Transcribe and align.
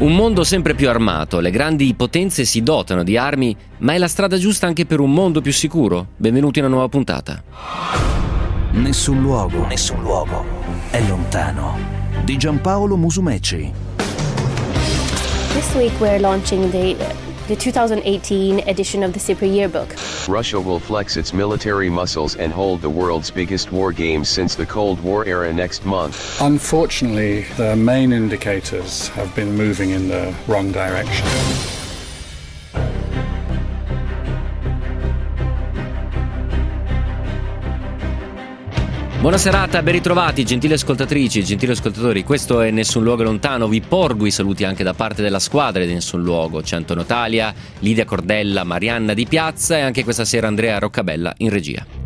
Un 0.00 0.14
mondo 0.14 0.44
sempre 0.44 0.74
più 0.74 0.88
armato, 0.88 1.40
le 1.40 1.50
grandi 1.50 1.92
potenze 1.92 2.46
si 2.46 2.62
dotano 2.62 3.02
di 3.02 3.18
armi, 3.18 3.54
ma 3.80 3.92
è 3.92 3.98
la 3.98 4.08
strada 4.08 4.38
giusta 4.38 4.66
anche 4.66 4.86
per 4.86 4.98
un 4.98 5.12
mondo 5.12 5.42
più 5.42 5.52
sicuro? 5.52 6.06
Benvenuti 6.16 6.58
a 6.58 6.62
una 6.62 6.70
nuova 6.70 6.88
puntata. 6.88 7.42
Nessun 8.70 9.20
luogo, 9.20 9.66
nessun 9.66 10.00
luogo 10.00 10.42
è 10.88 11.06
lontano. 11.06 11.76
Di 12.24 12.38
Giampaolo 12.38 12.96
Musumeci. 12.96 13.72
This 15.52 15.74
week 15.74 15.92
we're 16.00 16.18
launching 16.18 16.70
the 16.70 16.96
the 17.50 17.56
2018 17.56 18.60
edition 18.68 19.02
of 19.02 19.12
the 19.12 19.18
SIPRI 19.18 19.52
Yearbook. 19.52 19.96
Russia 20.28 20.60
will 20.60 20.78
flex 20.78 21.16
its 21.16 21.32
military 21.32 21.90
muscles 21.90 22.36
and 22.36 22.52
hold 22.52 22.80
the 22.80 22.88
world's 22.88 23.28
biggest 23.28 23.72
war 23.72 23.90
games 23.90 24.28
since 24.28 24.54
the 24.54 24.64
Cold 24.64 25.00
War 25.00 25.24
era 25.24 25.52
next 25.52 25.84
month. 25.84 26.40
Unfortunately, 26.40 27.42
the 27.56 27.74
main 27.74 28.12
indicators 28.12 29.08
have 29.08 29.34
been 29.34 29.56
moving 29.56 29.90
in 29.90 30.06
the 30.06 30.32
wrong 30.46 30.70
direction. 30.70 31.26
Buona 39.20 39.36
serata, 39.36 39.82
ben 39.82 39.92
ritrovati 39.92 40.46
gentili 40.46 40.72
ascoltatrici, 40.72 41.44
gentili 41.44 41.72
ascoltatori. 41.72 42.24
Questo 42.24 42.62
è 42.62 42.70
Nessun 42.70 43.02
Luogo 43.02 43.22
Lontano. 43.22 43.68
Vi 43.68 43.82
porgo 43.82 44.24
i 44.24 44.30
saluti 44.30 44.64
anche 44.64 44.82
da 44.82 44.94
parte 44.94 45.20
della 45.20 45.38
squadra 45.38 45.84
di 45.84 45.92
Nessun 45.92 46.22
Luogo. 46.22 46.62
C'è 46.62 46.76
Antonio 46.76 47.04
Talia, 47.04 47.52
Lidia 47.80 48.06
Cordella, 48.06 48.64
Marianna 48.64 49.12
Di 49.12 49.26
Piazza 49.26 49.76
e 49.76 49.82
anche 49.82 50.04
questa 50.04 50.24
sera 50.24 50.46
Andrea 50.46 50.78
Roccabella 50.78 51.34
in 51.36 51.50
regia. 51.50 51.99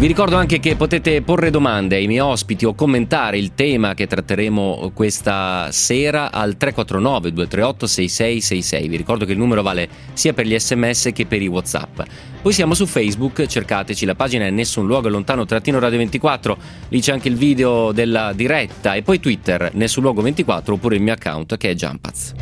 Vi 0.00 0.06
ricordo 0.06 0.36
anche 0.36 0.60
che 0.60 0.76
potete 0.76 1.20
porre 1.20 1.50
domande 1.50 1.96
ai 1.96 2.06
miei 2.06 2.20
ospiti 2.20 2.64
o 2.64 2.72
commentare 2.72 3.36
il 3.36 3.52
tema 3.52 3.92
che 3.92 4.06
tratteremo 4.06 4.92
questa 4.94 5.68
sera 5.72 6.32
al 6.32 6.56
349 6.56 7.30
238 7.34 7.86
6666. 7.86 8.88
Vi 8.88 8.96
ricordo 8.96 9.26
che 9.26 9.32
il 9.32 9.38
numero 9.38 9.60
vale 9.60 9.86
sia 10.14 10.32
per 10.32 10.46
gli 10.46 10.58
sms 10.58 11.10
che 11.12 11.26
per 11.26 11.42
i 11.42 11.48
whatsapp. 11.48 12.00
Poi 12.40 12.50
siamo 12.50 12.72
su 12.72 12.86
Facebook, 12.86 13.44
cercateci, 13.44 14.06
la 14.06 14.14
pagina 14.14 14.46
è 14.46 14.50
Nessun 14.50 14.86
Luogo 14.86 15.10
Lontano 15.10 15.44
trattino 15.44 15.78
Radio 15.78 15.98
24, 15.98 16.56
lì 16.88 17.00
c'è 17.02 17.12
anche 17.12 17.28
il 17.28 17.36
video 17.36 17.92
della 17.92 18.32
diretta 18.32 18.94
e 18.94 19.02
poi 19.02 19.20
Twitter 19.20 19.68
Nessun 19.74 20.02
Luogo 20.02 20.22
24 20.22 20.72
oppure 20.72 20.96
il 20.96 21.02
mio 21.02 21.12
account 21.12 21.58
che 21.58 21.68
è 21.68 21.74
Jumpaz. 21.74 22.32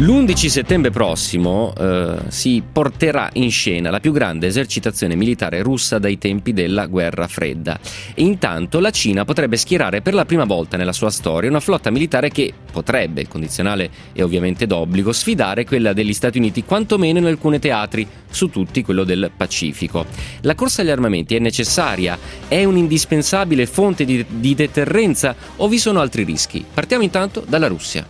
L'11 0.00 0.46
settembre 0.46 0.92
prossimo 0.92 1.72
eh, 1.76 2.18
si 2.28 2.62
porterà 2.70 3.30
in 3.32 3.50
scena 3.50 3.90
la 3.90 3.98
più 3.98 4.12
grande 4.12 4.46
esercitazione 4.46 5.16
militare 5.16 5.60
russa 5.60 5.98
dai 5.98 6.18
tempi 6.18 6.52
della 6.52 6.86
guerra 6.86 7.26
fredda. 7.26 7.80
E 8.14 8.22
intanto 8.22 8.78
la 8.78 8.92
Cina 8.92 9.24
potrebbe 9.24 9.56
schierare 9.56 10.00
per 10.00 10.14
la 10.14 10.24
prima 10.24 10.44
volta 10.44 10.76
nella 10.76 10.92
sua 10.92 11.10
storia 11.10 11.50
una 11.50 11.58
flotta 11.58 11.90
militare 11.90 12.30
che 12.30 12.54
potrebbe, 12.70 13.26
condizionale 13.26 13.90
e 14.12 14.22
ovviamente 14.22 14.68
d'obbligo, 14.68 15.10
sfidare 15.10 15.64
quella 15.64 15.92
degli 15.92 16.14
Stati 16.14 16.38
Uniti 16.38 16.62
quantomeno 16.62 17.18
in 17.18 17.26
alcuni 17.26 17.58
teatri, 17.58 18.06
su 18.30 18.50
tutti 18.50 18.84
quello 18.84 19.02
del 19.02 19.32
Pacifico. 19.36 20.06
La 20.42 20.54
corsa 20.54 20.82
agli 20.82 20.90
armamenti 20.90 21.34
è 21.34 21.40
necessaria? 21.40 22.16
È 22.46 22.62
un'indispensabile 22.62 23.66
fonte 23.66 24.04
di, 24.04 24.24
di 24.28 24.54
deterrenza 24.54 25.34
o 25.56 25.66
vi 25.66 25.78
sono 25.78 25.98
altri 25.98 26.22
rischi? 26.22 26.64
Partiamo 26.72 27.02
intanto 27.02 27.42
dalla 27.44 27.66
Russia. 27.66 28.06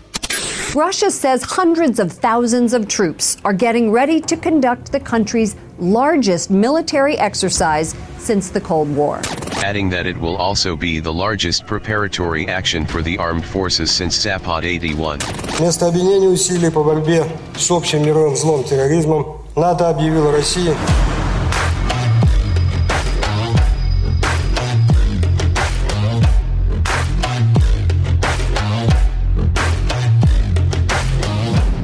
Russia 0.75 1.11
says 1.11 1.43
hundreds 1.43 1.99
of 1.99 2.11
thousands 2.11 2.73
of 2.73 2.87
troops 2.87 3.37
are 3.45 3.53
getting 3.53 3.91
ready 3.91 4.19
to 4.21 4.35
conduct 4.35 4.91
the 4.91 4.99
country's 4.99 5.55
largest 5.79 6.49
military 6.49 7.17
exercise 7.17 7.95
since 8.17 8.49
the 8.49 8.61
Cold 8.61 8.89
War. 8.95 9.21
Adding 9.63 9.89
that 9.91 10.05
it 10.05 10.17
will 10.17 10.35
also 10.35 10.75
be 10.75 10.99
the 10.99 11.13
largest 11.13 11.65
preparatory 11.65 12.47
action 12.47 12.85
for 12.85 13.01
the 13.01 13.17
armed 13.17 13.45
forces 13.45 13.91
since 13.91 14.17
Zapad 14.17 14.63
81. 14.63 15.19
Вместо 15.57 15.87
объединения 15.87 16.29
усилий 16.29 16.69
по 16.69 16.83
борьбе 16.83 17.25
с 17.55 17.69
общим 17.69 18.03
мировым 18.03 18.35
злом 18.35 18.63
терроризмом 18.63 19.37
НАТО 19.55 19.89
объявило 19.89 20.31
России 20.31 20.73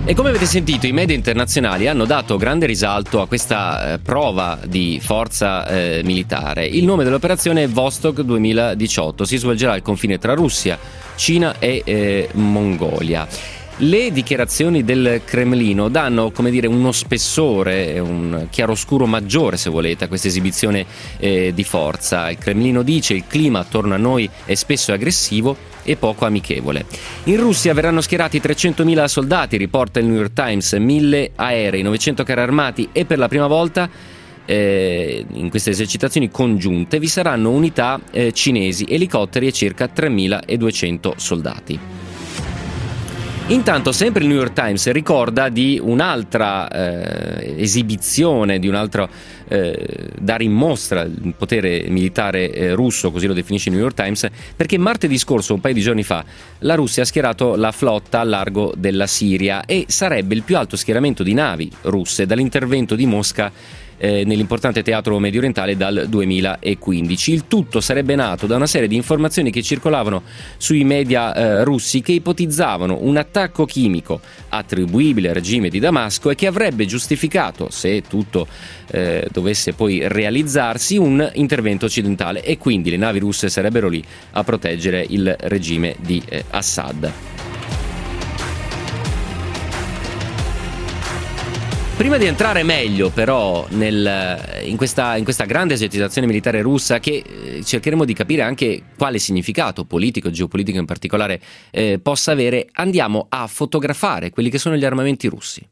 E 0.07 0.13
come 0.13 0.29
avete 0.29 0.45
sentito, 0.45 0.87
i 0.87 0.93
media 0.93 1.17
internazionali 1.17 1.89
hanno 1.89 2.05
dato 2.05 2.37
grande 2.37 2.67
risalto 2.67 3.23
a 3.23 3.27
questa 3.27 3.95
eh, 3.95 3.99
prova 3.99 4.59
di 4.67 5.01
forza 5.01 5.67
eh, 5.67 6.03
militare. 6.05 6.67
Il 6.67 6.85
nome 6.85 7.05
dell'operazione 7.05 7.63
è 7.63 7.69
Vostok 7.69 8.21
2018, 8.21 9.25
si 9.25 9.39
svolgerà 9.39 9.73
al 9.73 9.81
confine 9.81 10.19
tra 10.19 10.35
Russia, 10.35 10.79
Cina 11.15 11.59
e 11.59 11.81
eh, 11.87 12.29
Mongolia. 12.35 13.27
Le 13.79 14.13
dichiarazioni 14.13 14.85
del 14.85 15.23
Cremlino 15.25 15.89
danno, 15.89 16.31
come 16.31 16.53
dire, 16.53 16.69
uno 16.69 16.93
spessore, 16.93 17.99
un 17.99 18.47
chiaroscuro 18.49 19.05
maggiore, 19.05 19.57
se 19.57 19.69
volete, 19.69 20.05
a 20.05 20.09
questa 20.09 20.29
esibizione 20.29 20.87
eh, 21.19 21.51
di 21.53 21.65
forza. 21.65 22.31
Il 22.31 22.39
Cremlino 22.39 22.83
dice 22.83 23.15
il 23.15 23.25
clima 23.27 23.59
attorno 23.59 23.95
a 23.95 23.97
noi 23.97 24.31
è 24.45 24.55
spesso 24.55 24.93
aggressivo 24.93 25.57
e 25.83 25.97
poco 25.97 26.25
amichevole. 26.25 26.87
In 27.25 27.37
Russia 27.37 27.75
verranno 27.75 28.01
schierati 28.01 28.39
300.000 28.39 29.05
soldati, 29.07 29.57
riporta 29.57 29.99
il 29.99 30.07
New 30.07 30.19
York 30.19 30.35
Times, 30.35 30.73
1.000 30.73 31.31
aerei, 31.35 31.83
900 31.83 32.23
carri 32.23 32.41
armati 32.43 32.89
e 32.93 33.05
per 33.07 33.19
la 33.19 33.27
prima 33.27 33.49
volta 33.49 33.91
eh, 34.45 35.27
in 35.33 35.51
queste 35.51 35.71
esercitazioni 35.71 36.31
congiunte 36.31 37.01
vi 37.01 37.09
saranno 37.09 37.51
unità 37.51 38.01
eh, 38.13 38.31
cinesi, 38.33 38.87
elicotteri 38.89 39.49
e 39.49 39.53
circa 39.53 39.91
3.200 39.93 41.13
soldati. 41.17 42.04
Intanto, 43.49 43.93
sempre 43.93 44.23
il 44.23 44.29
New 44.29 44.39
York 44.39 44.55
Times 44.55 44.91
ricorda 44.91 45.51
di 45.51 45.79
un'altra 45.81 46.67
eh, 46.67 47.55
esibizione, 47.59 48.59
di 48.59 48.69
un 48.69 48.75
altro 48.75 49.07
eh, 49.49 50.09
dare 50.19 50.45
in 50.45 50.53
mostra 50.53 51.03
il 51.03 51.35
potere 51.37 51.85
militare 51.89 52.51
eh, 52.51 52.73
russo, 52.73 53.11
così 53.11 53.27
lo 53.27 53.35
definisce 53.35 53.69
il 53.69 53.75
New 53.75 53.85
York 53.85 53.97
Times, 53.97 54.27
perché 54.57 54.79
martedì 54.79 55.19
scorso, 55.19 55.53
un 55.53 55.61
paio 55.61 55.75
di 55.75 55.83
giorni 55.83 56.03
fa, 56.03 56.25
la 56.61 56.75
Russia 56.75 57.03
ha 57.03 57.07
schierato 57.07 57.55
la 57.55 57.71
flotta 57.71 58.21
a 58.21 58.25
largo 58.25 58.73
della 58.79 59.07
Siria 59.07 59.67
e 59.67 59.85
sarebbe 59.89 60.35
il 60.35 60.43
più 60.43 60.57
alto 60.57 60.77
schieramento 60.77 61.23
di 61.23 61.35
navi 61.35 61.71
russe 61.83 62.25
dall'intervento 62.25 62.95
di 62.95 63.05
Mosca 63.05 63.53
eh, 63.97 64.25
nell'importante 64.25 64.83
teatro 64.83 65.19
medio 65.19 65.39
orientale 65.39 65.77
dal 65.77 66.07
2015. 66.09 67.33
Il 67.33 67.47
tutto 67.47 67.81
sarebbe 67.81 68.15
nato 68.15 68.47
da 68.47 68.57
una 68.57 68.67
serie 68.67 68.89
di 68.89 68.97
informazioni 68.97 69.51
che 69.51 69.63
circolavano 69.63 70.23
sui 70.57 70.85
media 70.85 71.35
eh, 71.35 71.65
russi 71.65 72.01
che 72.01 72.13
ipotizzavano 72.13 72.99
un 73.01 73.17
attacco 73.17 73.65
chimico 73.65 74.21
attribuibile 74.49 75.29
al 75.29 75.35
regime 75.35 75.69
di 75.69 75.79
Damasco 75.79 76.31
e 76.31 76.35
che 76.35 76.47
avrebbe 76.47 76.87
giustificato, 76.87 77.71
se 77.71 78.03
tutto 78.03 78.47
eh, 78.91 79.29
dovesse 79.31 79.73
poi 79.73 80.07
realizzarsi, 80.07 80.97
un 80.97 81.31
intervento 81.35 81.87
occidentale 81.87 82.43
e 82.43 82.59
quindi 82.59 82.91
le 82.91 82.97
navi 82.97 83.19
russe 83.19 83.49
sarebbero 83.49 83.89
lì 83.89 84.03
a 84.33 84.45
proteggere 84.45 85.05
il 85.09 85.35
regime 85.41 85.97
di 86.01 86.23
eh, 86.29 86.45
Assad. 86.51 87.13
Prima 91.97 92.17
di 92.17 92.27
entrare 92.27 92.65
meglio 92.65 93.11
però 93.11 93.67
nel, 93.71 94.63
in, 94.65 94.77
questa, 94.77 95.17
in, 95.17 95.23
questa, 95.23 95.45
grande 95.45 95.75
esercitazione 95.75 96.27
militare 96.27 96.61
russa 96.61 96.99
che 96.99 97.23
eh, 97.25 97.65
cercheremo 97.65 98.05
di 98.05 98.13
capire 98.13 98.43
anche 98.43 98.83
quale 98.99 99.21
significato 99.21 99.85
politico, 99.85 100.29
geopolitico 100.29 100.79
in 100.79 100.87
particolare, 100.87 101.41
eh, 101.71 102.01
possa 102.03 102.33
avere, 102.33 102.67
andiamo 102.73 103.27
a 103.29 103.47
fotografare 103.47 104.31
quelli 104.31 104.51
che 104.51 104.59
sono 104.59 104.75
gli 104.75 104.85
armamenti 104.85 105.29
russi. 105.29 105.65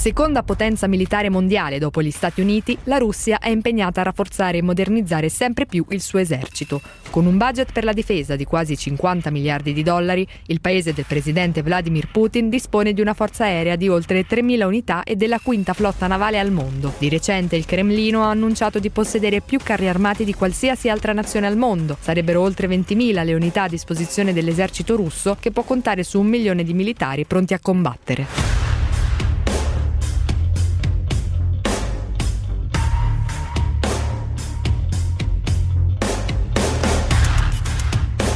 Seconda 0.00 0.42
potenza 0.42 0.86
militare 0.86 1.28
mondiale 1.28 1.78
dopo 1.78 2.00
gli 2.00 2.10
Stati 2.10 2.40
Uniti, 2.40 2.74
la 2.84 2.96
Russia 2.96 3.38
è 3.38 3.50
impegnata 3.50 4.00
a 4.00 4.04
rafforzare 4.04 4.56
e 4.56 4.62
modernizzare 4.62 5.28
sempre 5.28 5.66
più 5.66 5.84
il 5.90 6.00
suo 6.00 6.18
esercito. 6.18 6.80
Con 7.10 7.26
un 7.26 7.36
budget 7.36 7.70
per 7.70 7.84
la 7.84 7.92
difesa 7.92 8.34
di 8.34 8.46
quasi 8.46 8.78
50 8.78 9.30
miliardi 9.30 9.74
di 9.74 9.82
dollari, 9.82 10.26
il 10.46 10.62
paese 10.62 10.94
del 10.94 11.04
presidente 11.06 11.60
Vladimir 11.60 12.08
Putin 12.10 12.48
dispone 12.48 12.94
di 12.94 13.02
una 13.02 13.12
forza 13.12 13.44
aerea 13.44 13.76
di 13.76 13.90
oltre 13.90 14.26
3.000 14.26 14.64
unità 14.64 15.02
e 15.02 15.16
della 15.16 15.38
quinta 15.38 15.74
flotta 15.74 16.06
navale 16.06 16.38
al 16.38 16.50
mondo. 16.50 16.94
Di 16.96 17.10
recente 17.10 17.56
il 17.56 17.66
Cremlino 17.66 18.22
ha 18.22 18.30
annunciato 18.30 18.78
di 18.78 18.88
possedere 18.88 19.42
più 19.42 19.58
carri 19.62 19.86
armati 19.86 20.24
di 20.24 20.32
qualsiasi 20.32 20.88
altra 20.88 21.12
nazione 21.12 21.46
al 21.46 21.58
mondo. 21.58 21.98
Sarebbero 22.00 22.40
oltre 22.40 22.68
20.000 22.68 23.22
le 23.22 23.34
unità 23.34 23.64
a 23.64 23.68
disposizione 23.68 24.32
dell'esercito 24.32 24.96
russo 24.96 25.36
che 25.38 25.50
può 25.50 25.62
contare 25.62 26.04
su 26.04 26.18
un 26.18 26.26
milione 26.26 26.64
di 26.64 26.72
militari 26.72 27.26
pronti 27.26 27.52
a 27.52 27.58
combattere. 27.60 28.69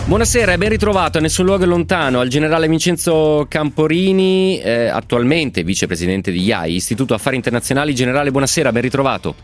Buonasera 0.07 0.53
e 0.53 0.59
ben 0.59 0.69
ritrovato 0.69 1.17
a 1.17 1.21
Nessun 1.23 1.47
Luogo 1.47 1.65
Lontano 1.65 2.21
al 2.21 2.29
generale 2.29 2.69
Vincenzo 2.69 3.47
Camporini, 3.49 4.61
eh, 4.61 4.87
attualmente 4.87 5.65
vicepresidente 5.65 6.31
di 6.31 6.43
IAI, 6.43 6.75
Istituto 6.75 7.15
Affari 7.15 7.37
Internazionali. 7.37 7.95
Generale, 7.95 8.31
buonasera, 8.31 8.71
ben 8.71 8.83
ritrovato. 8.83 9.35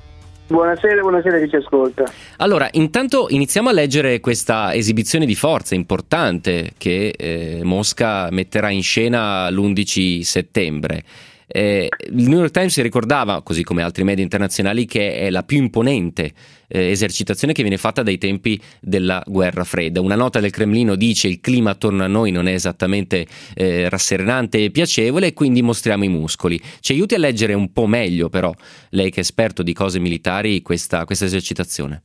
Buonasera, 0.48 1.00
buonasera 1.00 1.38
chi 1.38 1.48
ci 1.48 1.56
ascolta. 1.56 2.04
Allora, 2.36 2.68
intanto 2.72 3.28
iniziamo 3.30 3.70
a 3.70 3.72
leggere 3.72 4.20
questa 4.20 4.74
esibizione 4.74 5.24
di 5.24 5.34
forza 5.34 5.74
importante 5.74 6.72
che 6.76 7.14
eh, 7.16 7.60
Mosca 7.62 8.28
metterà 8.30 8.68
in 8.68 8.82
scena 8.82 9.48
l'11 9.48 10.20
settembre. 10.20 11.02
Eh, 11.46 11.88
il 12.10 12.28
New 12.28 12.38
York 12.38 12.52
Times 12.52 12.80
ricordava, 12.82 13.40
così 13.42 13.64
come 13.64 13.82
altri 13.82 14.04
media 14.04 14.22
internazionali, 14.22 14.84
che 14.84 15.14
è 15.14 15.30
la 15.30 15.42
più 15.42 15.56
imponente 15.56 16.32
eh, 16.70 16.90
esercitazione 16.90 17.52
che 17.52 17.62
viene 17.62 17.76
fatta 17.76 18.02
dai 18.02 18.18
tempi 18.18 18.60
della 18.80 19.22
guerra 19.26 19.64
fredda. 19.64 20.00
Una 20.00 20.14
nota 20.14 20.40
del 20.40 20.50
Cremlino 20.50 20.94
dice 20.94 21.28
il 21.28 21.40
clima 21.40 21.70
attorno 21.70 22.04
a 22.04 22.06
noi 22.06 22.30
non 22.30 22.46
è 22.46 22.52
esattamente 22.52 23.26
eh, 23.54 23.88
rasserenante 23.88 24.64
e 24.64 24.70
piacevole 24.70 25.28
e 25.28 25.32
quindi 25.34 25.62
mostriamo 25.62 26.04
i 26.04 26.08
muscoli. 26.08 26.58
Ci 26.80 26.92
aiuti 26.92 27.14
a 27.14 27.18
leggere 27.18 27.54
un 27.54 27.72
po' 27.72 27.86
meglio 27.86 28.28
però, 28.28 28.52
lei 28.90 29.10
che 29.10 29.16
è 29.16 29.20
esperto 29.20 29.62
di 29.62 29.72
cose 29.72 29.98
militari, 29.98 30.62
questa, 30.62 31.04
questa 31.04 31.24
esercitazione. 31.24 32.02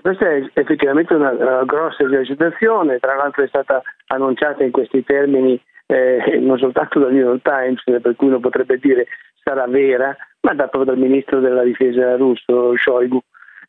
Questa 0.00 0.30
è 0.30 0.42
effettivamente 0.54 1.14
una, 1.14 1.30
una 1.30 1.64
grossa 1.64 2.04
esercitazione, 2.04 2.98
tra 2.98 3.14
l'altro 3.16 3.42
è 3.42 3.48
stata 3.48 3.82
annunciata 4.06 4.62
in 4.62 4.70
questi 4.70 5.02
termini 5.02 5.60
eh, 5.86 6.38
non 6.40 6.58
soltanto 6.58 6.98
dal 6.98 7.12
New 7.12 7.24
York 7.24 7.42
Times, 7.42 7.82
per 8.00 8.16
cui 8.16 8.28
uno 8.28 8.40
potrebbe 8.40 8.78
dire 8.78 9.06
sarà 9.42 9.66
vera, 9.66 10.16
ma 10.40 10.54
proprio 10.54 10.84
dal 10.84 10.98
ministro 10.98 11.40
della 11.40 11.62
difesa 11.62 12.16
russo 12.16 12.76
Shoigu, 12.76 13.20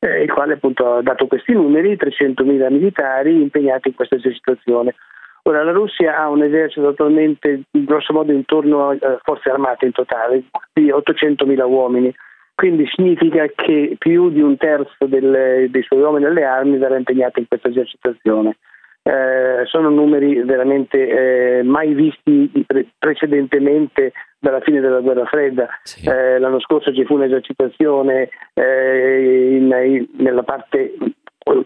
eh, 0.06 0.24
il 0.24 0.32
quale 0.32 0.54
appunto 0.54 0.96
ha 0.96 1.02
dato 1.02 1.28
questi 1.28 1.54
numeri, 1.54 1.96
300.000 1.96 2.72
militari 2.72 3.42
impegnati 3.42 3.90
in 3.90 3.96
questa 3.96 4.18
situazione. 4.20 4.96
Ora 5.44 5.64
la 5.64 5.72
Russia 5.72 6.18
ha 6.18 6.30
un 6.30 6.44
esercito 6.44 6.88
attualmente 6.88 7.64
grosso 7.72 8.14
modo 8.14 8.32
intorno 8.32 8.90
a 8.90 8.94
eh, 8.94 9.20
forze 9.24 9.50
armate 9.50 9.86
in 9.86 9.92
totale 9.92 10.44
di 10.74 10.88
800.000 10.88 11.70
uomini, 11.70 12.14
quindi 12.56 12.86
significa 12.88 13.46
che 13.54 13.96
più 13.98 14.30
di 14.30 14.42
un 14.42 14.58
terzo 14.58 15.06
delle, 15.06 15.68
dei 15.70 15.84
suoi 15.84 16.02
uomini 16.02 16.26
alle 16.26 16.44
armi 16.44 16.78
verrà 16.78 16.98
impegnato 16.98 17.40
in 17.40 17.48
questa 17.48 17.70
esercitazione 17.70 18.58
eh, 19.08 19.66
sono 19.66 19.90
numeri 19.90 20.42
veramente 20.42 21.60
eh, 21.60 21.64
mai 21.64 21.94
visti 21.94 22.50
pre- 22.66 22.88
precedentemente 22.98 24.14
dalla 24.40 24.62
fine 24.62 24.80
della 24.80 25.00
guerra 25.02 25.26
fredda. 25.26 25.68
Sì. 25.84 26.10
Eh, 26.10 26.40
l'anno 26.40 26.60
scorso 26.60 26.92
ci 26.92 27.06
fu 27.06 27.14
un'esercitazione 27.14 28.30
eh, 28.56 29.58
in, 29.58 29.72
in, 29.86 30.08
nella 30.18 30.42
parte 30.42 30.96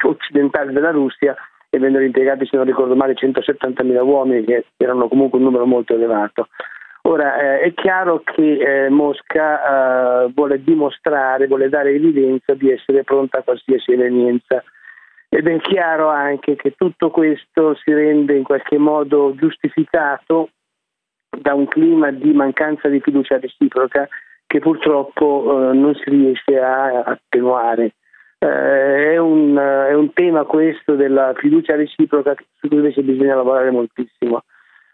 occidentale 0.02 0.74
della 0.74 0.92
Russia 0.92 1.34
e 1.70 1.80
vennero 1.80 2.04
impiegati, 2.04 2.46
se 2.46 2.58
non 2.58 2.66
ricordo 2.66 2.98
male, 2.98 3.14
170.000 3.14 4.04
uomini, 4.04 4.44
che 4.44 4.66
erano 4.76 5.08
comunque 5.08 5.40
un 5.40 5.46
numero 5.46 5.66
molto 5.66 5.94
elevato. 5.94 6.50
Ora 7.04 7.40
eh, 7.40 7.60
è 7.62 7.74
chiaro 7.74 8.22
che 8.22 8.86
eh, 8.86 8.90
Mosca 8.90 10.28
vuole 10.34 10.62
dimostrare, 10.62 11.48
vuole 11.48 11.70
dare 11.70 11.92
evidenza 11.92 12.54
di 12.54 12.70
essere 12.70 13.06
pronta 13.06 13.38
a 13.38 13.44
qualsiasi 13.44 13.94
evenienza 13.94 14.62
ed 15.30 15.48
è 15.48 15.60
chiaro 15.60 16.10
anche 16.10 16.56
che 16.56 16.74
tutto 16.76 17.12
questo 17.12 17.76
si 17.76 17.94
rende 17.94 18.36
in 18.36 18.44
qualche 18.44 18.78
modo 18.80 19.36
giustificato 19.36 20.50
da 21.30 21.54
un 21.54 21.68
clima 21.68 22.12
di 22.12 22.34
mancanza 22.34 22.90
di 22.90 23.00
fiducia 23.00 23.40
reciproca 23.40 24.08
che 24.48 24.60
purtroppo 24.60 25.70
eh, 25.70 25.74
non 25.76 25.94
si 25.94 26.10
riesce 26.10 26.58
a 26.60 27.04
attenuare. 27.04 27.94
Eh, 28.40 29.14
è, 29.14 29.18
un, 29.18 29.56
è, 29.56 29.94
un, 29.94 30.12
tema 30.14 30.46
questo 30.46 30.96
della 30.96 31.34
fiducia 31.36 31.76
reciproca 31.76 32.34
su 32.56 32.68
cui 32.68 32.78
invece 32.78 33.04
bisogna 33.04 33.36
lavorare 33.36 33.70
moltissimo. 33.70 34.44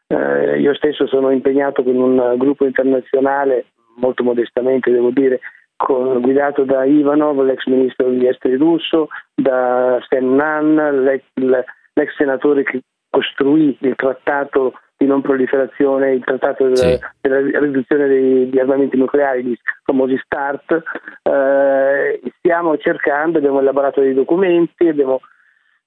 Eh, 0.08 0.60
io 0.60 0.74
stesso 0.74 1.08
sono 1.08 1.32
impegnato 1.32 1.84
con 1.84 1.96
un 1.96 2.36
gruppo 2.38 2.66
internazionale, 2.66 3.68
molto 3.96 4.24
modestamente 4.24 4.92
devo 4.92 5.12
dire, 5.12 5.40
con, 5.75 6.22
guidato 6.22 6.63
da 6.63 6.86
Ivanov, 6.86 7.42
l'ex 7.42 7.66
ministro 7.66 8.10
degli 8.10 8.27
esteri 8.27 8.56
russo, 8.56 9.10
da 9.33 10.00
Stan 10.06 10.36
Nan, 10.36 11.04
l'ex, 11.04 11.24
l'ex 11.33 12.16
senatore 12.16 12.63
che 12.63 12.81
costruì 13.10 13.77
il 13.80 13.95
trattato 13.95 14.74
di 14.98 15.06
non 15.06 15.22
proliferazione, 15.22 16.13
il 16.13 16.24
trattato 16.24 16.74
sì. 16.75 16.98
della, 17.22 17.60
riduzione 17.60 18.07
degli 18.07 18.57
armamenti 18.57 18.98
nucleari, 18.98 19.44
gli 19.44 19.56
famosi 19.83 20.18
START. 20.24 20.83
Eh, 21.24 22.22
stiamo 22.38 22.77
cercando, 22.77 23.38
abbiamo 23.38 23.60
elaborato 23.60 24.01
dei 24.01 24.13
documenti, 24.13 24.88
abbiamo 24.88 25.19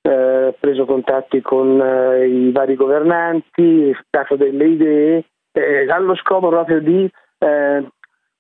eh, 0.02 0.54
preso 0.58 0.84
contatti 0.84 1.40
con 1.40 1.80
eh, 1.80 2.26
i 2.26 2.52
vari 2.52 2.76
governanti, 2.76 3.96
dato 4.10 4.36
delle 4.36 4.66
idee, 4.66 5.24
eh, 5.52 5.90
allo 5.90 6.14
scopo 6.16 6.48
proprio 6.48 6.80
di 6.80 7.10
eh, 7.38 7.88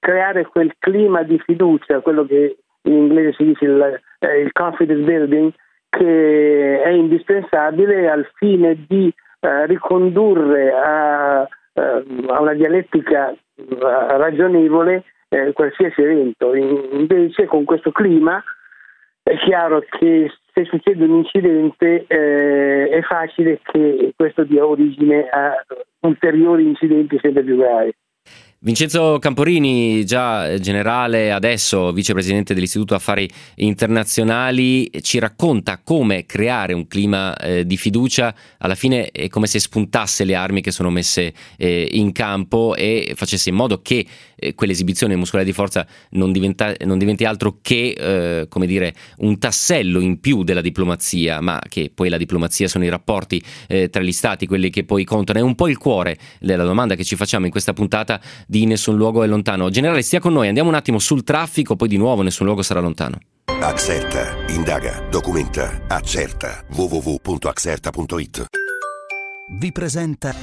creare 0.08 0.46
quel 0.46 0.72
clima 0.78 1.22
di 1.22 1.38
fiducia, 1.38 2.00
quello 2.00 2.24
che 2.24 2.56
in 2.84 2.92
inglese 2.94 3.34
si 3.34 3.44
dice 3.44 3.66
il, 3.66 4.00
eh, 4.20 4.40
il 4.40 4.52
confidence 4.52 5.04
building, 5.04 5.52
che 5.90 6.82
è 6.82 6.88
indispensabile 6.88 8.08
al 8.08 8.26
fine 8.36 8.86
di 8.88 9.12
eh, 9.40 9.66
ricondurre 9.66 10.72
a, 10.72 11.46
eh, 11.74 12.04
a, 12.26 12.40
una 12.40 12.54
dialettica 12.54 13.32
eh, 13.32 13.36
ragionevole 13.76 15.04
eh, 15.28 15.52
qualsiasi 15.52 16.00
evento. 16.00 16.54
Invece 16.54 17.44
con 17.44 17.64
questo 17.64 17.92
clima 17.92 18.42
è 19.22 19.36
chiaro 19.36 19.84
che 19.90 20.32
se 20.54 20.64
succede 20.64 21.04
un 21.04 21.16
incidente 21.16 22.06
eh, 22.06 22.88
è 22.88 23.02
facile 23.02 23.60
che 23.62 24.14
questo 24.16 24.44
dia 24.44 24.64
origine 24.64 25.28
a 25.28 25.62
ulteriori 26.00 26.66
incidenti 26.66 27.18
sempre 27.20 27.42
più 27.42 27.58
gravi. 27.58 27.92
Vincenzo 28.60 29.20
Camporini, 29.20 30.04
già 30.04 30.58
generale, 30.58 31.30
adesso 31.30 31.92
vicepresidente 31.92 32.54
dell'Istituto 32.54 32.96
Affari 32.96 33.30
Internazionali, 33.54 34.90
ci 35.00 35.20
racconta 35.20 35.78
come 35.78 36.26
creare 36.26 36.72
un 36.72 36.88
clima 36.88 37.36
eh, 37.36 37.64
di 37.64 37.76
fiducia. 37.76 38.34
Alla 38.58 38.74
fine 38.74 39.12
è 39.12 39.28
come 39.28 39.46
se 39.46 39.60
spuntasse 39.60 40.24
le 40.24 40.34
armi 40.34 40.60
che 40.60 40.72
sono 40.72 40.90
messe 40.90 41.32
eh, 41.56 41.88
in 41.92 42.10
campo 42.10 42.74
e 42.74 43.12
facesse 43.14 43.50
in 43.50 43.54
modo 43.54 43.80
che 43.80 44.04
eh, 44.34 44.54
quell'esibizione 44.54 45.14
muscolare 45.14 45.46
di 45.46 45.54
forza 45.54 45.86
non, 46.10 46.32
diventa, 46.32 46.74
non 46.84 46.98
diventi 46.98 47.24
altro 47.24 47.58
che 47.62 47.90
eh, 47.90 48.48
come 48.48 48.66
dire, 48.66 48.92
un 49.18 49.38
tassello 49.38 50.00
in 50.00 50.18
più 50.18 50.42
della 50.42 50.62
diplomazia, 50.62 51.40
ma 51.40 51.60
che 51.68 51.92
poi 51.94 52.08
la 52.08 52.16
diplomazia 52.16 52.66
sono 52.66 52.84
i 52.84 52.88
rapporti 52.88 53.40
eh, 53.68 53.88
tra 53.88 54.02
gli 54.02 54.10
stati, 54.10 54.48
quelli 54.48 54.68
che 54.68 54.82
poi 54.82 55.04
contano. 55.04 55.38
È 55.38 55.42
un 55.42 55.54
po' 55.54 55.68
il 55.68 55.78
cuore 55.78 56.18
della 56.40 56.64
domanda 56.64 56.96
che 56.96 57.04
ci 57.04 57.14
facciamo 57.14 57.44
in 57.44 57.52
questa 57.52 57.72
puntata 57.72 58.20
di 58.48 58.64
Nessun 58.64 58.96
luogo 58.96 59.22
è 59.22 59.26
lontano. 59.26 59.68
Generale, 59.68 60.00
stia 60.00 60.20
con 60.20 60.32
noi, 60.32 60.48
andiamo 60.48 60.70
un 60.70 60.74
attimo 60.74 60.98
sul 60.98 61.22
traffico, 61.22 61.76
poi 61.76 61.86
di 61.86 61.98
nuovo 61.98 62.22
Nessun 62.22 62.46
luogo 62.46 62.62
sarà 62.62 62.80
lontano. 62.80 63.18
Accerta, 63.60 64.36
indaga, 64.48 65.04
documenta, 65.10 65.82
accerta. 65.86 66.64
www.accerta.it 66.74 68.46
Vi 69.50 69.72
presenta 69.72 70.34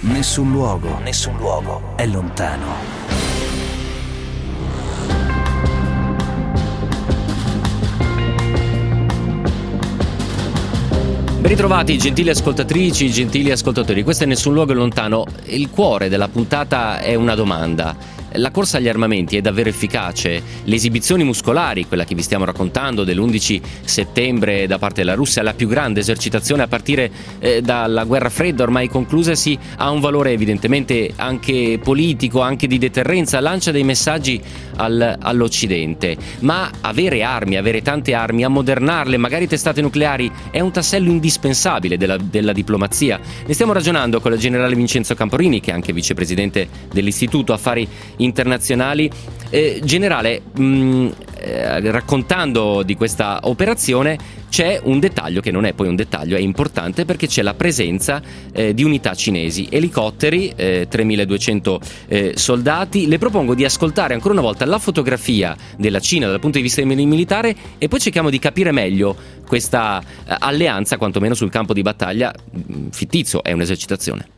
Nessun 0.00 0.50
luogo, 0.50 0.98
nessun 0.98 1.36
luogo 1.36 1.94
è 1.96 2.06
lontano. 2.06 2.97
Ritrovati 11.60 11.98
gentili 11.98 12.30
ascoltatrici, 12.30 13.10
gentili 13.10 13.50
ascoltatori, 13.50 14.04
questo 14.04 14.22
è 14.22 14.28
Nessun 14.28 14.52
Luogo 14.52 14.74
Lontano. 14.74 15.24
Il 15.46 15.70
cuore 15.70 16.08
della 16.08 16.28
puntata 16.28 17.00
è 17.00 17.16
una 17.16 17.34
domanda 17.34 17.96
la 18.32 18.50
corsa 18.50 18.78
agli 18.78 18.88
armamenti 18.88 19.36
è 19.36 19.40
davvero 19.40 19.68
efficace, 19.68 20.42
le 20.64 20.74
esibizioni 20.74 21.24
muscolari, 21.24 21.86
quella 21.86 22.04
che 22.04 22.14
vi 22.14 22.22
stiamo 22.22 22.44
raccontando 22.44 23.04
dell'11 23.04 23.60
settembre 23.84 24.66
da 24.66 24.78
parte 24.78 25.02
della 25.02 25.14
Russia, 25.14 25.42
la 25.42 25.54
più 25.54 25.68
grande 25.68 26.00
esercitazione 26.00 26.62
a 26.62 26.68
partire 26.68 27.10
eh, 27.38 27.62
dalla 27.62 28.04
guerra 28.04 28.28
fredda 28.28 28.62
ormai 28.62 28.88
conclusasi, 28.88 29.58
ha 29.76 29.90
un 29.90 30.00
valore 30.00 30.32
evidentemente 30.32 31.12
anche 31.16 31.78
politico, 31.82 32.40
anche 32.40 32.66
di 32.66 32.78
deterrenza, 32.78 33.40
lancia 33.40 33.70
dei 33.70 33.84
messaggi 33.84 34.40
al, 34.76 35.16
all'Occidente, 35.20 36.16
ma 36.40 36.70
avere 36.80 37.22
armi, 37.22 37.56
avere 37.56 37.82
tante 37.82 38.14
armi, 38.14 38.44
ammodernarle, 38.44 39.16
magari 39.16 39.46
testate 39.46 39.80
nucleari, 39.80 40.30
è 40.50 40.60
un 40.60 40.70
tassello 40.70 41.10
indispensabile 41.10 41.96
della, 41.96 42.16
della 42.16 42.52
diplomazia. 42.52 43.18
Ne 43.46 43.54
stiamo 43.54 43.72
ragionando 43.72 44.20
con 44.20 44.32
il 44.32 44.38
generale 44.38 44.74
Vincenzo 44.74 45.14
Camporini, 45.14 45.60
che 45.60 45.70
è 45.70 45.74
anche 45.74 45.92
vicepresidente 45.92 46.68
dell'Istituto 46.92 47.52
Affari 47.52 47.88
internazionali. 48.16 48.27
Eh, 49.50 49.80
generale, 49.82 50.42
mh, 50.54 50.62
mm, 50.62 51.08
eh, 51.40 51.90
raccontando 51.90 52.82
di 52.82 52.94
questa 52.96 53.40
operazione 53.42 54.18
c'è 54.48 54.80
un 54.82 54.98
dettaglio 54.98 55.40
che 55.40 55.50
non 55.50 55.64
è 55.64 55.72
poi 55.72 55.88
un 55.88 55.94
dettaglio, 55.94 56.36
è 56.36 56.40
importante 56.40 57.04
perché 57.04 57.26
c'è 57.26 57.42
la 57.42 57.54
presenza 57.54 58.20
eh, 58.52 58.74
di 58.74 58.82
unità 58.82 59.14
cinesi, 59.14 59.68
elicotteri, 59.70 60.54
3200 60.88 61.80
eh, 62.08 62.18
eh, 62.18 62.32
soldati. 62.36 63.06
Le 63.06 63.18
propongo 63.18 63.54
di 63.54 63.64
ascoltare 63.64 64.14
ancora 64.14 64.32
una 64.34 64.42
volta 64.42 64.64
la 64.64 64.78
fotografia 64.78 65.56
della 65.76 66.00
Cina 66.00 66.28
dal 66.28 66.40
punto 66.40 66.56
di 66.56 66.64
vista 66.64 66.84
militare 66.84 67.54
e 67.78 67.88
poi 67.88 68.00
cerchiamo 68.00 68.30
di 68.30 68.38
capire 68.38 68.72
meglio 68.72 69.16
questa 69.46 70.00
eh, 70.00 70.34
alleanza, 70.38 70.96
quantomeno 70.96 71.34
sul 71.34 71.50
campo 71.50 71.72
di 71.72 71.82
battaglia, 71.82 72.32
mm, 72.32 72.88
fittizio, 72.88 73.42
è 73.42 73.52
un'esercitazione. 73.52 74.37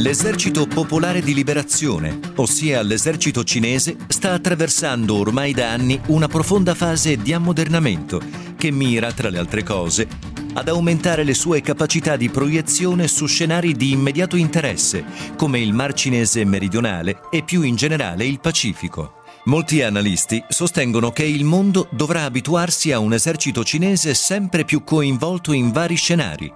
L'esercito 0.00 0.66
popolare 0.66 1.20
di 1.20 1.34
liberazione, 1.34 2.18
ossia 2.36 2.80
l'esercito 2.80 3.44
cinese, 3.44 3.98
sta 4.08 4.32
attraversando 4.32 5.14
ormai 5.14 5.52
da 5.52 5.72
anni 5.72 6.00
una 6.06 6.26
profonda 6.26 6.74
fase 6.74 7.18
di 7.18 7.34
ammodernamento 7.34 8.18
che 8.56 8.70
mira, 8.70 9.12
tra 9.12 9.28
le 9.28 9.36
altre 9.36 9.62
cose, 9.62 10.08
ad 10.54 10.68
aumentare 10.68 11.22
le 11.22 11.34
sue 11.34 11.60
capacità 11.60 12.16
di 12.16 12.30
proiezione 12.30 13.08
su 13.08 13.26
scenari 13.26 13.74
di 13.74 13.92
immediato 13.92 14.36
interesse, 14.36 15.04
come 15.36 15.60
il 15.60 15.74
Mar 15.74 15.92
Cinese 15.92 16.46
meridionale 16.46 17.20
e 17.30 17.42
più 17.42 17.60
in 17.60 17.76
generale 17.76 18.24
il 18.24 18.40
Pacifico. 18.40 19.16
Molti 19.44 19.82
analisti 19.82 20.42
sostengono 20.48 21.10
che 21.10 21.24
il 21.24 21.44
mondo 21.44 21.88
dovrà 21.90 22.24
abituarsi 22.24 22.90
a 22.90 22.98
un 22.98 23.12
esercito 23.12 23.64
cinese 23.64 24.14
sempre 24.14 24.64
più 24.64 24.82
coinvolto 24.82 25.52
in 25.52 25.70
vari 25.70 25.96
scenari. 25.96 26.50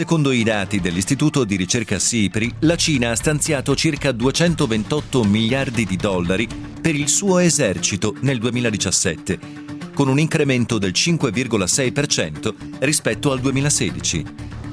Secondo 0.00 0.30
i 0.30 0.42
dati 0.44 0.80
dell'Istituto 0.80 1.44
di 1.44 1.56
ricerca 1.56 1.98
SIPRI, 1.98 2.54
la 2.60 2.74
Cina 2.74 3.10
ha 3.10 3.14
stanziato 3.14 3.76
circa 3.76 4.12
228 4.12 5.24
miliardi 5.24 5.84
di 5.84 5.96
dollari 5.96 6.48
per 6.80 6.94
il 6.94 7.06
suo 7.06 7.36
esercito 7.36 8.16
nel 8.20 8.38
2017, 8.38 9.38
con 9.92 10.08
un 10.08 10.18
incremento 10.18 10.78
del 10.78 10.92
5,6% 10.92 12.54
rispetto 12.78 13.30
al 13.30 13.40
2016. 13.40 14.24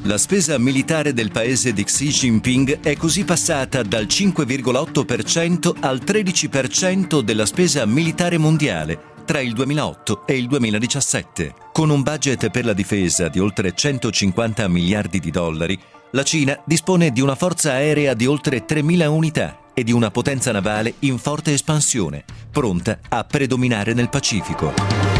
La 0.03 0.17
spesa 0.17 0.57
militare 0.57 1.11
del 1.11 1.29
paese 1.29 1.73
di 1.73 1.83
Xi 1.83 2.07
Jinping 2.07 2.79
è 2.79 2.95
così 2.95 3.25
passata 3.25 3.83
dal 3.83 4.05
5,8% 4.05 5.75
al 5.81 6.01
13% 6.05 7.19
della 7.19 7.45
spesa 7.45 7.85
militare 7.85 8.37
mondiale 8.37 9.15
tra 9.27 9.41
il 9.41 9.51
2008 9.51 10.25
e 10.25 10.37
il 10.37 10.47
2017. 10.47 11.53
Con 11.73 11.89
un 11.89 12.01
budget 12.01 12.49
per 12.49 12.63
la 12.63 12.71
difesa 12.71 13.27
di 13.27 13.39
oltre 13.39 13.73
150 13.75 14.65
miliardi 14.69 15.19
di 15.19 15.31
dollari, 15.31 15.77
la 16.11 16.23
Cina 16.23 16.57
dispone 16.65 17.11
di 17.11 17.19
una 17.19 17.35
forza 17.35 17.73
aerea 17.73 18.13
di 18.13 18.25
oltre 18.25 18.65
3.000 18.65 19.05
unità 19.07 19.59
e 19.73 19.83
di 19.83 19.91
una 19.91 20.11
potenza 20.11 20.53
navale 20.53 20.93
in 20.99 21.17
forte 21.17 21.51
espansione, 21.51 22.23
pronta 22.49 22.99
a 23.09 23.25
predominare 23.25 23.93
nel 23.93 24.09
Pacifico. 24.09 25.16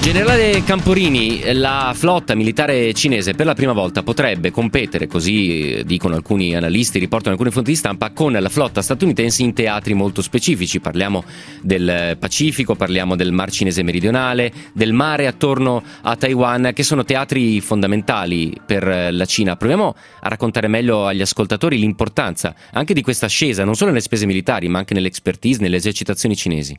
Generale 0.00 0.64
Camporini, 0.64 1.52
la 1.52 1.92
flotta 1.94 2.34
militare 2.34 2.94
cinese 2.94 3.34
per 3.34 3.44
la 3.44 3.52
prima 3.54 3.72
volta 3.72 4.02
potrebbe 4.02 4.50
competere, 4.50 5.06
così 5.06 5.74
eh, 5.74 5.84
dicono 5.84 6.14
alcuni 6.14 6.56
analisti, 6.56 6.98
riportano 6.98 7.32
alcune 7.32 7.50
fonti 7.50 7.72
di 7.72 7.76
stampa, 7.76 8.10
con 8.10 8.32
la 8.32 8.48
flotta 8.48 8.80
statunitense 8.80 9.42
in 9.42 9.52
teatri 9.52 9.92
molto 9.92 10.22
specifici. 10.22 10.80
Parliamo 10.80 11.22
del 11.60 12.16
Pacifico, 12.18 12.74
parliamo 12.74 13.14
del 13.14 13.30
Mar 13.30 13.50
Cinese 13.50 13.82
meridionale, 13.82 14.50
del 14.72 14.94
mare 14.94 15.26
attorno 15.26 15.82
a 16.00 16.16
Taiwan, 16.16 16.72
che 16.74 16.82
sono 16.82 17.04
teatri 17.04 17.60
fondamentali 17.60 18.58
per 18.64 19.12
la 19.12 19.24
Cina. 19.26 19.56
Proviamo 19.56 19.94
a 20.22 20.28
raccontare 20.28 20.66
meglio 20.66 21.06
agli 21.06 21.20
ascoltatori 21.20 21.78
l'importanza 21.78 22.54
anche 22.72 22.94
di 22.94 23.02
questa 23.02 23.26
ascesa, 23.26 23.64
non 23.64 23.76
solo 23.76 23.90
nelle 23.90 24.02
spese 24.02 24.24
militari, 24.24 24.66
ma 24.66 24.78
anche 24.78 24.94
nell'expertise, 24.94 25.60
nelle 25.60 25.76
esercitazioni 25.76 26.34
cinesi. 26.34 26.76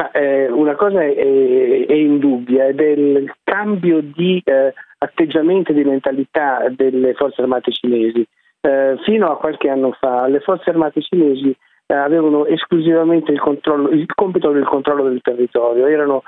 Ma, 0.00 0.12
eh, 0.12 0.48
una 0.48 0.76
cosa 0.76 1.02
è, 1.02 1.12
è, 1.12 1.92
indubbia 1.92 2.66
ed 2.66 2.80
è 2.80 2.86
il 2.86 3.34
cambio 3.42 4.00
di 4.00 4.40
eh, 4.44 4.72
atteggiamento 4.98 5.72
e 5.72 5.74
di 5.74 5.82
mentalità 5.82 6.68
delle 6.70 7.14
forze 7.14 7.42
armate 7.42 7.72
cinesi. 7.72 8.24
Eh, 8.60 8.96
fino 9.04 9.26
a 9.28 9.38
qualche 9.38 9.68
anno 9.68 9.92
fa 9.98 10.28
le 10.28 10.38
forze 10.40 10.70
armate 10.70 11.02
cinesi 11.02 11.54
eh, 11.86 11.94
avevano 11.94 12.46
esclusivamente 12.46 13.32
il, 13.32 13.40
il 13.92 14.06
compito 14.14 14.52
del 14.52 14.66
controllo 14.66 15.02
del 15.04 15.20
territorio, 15.20 15.86
erano 15.86 16.22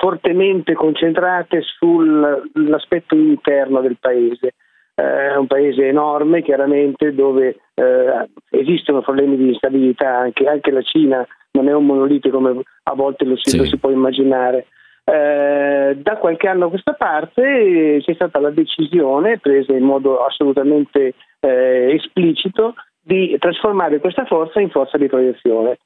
fortemente 0.00 0.74
concentrate 0.74 1.62
sull'aspetto 1.62 3.14
interno 3.14 3.80
del 3.80 3.96
paese. 3.98 4.54
Eh, 4.94 5.30
è 5.30 5.36
un 5.36 5.46
paese 5.46 5.88
enorme, 5.88 6.42
chiaramente, 6.42 7.14
dove 7.14 7.56
eh, 7.74 8.28
esistono 8.50 9.02
problemi 9.02 9.36
di 9.36 9.48
instabilità, 9.48 10.16
anche, 10.16 10.46
anche 10.46 10.70
la 10.70 10.82
Cina 10.82 11.26
non 11.52 11.68
è 11.68 11.72
un 11.72 11.86
monolite 11.86 12.30
come 12.30 12.62
a 12.84 12.94
volte 12.94 13.24
lo 13.24 13.36
si, 13.36 13.58
sì. 13.58 13.64
si 13.64 13.76
può 13.78 13.90
immaginare. 13.90 14.66
Eh, 15.04 15.98
da 16.00 16.16
qualche 16.16 16.48
anno 16.48 16.66
a 16.66 16.70
questa 16.70 16.94
parte 16.94 18.00
c'è 18.00 18.14
stata 18.14 18.40
la 18.40 18.50
decisione, 18.50 19.38
presa 19.38 19.72
in 19.72 19.84
modo 19.84 20.24
assolutamente 20.24 21.14
eh, 21.40 21.92
esplicito, 21.94 22.74
di 23.02 23.36
trasformare 23.38 24.00
questa 24.00 24.24
forza 24.24 24.60
in 24.60 24.70
forza 24.70 24.96
di 24.96 25.08
proiezione. 25.08 25.78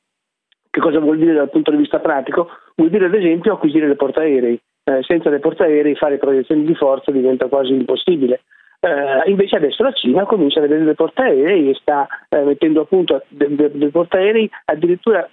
Che 0.71 0.81
cosa 0.81 1.01
vuol 1.01 1.19
dire 1.19 1.33
dal 1.33 1.51
punto 1.51 1.71
di 1.71 1.79
vista 1.79 1.99
pratico? 1.99 2.49
Vuol 2.77 2.91
dire 2.91 3.07
ad 3.07 3.15
esempio 3.15 3.55
acquisire 3.55 3.89
le 3.89 3.97
portaerei. 3.97 4.61
Eh, 4.85 5.03
senza 5.03 5.29
le 5.29 5.41
portaerei 5.41 5.97
fare 5.97 6.19
proiezioni 6.19 6.65
di 6.65 6.75
forza 6.75 7.11
diventa 7.11 7.47
quasi 7.49 7.73
impossibile. 7.73 8.43
Uh, 8.81 9.29
invece 9.29 9.57
adesso 9.57 9.83
la 9.83 9.93
Cina 9.93 10.25
comincia 10.25 10.61
a 10.61 10.63
vedere 10.63 10.85
dei 10.85 10.95
portaerei 10.95 11.71
e 11.71 11.75
sta 11.75 12.07
uh, 12.29 12.45
mettendo 12.45 12.83
a 12.83 12.85
punto 12.85 13.25
dei, 13.27 13.57
dei 13.73 13.91
portaerei 13.91 14.49
addirittura 14.67 15.29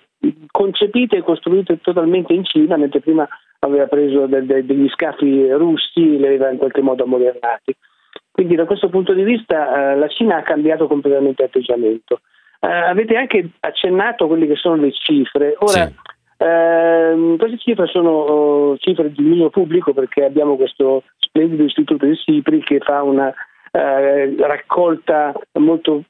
concepite 0.49 1.17
e 1.17 1.21
costruite 1.21 1.79
totalmente 1.79 2.33
in 2.33 2.43
Cina, 2.43 2.77
mentre 2.77 3.01
prima 3.01 3.27
aveva 3.59 3.85
preso 3.85 4.25
de, 4.25 4.45
de, 4.45 4.65
degli 4.65 4.87
scafi 4.89 5.51
russi 5.51 6.15
e 6.15 6.17
li 6.17 6.25
aveva 6.25 6.49
in 6.49 6.57
qualche 6.57 6.81
modo 6.81 7.03
ammodernati. 7.03 7.75
Quindi 8.31 8.55
da 8.55 8.65
questo 8.65 8.89
punto 8.89 9.13
di 9.13 9.23
vista 9.23 9.91
eh, 9.91 9.95
la 9.95 10.07
Cina 10.07 10.37
ha 10.37 10.43
cambiato 10.43 10.87
completamente 10.87 11.43
atteggiamento. 11.43 12.21
Eh, 12.59 12.67
avete 12.67 13.15
anche 13.15 13.49
accennato 13.61 14.27
quelle 14.27 14.47
che 14.47 14.55
sono 14.55 14.75
le 14.75 14.91
cifre. 14.91 15.55
Ora, 15.59 15.87
sì. 15.87 15.93
Eh, 16.37 17.35
queste 17.37 17.57
cifre 17.57 17.87
sono 17.87 18.09
oh, 18.09 18.77
cifre 18.77 19.11
di 19.11 19.23
dominio 19.23 19.49
pubblico 19.49 19.93
perché 19.93 20.23
abbiamo 20.23 20.55
questo 20.55 21.03
splendido 21.17 21.63
istituto 21.63 22.05
di 22.05 22.15
Sipri 22.15 22.61
che 22.61 22.79
fa 22.79 23.03
una 23.03 23.33
eh, 23.71 24.35
raccolta 24.39 25.33
molto 25.53 26.03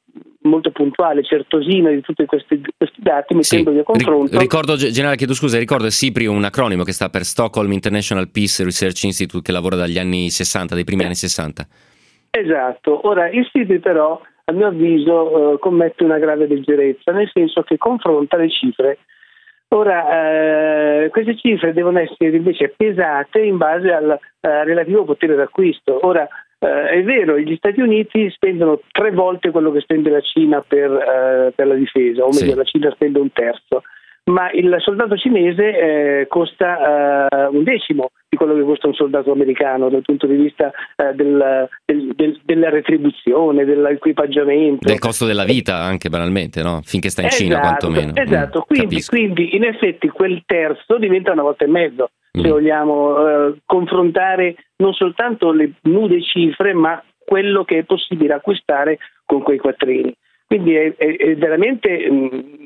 molto 0.45 0.71
puntuale, 0.71 1.23
certosina 1.23 1.89
di 1.89 2.01
tutti 2.01 2.25
questi, 2.25 2.61
questi 2.77 3.01
dati, 3.01 3.33
mettendoli 3.33 3.77
sì. 3.77 3.81
a 3.81 3.83
confronto. 3.83 4.37
Ricordo, 4.37 4.75
generale, 4.75 5.17
chiedo 5.17 5.33
scusa, 5.33 5.57
ricordo 5.57 5.89
SIPRI 5.89 6.27
un 6.27 6.43
acronimo 6.43 6.83
che 6.83 6.93
sta 6.93 7.09
per 7.09 7.23
Stockholm 7.23 7.71
International 7.71 8.29
Peace 8.29 8.63
Research 8.63 9.03
Institute, 9.03 9.43
che 9.43 9.51
lavora 9.51 9.75
dagli 9.75 9.97
anni 9.97 10.29
60, 10.29 10.75
dai 10.75 10.83
primi 10.83 11.01
eh. 11.01 11.05
anni 11.05 11.15
60. 11.15 11.67
Esatto, 12.29 13.07
ora 13.07 13.29
il 13.29 13.47
SIPRI 13.51 13.79
però, 13.79 14.21
a 14.45 14.51
mio 14.51 14.67
avviso, 14.67 15.53
eh, 15.53 15.59
commette 15.59 16.03
una 16.03 16.19
grave 16.19 16.47
leggerezza, 16.47 17.11
nel 17.11 17.29
senso 17.33 17.63
che 17.63 17.77
confronta 17.77 18.37
le 18.37 18.49
cifre. 18.49 18.99
Ora, 19.69 21.03
eh, 21.03 21.09
queste 21.09 21.35
cifre 21.37 21.73
devono 21.73 21.99
essere 21.99 22.35
invece 22.35 22.73
pesate 22.75 23.39
in 23.41 23.57
base 23.57 23.91
al 23.91 24.11
eh, 24.11 24.63
relativo 24.63 25.03
potere 25.03 25.35
d'acquisto. 25.35 25.99
Ora, 26.05 26.27
eh, 26.59 26.87
è 26.87 27.03
vero, 27.03 27.37
gli 27.37 27.55
Stati 27.55 27.81
Uniti 27.81 28.29
spendono 28.29 28.79
tre 28.91 29.11
volte 29.11 29.51
quello 29.51 29.71
che 29.71 29.81
spende 29.81 30.09
la 30.09 30.21
Cina 30.21 30.63
per, 30.65 30.91
eh, 30.91 31.51
per 31.53 31.67
la 31.67 31.75
difesa, 31.75 32.23
o 32.23 32.29
meglio 32.29 32.51
sì. 32.51 32.55
la 32.55 32.63
Cina 32.63 32.91
spende 32.91 33.19
un 33.19 33.31
terzo, 33.31 33.81
ma 34.25 34.51
il 34.51 34.75
soldato 34.79 35.15
cinese 35.17 36.21
eh, 36.21 36.27
costa 36.27 37.29
eh, 37.29 37.47
un 37.47 37.63
decimo 37.63 38.09
di 38.27 38.37
quello 38.37 38.55
che 38.55 38.63
costa 38.63 38.87
un 38.87 38.95
soldato 38.95 39.31
americano 39.31 39.89
dal 39.89 40.01
punto 40.01 40.25
di 40.25 40.35
vista 40.35 40.71
eh, 40.95 41.13
del, 41.13 41.69
del, 41.85 42.13
del, 42.15 42.41
della 42.43 42.69
retribuzione, 42.69 43.65
dell'equipaggiamento. 43.65 44.87
Del 44.87 44.99
costo 44.99 45.25
della 45.25 45.43
vita 45.43 45.75
anche 45.75 46.09
banalmente, 46.09 46.63
no? 46.63 46.81
finché 46.83 47.09
sta 47.09 47.21
in 47.21 47.27
esatto, 47.27 47.43
Cina 47.43 47.59
quantomeno. 47.59 48.11
Esatto, 48.15 48.59
mm, 48.59 48.75
quindi, 48.75 49.03
quindi 49.03 49.55
in 49.55 49.63
effetti 49.63 50.09
quel 50.09 50.41
terzo 50.45 50.97
diventa 50.97 51.31
una 51.31 51.43
volta 51.43 51.65
e 51.65 51.67
mezzo 51.67 52.09
se 52.31 52.47
mm. 52.47 52.51
vogliamo 52.51 53.27
eh, 53.27 53.55
confrontare 53.65 54.55
non 54.77 54.93
soltanto 54.93 55.51
le 55.51 55.73
nude 55.83 56.21
cifre, 56.23 56.73
ma 56.73 57.01
quello 57.23 57.63
che 57.63 57.79
è 57.79 57.83
possibile 57.83 58.33
acquistare 58.33 58.97
con 59.23 59.41
quei 59.41 59.59
quattrini. 59.59 60.13
Quindi 60.47 60.75
è, 60.75 60.95
è, 60.95 61.15
è 61.15 61.35
veramente 61.35 62.09
mh, 62.09 62.15
mm, 62.15 62.64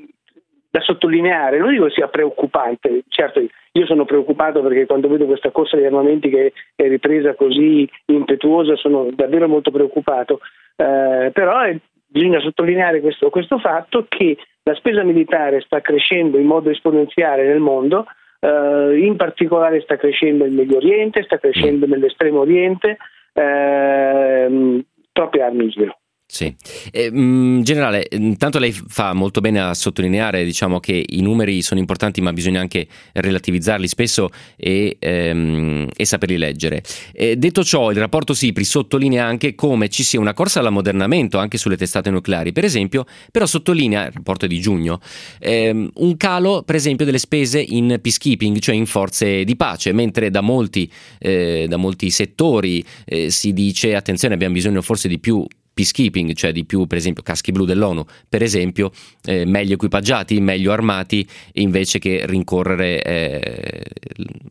da 0.70 0.82
sottolineare, 0.82 1.58
non 1.58 1.72
dico 1.72 1.90
sia 1.90 2.08
preoccupante, 2.08 3.04
certo 3.08 3.42
io 3.72 3.86
sono 3.86 4.06
preoccupato 4.06 4.62
perché 4.62 4.86
quando 4.86 5.08
vedo 5.08 5.26
questa 5.26 5.52
corsa 5.52 5.78
di 5.78 5.86
armamenti 5.86 6.30
che 6.30 6.54
è 6.76 6.88
ripresa 6.88 7.34
così 7.34 7.90
impetuosa 8.06 8.76
sono 8.76 9.08
davvero 9.12 9.48
molto 9.48 9.72
preoccupato, 9.72 10.40
eh, 10.76 11.32
però 11.34 11.62
è, 11.62 11.76
bisogna 12.06 12.40
sottolineare 12.40 13.02
questo, 13.02 13.30
questo 13.30 13.58
fatto 13.58 14.06
che 14.08 14.38
la 14.64 14.76
spesa 14.76 15.04
militare 15.04 15.62
sta 15.62 15.82
crescendo 15.82 16.38
in 16.38 16.46
modo 16.46 16.70
esponenziale 16.70 17.46
nel 17.46 17.60
mondo, 17.60 18.06
Uh, 18.42 18.96
in 18.96 19.18
particolare 19.18 19.82
sta 19.82 19.98
crescendo 19.98 20.46
il 20.46 20.54
Medio 20.54 20.78
Oriente, 20.78 21.24
sta 21.24 21.38
crescendo 21.38 21.86
nell'estremo 21.86 22.40
Oriente, 22.40 22.96
uh, 23.34 24.82
troppe 25.12 25.42
armi 25.42 25.66
in 25.66 25.70
giro. 25.70 25.99
Sì, 26.32 26.56
eh, 26.92 27.10
mh, 27.10 27.64
generale, 27.64 28.06
intanto 28.12 28.60
lei 28.60 28.72
fa 28.72 29.14
molto 29.14 29.42
bene 29.42 29.62
a 29.62 29.74
sottolineare 29.74 30.46
diciamo, 30.46 30.80
che 30.80 31.04
i 31.04 31.22
numeri 31.22 31.64
sono 31.64 31.80
importanti 31.80 32.22
ma 32.22 32.32
bisogna 32.32 32.60
anche 32.60 32.86
relativizzarli 33.14 33.88
spesso 33.88 34.30
e, 34.56 34.98
ehm, 35.00 35.88
e 35.96 36.06
saperli 36.06 36.38
leggere. 36.38 36.84
Eh, 37.14 37.36
detto 37.36 37.64
ciò, 37.64 37.90
il 37.90 37.98
rapporto 37.98 38.36
SIPRI 38.36 38.64
sottolinea 38.64 39.26
anche 39.26 39.56
come 39.56 39.90
ci 39.90 40.04
sia 40.04 40.20
una 40.20 40.36
corsa 40.36 40.60
all'ammodernamento 40.60 41.40
anche 41.40 41.58
sulle 41.58 41.78
testate 41.78 42.12
nucleari, 42.12 42.52
per 42.52 42.64
esempio, 42.64 43.06
però 43.32 43.48
sottolinea, 43.48 44.06
il 44.06 44.12
rapporto 44.14 44.46
di 44.46 44.60
giugno, 44.62 45.00
ehm, 45.40 45.90
un 45.96 46.16
calo 46.16 46.62
per 46.62 46.76
esempio 46.76 47.06
delle 47.06 47.18
spese 47.18 47.60
in 47.60 47.98
peacekeeping, 48.00 48.60
cioè 48.60 48.76
in 48.76 48.86
forze 48.86 49.44
di 49.44 49.56
pace, 49.56 49.94
mentre 49.94 50.30
da 50.30 50.42
molti, 50.42 50.92
eh, 51.18 51.66
da 51.68 51.78
molti 51.78 52.12
settori 52.12 52.86
eh, 53.06 53.32
si 53.32 53.52
dice 53.52 53.96
attenzione 53.96 54.36
abbiamo 54.36 54.54
bisogno 54.54 54.84
forse 54.84 55.08
di 55.08 55.18
più 55.18 55.44
peacekeeping, 55.80 56.34
cioè 56.34 56.52
di 56.52 56.66
più 56.66 56.86
per 56.88 56.98
esempio 56.98 57.24
caschi 57.24 57.54
blu 57.54 57.64
dell'ONU, 57.64 58.04
per 58.28 58.42
esempio 58.42 58.92
eh, 59.26 59.46
meglio 59.46 59.76
equipaggiati, 59.76 60.42
meglio 60.42 60.74
armati 60.74 61.26
invece 61.54 62.00
che 62.00 62.24
rincorrere 62.26 63.02
eh, 63.02 63.84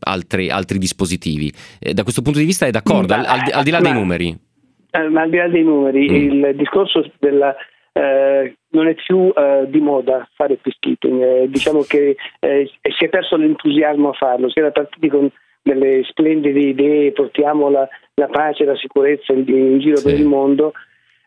altri, 0.01 0.49
altri, 0.49 0.79
dispositivi. 0.79 1.51
Eh, 1.79 1.93
da 1.93 2.01
questo 2.01 2.23
punto 2.23 2.39
di 2.39 2.45
vista 2.45 2.65
è 2.65 2.71
d'accordo, 2.71 3.13
al, 3.13 3.25
al, 3.25 3.39
al, 3.51 3.63
di 3.63 3.69
là 3.69 3.79
ma, 3.79 3.83
dei 3.83 3.93
numeri. 3.93 4.37
Eh, 4.89 5.09
ma 5.09 5.21
al 5.21 5.29
di 5.29 5.37
là 5.37 5.47
dei 5.47 5.63
numeri, 5.63 6.09
mm. 6.09 6.15
il 6.15 6.55
discorso 6.55 7.11
della 7.19 7.55
eh, 7.93 8.55
non 8.71 8.87
è 8.87 8.95
più 8.95 9.31
eh, 9.35 9.65
di 9.67 9.79
moda 9.79 10.27
fare 10.33 10.57
peacekeeping, 10.57 11.21
eh, 11.21 11.49
diciamo 11.49 11.81
che 11.81 12.15
eh, 12.39 12.69
si 12.81 13.05
è 13.05 13.09
perso 13.09 13.35
l'entusiasmo 13.35 14.09
a 14.09 14.13
farlo, 14.13 14.49
si 14.49 14.59
era 14.59 14.71
partiti 14.71 15.09
con 15.09 15.29
delle 15.61 16.03
splendide 16.05 16.59
idee, 16.59 17.11
portiamo 17.11 17.69
la, 17.69 17.87
la 18.15 18.27
pace 18.27 18.63
e 18.63 18.65
la 18.65 18.77
sicurezza 18.77 19.33
in, 19.33 19.43
in 19.47 19.79
giro 19.79 19.97
sì. 19.97 20.05
per 20.05 20.19
il 20.19 20.25
mondo 20.25 20.73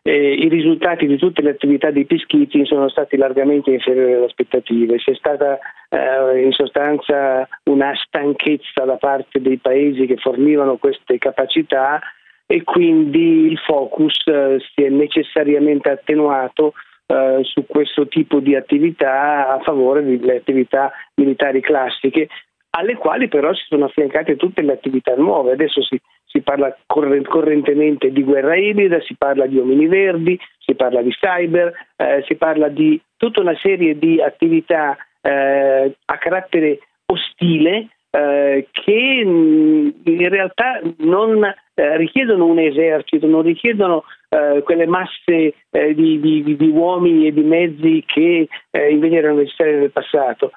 eh, 0.05 0.33
i 0.33 0.49
risultati 0.49 1.07
di 1.07 1.17
tutte 1.17 1.41
le 1.41 1.51
attività 1.51 1.89
di 1.89 2.05
peacekeeping 2.05 2.65
sono 2.65 2.89
stati 2.89 3.15
largamente 3.15 3.71
inferiori 3.71 4.13
alle 4.13 4.25
aspettative. 4.25 4.97
C'è 4.97 5.15
stata 5.15 5.57
eh, 5.89 6.43
in 6.43 6.51
sostanza 6.51 7.47
una 7.69 7.93
stanchezza 7.95 8.83
da 8.83 8.97
parte 8.97 9.41
dei 9.41 9.57
paesi 9.57 10.05
che 10.05 10.17
fornivano 10.17 10.77
queste 10.77 11.17
capacità 11.17 12.01
e 12.45 12.63
quindi 12.63 13.47
il 13.47 13.57
focus 13.59 14.27
eh, 14.27 14.57
si 14.75 14.83
è 14.83 14.89
necessariamente 14.89 15.89
attenuato 15.89 16.73
eh, 17.05 17.39
su 17.43 17.65
questo 17.65 18.07
tipo 18.07 18.39
di 18.39 18.55
attività 18.55 19.53
a 19.53 19.59
favore 19.59 20.03
delle 20.03 20.35
attività 20.35 20.91
militari 21.15 21.61
classiche 21.61 22.27
alle 22.75 22.95
quali 22.95 23.27
però 23.27 23.53
si 23.53 23.63
sono 23.67 23.85
affiancate 23.85 24.35
tutte 24.35 24.61
le 24.61 24.73
attività 24.73 25.15
nuove. 25.15 25.51
Adesso 25.51 25.81
si, 25.83 25.99
si 26.33 26.41
parla 26.41 26.75
correntemente 26.87 28.11
di 28.11 28.23
guerra 28.23 28.55
ibrida, 28.55 28.99
si 29.01 29.15
parla 29.15 29.45
di 29.45 29.59
omini 29.59 29.85
verdi, 29.85 30.37
si 30.57 30.73
parla 30.73 31.03
di 31.03 31.11
cyber, 31.11 31.71
eh, 31.95 32.23
si 32.27 32.35
parla 32.35 32.69
di 32.69 32.99
tutta 33.15 33.39
una 33.39 33.55
serie 33.61 33.99
di 33.99 34.19
attività 34.19 34.97
eh, 35.21 35.95
a 36.05 36.17
carattere 36.17 36.79
ostile 37.05 37.89
eh, 38.09 38.67
che 38.71 39.23
mh, 39.23 39.93
in 40.05 40.29
realtà 40.29 40.81
non 40.97 41.43
eh, 41.43 41.97
richiedono 41.97 42.47
un 42.47 42.57
esercito, 42.57 43.27
non 43.27 43.43
richiedono 43.43 44.03
eh, 44.29 44.63
quelle 44.63 44.87
masse 44.87 45.53
eh, 45.69 45.93
di, 45.93 46.19
di, 46.19 46.55
di, 46.55 46.67
uomini 46.69 47.27
e 47.27 47.33
di 47.33 47.43
mezzi 47.43 48.03
che 48.07 48.47
invece 48.89 49.15
erano 49.15 49.37
necessarie 49.37 49.77
nel 49.77 49.91
passato. 49.91 50.51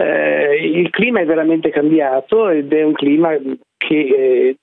il 0.00 0.90
clima 0.90 1.20
è 1.20 1.24
veramente 1.24 1.70
cambiato 1.70 2.48
ed 2.48 2.72
è 2.72 2.82
un 2.82 2.94
clima 2.94 3.36
che 3.76 4.56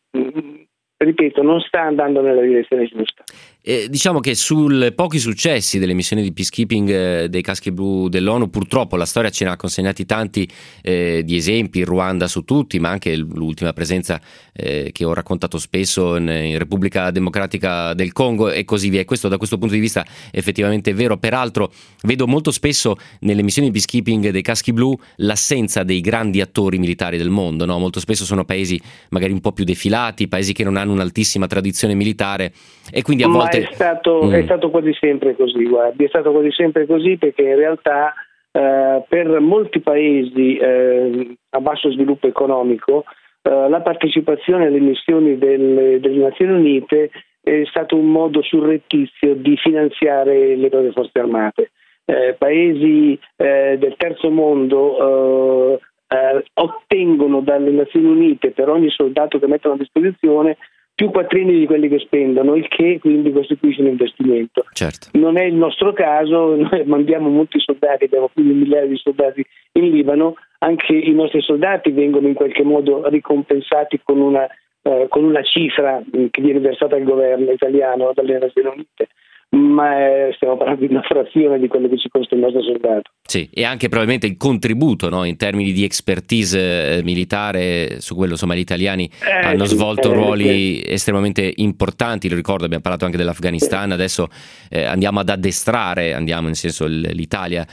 ripeto, 0.97 1.41
non 1.41 1.59
sta 1.61 1.81
andando 1.81 2.21
nella 2.21 2.41
direzione 2.41 2.85
giusta. 2.87 3.23
Eh, 3.69 3.89
diciamo 3.89 4.21
che 4.21 4.33
sui 4.33 4.93
pochi 4.93 5.19
successi 5.19 5.77
delle 5.77 5.91
missioni 5.91 6.21
di 6.21 6.31
peacekeeping 6.31 6.89
eh, 6.89 7.27
dei 7.27 7.41
caschi 7.41 7.73
blu 7.73 8.07
dell'ONU, 8.07 8.49
purtroppo 8.49 8.95
la 8.95 9.03
storia 9.03 9.29
ce 9.29 9.43
ne 9.43 9.49
ha 9.51 9.57
consegnati 9.57 10.05
tanti 10.05 10.47
eh, 10.81 11.21
di 11.25 11.35
esempi, 11.35 11.83
Ruanda 11.83 12.29
su 12.29 12.45
tutti, 12.45 12.79
ma 12.79 12.91
anche 12.91 13.13
l'ultima 13.17 13.73
presenza 13.73 14.21
eh, 14.53 14.91
che 14.93 15.03
ho 15.03 15.13
raccontato 15.13 15.57
spesso 15.57 16.15
in, 16.15 16.29
in, 16.29 16.57
Repubblica 16.57 17.11
Democratica 17.11 17.93
del 17.93 18.13
Congo 18.13 18.49
e 18.49 18.63
così 18.63 18.87
via. 18.87 19.01
E 19.01 19.03
questo 19.03 19.27
da 19.27 19.35
questo 19.35 19.57
punto 19.57 19.73
di 19.73 19.81
vista 19.81 20.05
effettivamente 20.31 20.91
è 20.91 20.93
vero. 20.93 21.17
Peraltro 21.17 21.69
vedo 22.03 22.25
molto 22.25 22.51
spesso 22.51 22.95
nelle 23.19 23.43
missioni 23.43 23.67
di 23.67 23.73
peacekeeping 23.73 24.29
dei 24.29 24.43
caschi 24.43 24.71
blu 24.71 24.97
l'assenza 25.17 25.83
dei 25.83 25.99
grandi 25.99 26.39
attori 26.39 26.77
militari 26.77 27.17
del 27.17 27.29
mondo. 27.29 27.65
No? 27.65 27.77
Molto 27.79 27.99
spesso 27.99 28.23
sono 28.23 28.45
paesi 28.45 28.79
magari 29.09 29.33
un 29.33 29.41
po' 29.41 29.51
più 29.51 29.65
defilati, 29.65 30.29
paesi 30.29 30.53
che 30.53 30.63
non 30.63 30.77
hanno 30.77 30.93
un'altissima 30.93 31.47
tradizione 31.47 31.95
militare 31.95 32.53
e 32.89 33.01
quindi 33.01 33.23
a 33.23 33.27
volte 33.27 33.56
è 33.57 33.73
stato, 33.73 34.23
mm. 34.23 34.31
è 34.31 34.41
stato 34.43 34.69
quasi 34.69 34.93
sempre 34.99 35.35
così, 35.35 35.63
guardi, 35.65 36.03
è 36.03 36.07
stato 36.07 36.31
quasi 36.31 36.51
sempre 36.51 36.85
così 36.85 37.17
perché 37.17 37.43
in 37.43 37.55
realtà 37.55 38.13
eh, 38.51 39.03
per 39.07 39.39
molti 39.39 39.79
paesi 39.79 40.57
eh, 40.57 41.37
a 41.49 41.59
basso 41.59 41.91
sviluppo 41.91 42.27
economico 42.27 43.03
eh, 43.47 43.69
la 43.69 43.81
partecipazione 43.81 44.65
alle 44.65 44.79
missioni 44.79 45.37
del, 45.37 45.99
delle 46.01 46.23
Nazioni 46.23 46.51
Unite 46.51 47.11
è 47.41 47.63
stato 47.69 47.95
un 47.95 48.11
modo 48.11 48.41
surrettizio 48.41 49.35
di 49.35 49.55
finanziare 49.55 50.55
le 50.55 50.69
proprie 50.69 50.91
forze 50.91 51.19
armate. 51.19 51.71
Eh, 52.03 52.35
paesi 52.37 53.17
eh, 53.35 53.77
del 53.77 53.95
terzo 53.97 54.29
mondo 54.29 55.79
eh, 56.07 56.43
ottengono 56.53 57.41
dalle 57.41 57.71
Nazioni 57.71 58.07
Unite 58.07 58.51
per 58.51 58.69
ogni 58.69 58.89
soldato 58.89 59.39
che 59.39 59.47
mettono 59.47 59.75
a 59.75 59.77
disposizione 59.77 60.57
più 60.97 61.11
quattrini 61.11 61.59
di 61.59 61.67
quelli 61.67 61.89
che 61.89 61.99
spendono, 61.99 62.55
il 62.55 62.67
che 62.67 62.97
quindi 62.99 63.31
costituisce 63.31 63.81
un 63.81 63.89
investimento. 63.89 64.65
Certo. 64.73 65.09
Non 65.11 65.37
è 65.37 65.43
il 65.43 65.53
nostro 65.53 65.93
caso, 65.93 66.55
noi 66.57 66.85
mandiamo 66.85 67.29
molti 67.29 67.59
soldati, 67.59 68.05
abbiamo 68.05 68.31
più 68.33 68.41
di 68.41 68.49
un 68.49 68.57
migliaio 68.57 68.87
di 68.87 68.97
soldati 68.97 69.45
in 69.73 69.91
Libano, 69.91 70.33
anche 70.57 70.93
i 70.93 71.13
nostri 71.13 71.41
soldati 71.41 71.91
vengono 71.91 72.27
in 72.27 72.33
qualche 72.33 72.63
modo 72.63 73.07
ricompensati 73.09 74.01
con 74.03 74.19
una, 74.19 74.47
eh, 74.81 75.05
con 75.07 75.23
una 75.23 75.43
cifra 75.43 76.01
che 76.31 76.41
viene 76.41 76.59
versata 76.59 76.95
al 76.95 77.03
governo 77.03 77.51
italiano 77.51 78.11
dalle 78.15 78.39
Nazioni 78.39 78.69
Unite 78.69 79.09
ma 79.49 79.93
stiamo 80.35 80.57
parlando 80.57 80.85
di 80.85 80.91
una 80.91 81.03
frazione 81.03 81.57
di 81.57 81.67
quello 81.67 81.87
che 81.87 81.97
ci 81.97 82.09
costa 82.09 82.35
il 82.35 82.41
nostro 82.41 82.61
soldato. 82.63 83.11
Sì, 83.25 83.49
e 83.53 83.63
anche 83.63 83.87
probabilmente 83.87 84.27
il 84.27 84.35
contributo 84.35 85.09
no, 85.09 85.23
in 85.23 85.37
termini 85.37 85.71
di 85.71 85.83
expertise 85.83 86.97
eh, 86.97 87.03
militare, 87.03 87.99
su 87.99 88.15
quello 88.15 88.33
insomma 88.33 88.55
gli 88.55 88.59
italiani 88.59 89.09
eh, 89.25 89.45
hanno 89.45 89.65
sì, 89.65 89.75
svolto 89.75 90.11
eh, 90.11 90.15
ruoli 90.15 90.75
sì. 90.75 90.83
estremamente 90.85 91.53
importanti, 91.57 92.27
lo 92.29 92.35
ricordo 92.35 92.65
abbiamo 92.65 92.83
parlato 92.83 93.05
anche 93.05 93.17
dell'Afghanistan, 93.17 93.91
adesso 93.91 94.27
eh, 94.69 94.83
andiamo 94.83 95.21
ad 95.21 95.29
addestrare, 95.29 96.13
andiamo 96.13 96.47
nel 96.47 96.55
senso 96.55 96.85
l'Italia 96.85 97.65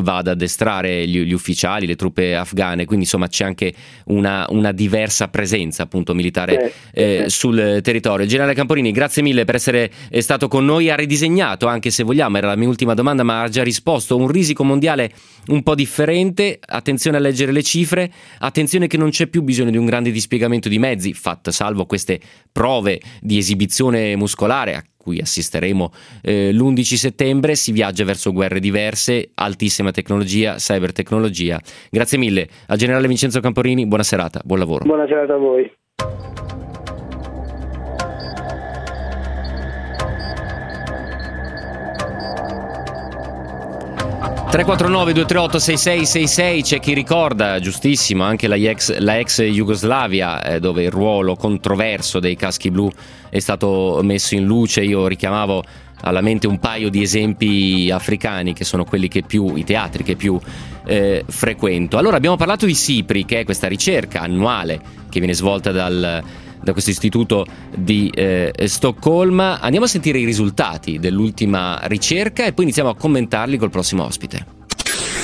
va 0.00 0.18
ad 0.18 0.28
addestrare 0.28 1.06
gli, 1.06 1.22
gli, 1.22 1.32
ufficiali, 1.32 1.86
le 1.86 1.96
truppe 1.96 2.36
afghane, 2.36 2.84
quindi 2.84 3.04
insomma 3.04 3.26
c'è 3.26 3.44
anche 3.44 3.72
una, 4.06 4.46
una 4.50 4.70
diversa 4.70 5.28
presenza 5.28 5.82
appunto 5.82 6.14
militare 6.14 6.72
eh, 6.92 7.24
sul 7.26 7.80
territorio. 7.82 8.26
Generale 8.26 8.54
Camporini, 8.54 8.92
grazie 8.92 9.22
mille 9.22 9.44
per 9.44 9.56
essere 9.56 9.90
stato 10.18 10.46
con 10.46 10.64
noi 10.64 10.88
a 10.88 10.94
ridiscutere 10.94 11.15
disegnato, 11.16 11.66
anche 11.66 11.90
se 11.90 12.02
vogliamo, 12.02 12.36
era 12.36 12.48
la 12.48 12.56
mia 12.56 12.68
ultima 12.68 12.92
domanda, 12.92 13.22
ma 13.22 13.42
ha 13.42 13.48
già 13.48 13.62
risposto, 13.62 14.16
un 14.16 14.28
risico 14.28 14.62
mondiale 14.62 15.10
un 15.48 15.62
po' 15.62 15.74
differente, 15.74 16.58
attenzione 16.60 17.16
a 17.16 17.20
leggere 17.20 17.52
le 17.52 17.62
cifre, 17.62 18.12
attenzione 18.38 18.86
che 18.86 18.98
non 18.98 19.08
c'è 19.08 19.26
più 19.26 19.42
bisogno 19.42 19.70
di 19.70 19.78
un 19.78 19.86
grande 19.86 20.10
dispiegamento 20.10 20.68
di 20.68 20.78
mezzi, 20.78 21.14
fatta 21.14 21.50
salvo 21.50 21.86
queste 21.86 22.20
prove 22.52 23.00
di 23.20 23.38
esibizione 23.38 24.14
muscolare 24.16 24.74
a 24.74 24.84
cui 24.96 25.20
assisteremo 25.20 25.92
eh, 26.22 26.52
l'11 26.52 26.82
settembre, 26.94 27.54
si 27.54 27.72
viaggia 27.72 28.04
verso 28.04 28.32
guerre 28.32 28.60
diverse, 28.60 29.30
altissima 29.34 29.92
tecnologia, 29.92 30.56
cybertecnologia. 30.56 31.60
Grazie 31.90 32.18
mille 32.18 32.48
al 32.66 32.76
generale 32.76 33.08
Vincenzo 33.08 33.40
Camporini, 33.40 33.86
buona 33.86 34.02
serata, 34.02 34.40
buon 34.44 34.58
lavoro. 34.58 34.84
Buona 34.84 35.06
serata 35.06 35.34
a 35.34 35.38
voi. 35.38 35.70
349 44.56 45.12
238 45.12 45.58
6666 45.58 46.62
c'è 46.62 46.80
chi 46.80 46.94
ricorda, 46.94 47.58
giustissimo, 47.58 48.22
anche 48.22 48.48
la 48.48 48.54
ex, 48.54 48.96
la 48.98 49.18
ex 49.18 49.42
Jugoslavia 49.42 50.42
eh, 50.42 50.60
dove 50.60 50.84
il 50.84 50.90
ruolo 50.90 51.36
controverso 51.36 52.20
dei 52.20 52.36
caschi 52.36 52.70
blu 52.70 52.90
è 53.28 53.38
stato 53.38 54.00
messo 54.02 54.34
in 54.34 54.46
luce, 54.46 54.82
io 54.82 55.08
richiamavo 55.08 55.62
alla 56.02 56.22
mente 56.22 56.46
un 56.46 56.58
paio 56.58 56.88
di 56.88 57.02
esempi 57.02 57.90
africani 57.92 58.54
che 58.54 58.64
sono 58.64 58.84
quelli 58.84 59.08
che 59.08 59.22
più, 59.22 59.56
i 59.56 59.64
teatri 59.64 60.02
che 60.02 60.16
più 60.16 60.40
eh, 60.86 61.24
frequento. 61.26 61.98
Allora 61.98 62.16
abbiamo 62.16 62.36
parlato 62.36 62.64
di 62.64 62.74
SIPRI 62.74 63.24
che 63.26 63.40
è 63.40 63.44
questa 63.44 63.66
ricerca 63.66 64.20
annuale 64.20 64.80
che 65.10 65.18
viene 65.18 65.34
svolta 65.34 65.70
dal 65.70 66.22
da 66.66 66.72
questo 66.72 66.90
istituto 66.90 67.46
di 67.72 68.10
eh, 68.12 68.52
Stoccolma. 68.64 69.60
Andiamo 69.60 69.86
a 69.86 69.88
sentire 69.88 70.18
i 70.18 70.24
risultati 70.24 70.98
dell'ultima 70.98 71.78
ricerca 71.84 72.44
e 72.44 72.52
poi 72.52 72.64
iniziamo 72.64 72.90
a 72.90 72.96
commentarli 72.96 73.56
col 73.56 73.70
prossimo 73.70 74.02
ospite. 74.02 74.54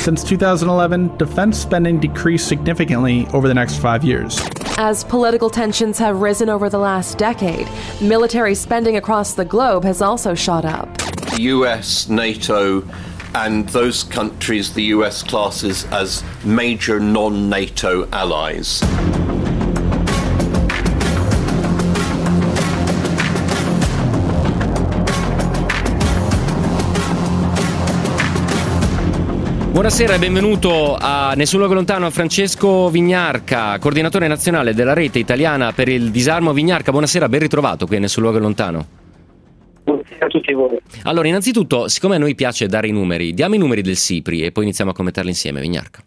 Since 0.03 0.25
2011, 0.25 1.17
defense 1.17 1.61
spending 1.61 2.01
decreased 2.01 2.47
significantly 2.47 3.27
over 3.33 3.49
the 3.49 3.55
next 3.55 3.79
five 3.79 4.05
years. 4.05 4.41
As 4.79 5.05
political 5.05 5.51
tensions 5.51 5.99
have 5.99 6.21
risen 6.21 6.49
over 6.49 6.69
the 6.69 6.79
last 6.79 7.19
decade, 7.19 7.67
military 8.01 8.55
spending 8.55 8.97
across 8.97 9.35
the 9.35 9.45
globe 9.45 9.85
has 9.85 10.01
also 10.01 10.35
shot 10.35 10.65
up. 10.65 10.89
US, 11.39 12.09
NATO, 12.09 12.83
and 13.35 13.69
those 13.71 14.05
countries 14.05 14.73
the 14.73 14.95
US 14.95 15.23
classes 15.23 15.87
as 15.91 16.23
major 16.45 17.01
non 17.01 17.49
NATO 17.49 18.09
allies. 18.11 18.81
Buonasera 29.73 30.17
e 30.17 30.19
benvenuto 30.19 30.99
a 31.01 31.33
Nessun 31.35 31.59
Luogo 31.59 31.73
Lontano 31.73 32.05
a 32.05 32.11
Francesco 32.11 32.91
Vignarca, 32.91 33.79
coordinatore 33.79 34.29
nazionale 34.29 34.75
della 34.75 34.93
rete 34.93 35.19
italiana 35.19 35.73
per 35.73 35.89
il 35.89 36.11
disarmo 36.11 36.53
Vignarca. 36.53 36.91
Buonasera, 36.91 37.27
ben 37.27 37.41
ritrovato 37.41 37.87
qui 37.87 37.97
a 37.97 37.99
Nessun 37.99 38.23
Luogo 38.23 38.39
Lontano. 38.39 38.87
Buonasera 39.83 40.27
a 40.27 40.29
tutti 40.29 40.53
voi. 40.53 40.79
Allora, 41.05 41.27
innanzitutto, 41.27 41.89
siccome 41.89 42.17
a 42.17 42.19
noi 42.19 42.35
piace 42.35 42.67
dare 42.67 42.89
i 42.89 42.93
numeri, 42.93 43.33
diamo 43.33 43.55
i 43.55 43.59
numeri 43.59 43.81
del 43.81 43.97
SIPRI 43.97 44.43
e 44.43 44.53
poi 44.53 44.65
iniziamo 44.65 44.91
a 44.91 44.95
commentarli 44.95 45.31
insieme, 45.31 45.63
Vignarca. 45.63 46.05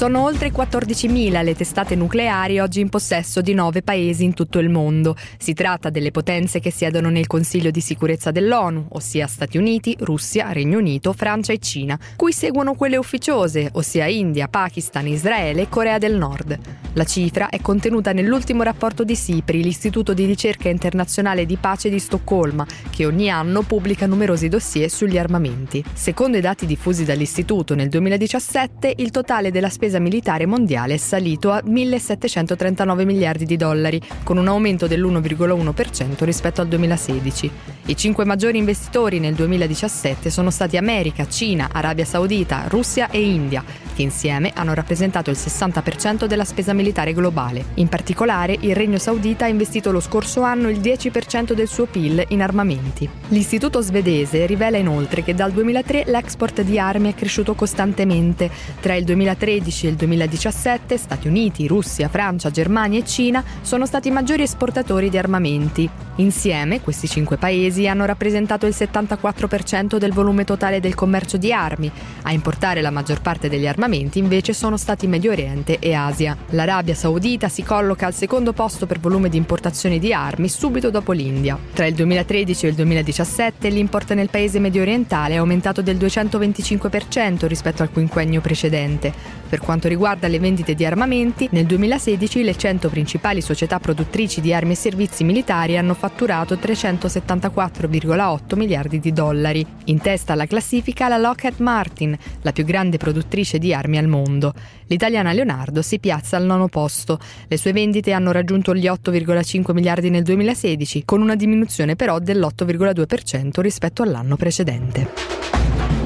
Sono 0.00 0.22
oltre 0.22 0.50
14.000 0.50 1.44
le 1.44 1.54
testate 1.54 1.94
nucleari 1.94 2.58
oggi 2.58 2.80
in 2.80 2.88
possesso 2.88 3.42
di 3.42 3.52
nove 3.52 3.82
paesi 3.82 4.24
in 4.24 4.32
tutto 4.32 4.58
il 4.58 4.70
mondo. 4.70 5.14
Si 5.36 5.52
tratta 5.52 5.90
delle 5.90 6.10
potenze 6.10 6.58
che 6.58 6.70
siedono 6.70 7.10
nel 7.10 7.26
Consiglio 7.26 7.70
di 7.70 7.82
sicurezza 7.82 8.30
dell'ONU, 8.30 8.86
ossia 8.92 9.26
Stati 9.26 9.58
Uniti, 9.58 9.94
Russia, 10.00 10.52
Regno 10.52 10.78
Unito, 10.78 11.12
Francia 11.12 11.52
e 11.52 11.58
Cina, 11.58 11.98
cui 12.16 12.32
seguono 12.32 12.72
quelle 12.72 12.96
ufficiose, 12.96 13.68
ossia 13.72 14.06
India, 14.06 14.48
Pakistan, 14.48 15.06
Israele 15.06 15.60
e 15.60 15.68
Corea 15.68 15.98
del 15.98 16.16
Nord. 16.16 16.58
La 16.94 17.04
cifra 17.04 17.50
è 17.50 17.60
contenuta 17.60 18.12
nell'ultimo 18.12 18.62
rapporto 18.62 19.04
di 19.04 19.14
SIPRI, 19.14 19.62
l'Istituto 19.62 20.14
di 20.14 20.24
ricerca 20.24 20.70
internazionale 20.70 21.44
di 21.44 21.58
pace 21.58 21.90
di 21.90 21.98
Stoccolma, 21.98 22.66
che 22.88 23.04
ogni 23.04 23.30
anno 23.30 23.60
pubblica 23.60 24.06
numerosi 24.06 24.48
dossier 24.48 24.88
sugli 24.88 25.18
armamenti. 25.18 25.84
Secondo 25.92 26.38
i 26.38 26.40
dati 26.40 26.64
diffusi 26.64 27.04
dall'Istituto 27.04 27.74
nel 27.74 27.90
2017, 27.90 28.94
il 28.96 29.10
totale 29.10 29.50
della 29.50 29.68
spesa 29.68 29.88
militare 29.98 30.46
mondiale 30.46 30.94
è 30.94 30.96
salito 30.96 31.50
a 31.50 31.62
1.739 31.64 33.04
miliardi 33.04 33.44
di 33.44 33.56
dollari, 33.56 34.00
con 34.22 34.36
un 34.36 34.48
aumento 34.48 34.86
dell'1,1% 34.86 36.24
rispetto 36.24 36.60
al 36.60 36.68
2016. 36.68 37.50
I 37.86 37.96
cinque 37.96 38.24
maggiori 38.24 38.58
investitori 38.58 39.18
nel 39.18 39.34
2017 39.34 40.30
sono 40.30 40.50
stati 40.50 40.76
America, 40.76 41.26
Cina, 41.26 41.70
Arabia 41.72 42.04
Saudita, 42.04 42.66
Russia 42.68 43.10
e 43.10 43.20
India, 43.20 43.64
che 43.94 44.02
insieme 44.02 44.52
hanno 44.54 44.74
rappresentato 44.74 45.30
il 45.30 45.36
60% 45.36 46.26
della 46.26 46.44
spesa 46.44 46.72
militare 46.72 47.12
globale. 47.12 47.64
In 47.74 47.88
particolare, 47.88 48.56
il 48.60 48.76
Regno 48.76 48.98
Saudita 48.98 49.46
ha 49.46 49.48
investito 49.48 49.90
lo 49.90 50.00
scorso 50.00 50.42
anno 50.42 50.68
il 50.68 50.78
10% 50.78 51.52
del 51.52 51.68
suo 51.68 51.86
PIL 51.86 52.24
in 52.28 52.42
armamenti. 52.42 53.08
L'istituto 53.28 53.80
svedese 53.80 54.46
rivela 54.46 54.76
inoltre 54.76 55.22
che 55.22 55.34
dal 55.34 55.52
2003 55.52 56.04
l'export 56.06 56.62
di 56.62 56.78
armi 56.78 57.12
è 57.12 57.14
cresciuto 57.14 57.54
costantemente. 57.54 58.50
Tra 58.80 58.94
il 58.94 59.04
2013 59.04 59.79
2016 59.80 59.86
e 59.86 59.90
il 59.90 59.96
2017 59.96 60.96
Stati 60.96 61.28
Uniti, 61.28 61.66
Russia, 61.66 62.08
Francia, 62.08 62.50
Germania 62.50 62.98
e 62.98 63.04
Cina 63.04 63.42
sono 63.62 63.86
stati 63.86 64.08
i 64.08 64.10
maggiori 64.12 64.42
esportatori 64.42 65.08
di 65.08 65.18
armamenti. 65.18 65.88
Insieme 66.16 66.80
questi 66.82 67.08
cinque 67.08 67.38
paesi 67.38 67.86
hanno 67.86 68.04
rappresentato 68.04 68.66
il 68.66 68.74
74% 68.76 69.96
del 69.96 70.12
volume 70.12 70.44
totale 70.44 70.80
del 70.80 70.94
commercio 70.94 71.38
di 71.38 71.52
armi. 71.52 71.90
A 72.22 72.32
importare 72.32 72.82
la 72.82 72.90
maggior 72.90 73.22
parte 73.22 73.48
degli 73.48 73.66
armamenti 73.66 74.18
invece 74.18 74.52
sono 74.52 74.76
stati 74.76 75.06
Medio 75.06 75.30
Oriente 75.30 75.78
e 75.78 75.94
Asia. 75.94 76.36
L'Arabia 76.50 76.94
Saudita 76.94 77.48
si 77.48 77.62
colloca 77.62 78.06
al 78.06 78.14
secondo 78.14 78.52
posto 78.52 78.86
per 78.86 79.00
volume 79.00 79.30
di 79.30 79.38
importazioni 79.38 79.98
di 79.98 80.12
armi 80.12 80.48
subito 80.48 80.90
dopo 80.90 81.12
l'India. 81.12 81.58
Tra 81.72 81.86
il 81.86 81.94
2013 81.94 82.66
e 82.66 82.68
il 82.68 82.74
2017 82.74 83.68
l'import 83.70 84.12
nel 84.12 84.28
paese 84.28 84.58
medio 84.58 84.82
orientale 84.82 85.34
è 85.34 85.38
aumentato 85.38 85.80
del 85.80 85.96
225% 85.96 87.46
rispetto 87.46 87.82
al 87.82 87.90
quinquennio 87.90 88.42
precedente. 88.42 89.38
Per 89.48 89.58
quanto 89.70 89.86
riguarda 89.86 90.26
le 90.26 90.40
vendite 90.40 90.74
di 90.74 90.84
armamenti, 90.84 91.46
nel 91.52 91.64
2016 91.64 92.42
le 92.42 92.56
100 92.56 92.88
principali 92.88 93.40
società 93.40 93.78
produttrici 93.78 94.40
di 94.40 94.52
armi 94.52 94.72
e 94.72 94.74
servizi 94.74 95.22
militari 95.22 95.78
hanno 95.78 95.94
fatturato 95.94 96.56
374,8 96.56 98.56
miliardi 98.56 98.98
di 98.98 99.12
dollari. 99.12 99.64
In 99.84 100.00
testa 100.00 100.32
alla 100.32 100.46
classifica 100.46 101.06
la 101.06 101.18
Lockheed 101.18 101.60
Martin, 101.60 102.18
la 102.42 102.50
più 102.50 102.64
grande 102.64 102.96
produttrice 102.96 103.58
di 103.58 103.72
armi 103.72 103.96
al 103.96 104.08
mondo. 104.08 104.54
L'italiana 104.88 105.30
Leonardo 105.30 105.82
si 105.82 106.00
piazza 106.00 106.36
al 106.36 106.46
nono 106.46 106.66
posto. 106.66 107.20
Le 107.46 107.56
sue 107.56 107.70
vendite 107.70 108.10
hanno 108.10 108.32
raggiunto 108.32 108.74
gli 108.74 108.86
8,5 108.86 109.72
miliardi 109.72 110.10
nel 110.10 110.24
2016, 110.24 111.04
con 111.04 111.22
una 111.22 111.36
diminuzione 111.36 111.94
però 111.94 112.18
dell'8,2% 112.18 113.60
rispetto 113.60 114.02
all'anno 114.02 114.34
precedente. 114.34 115.99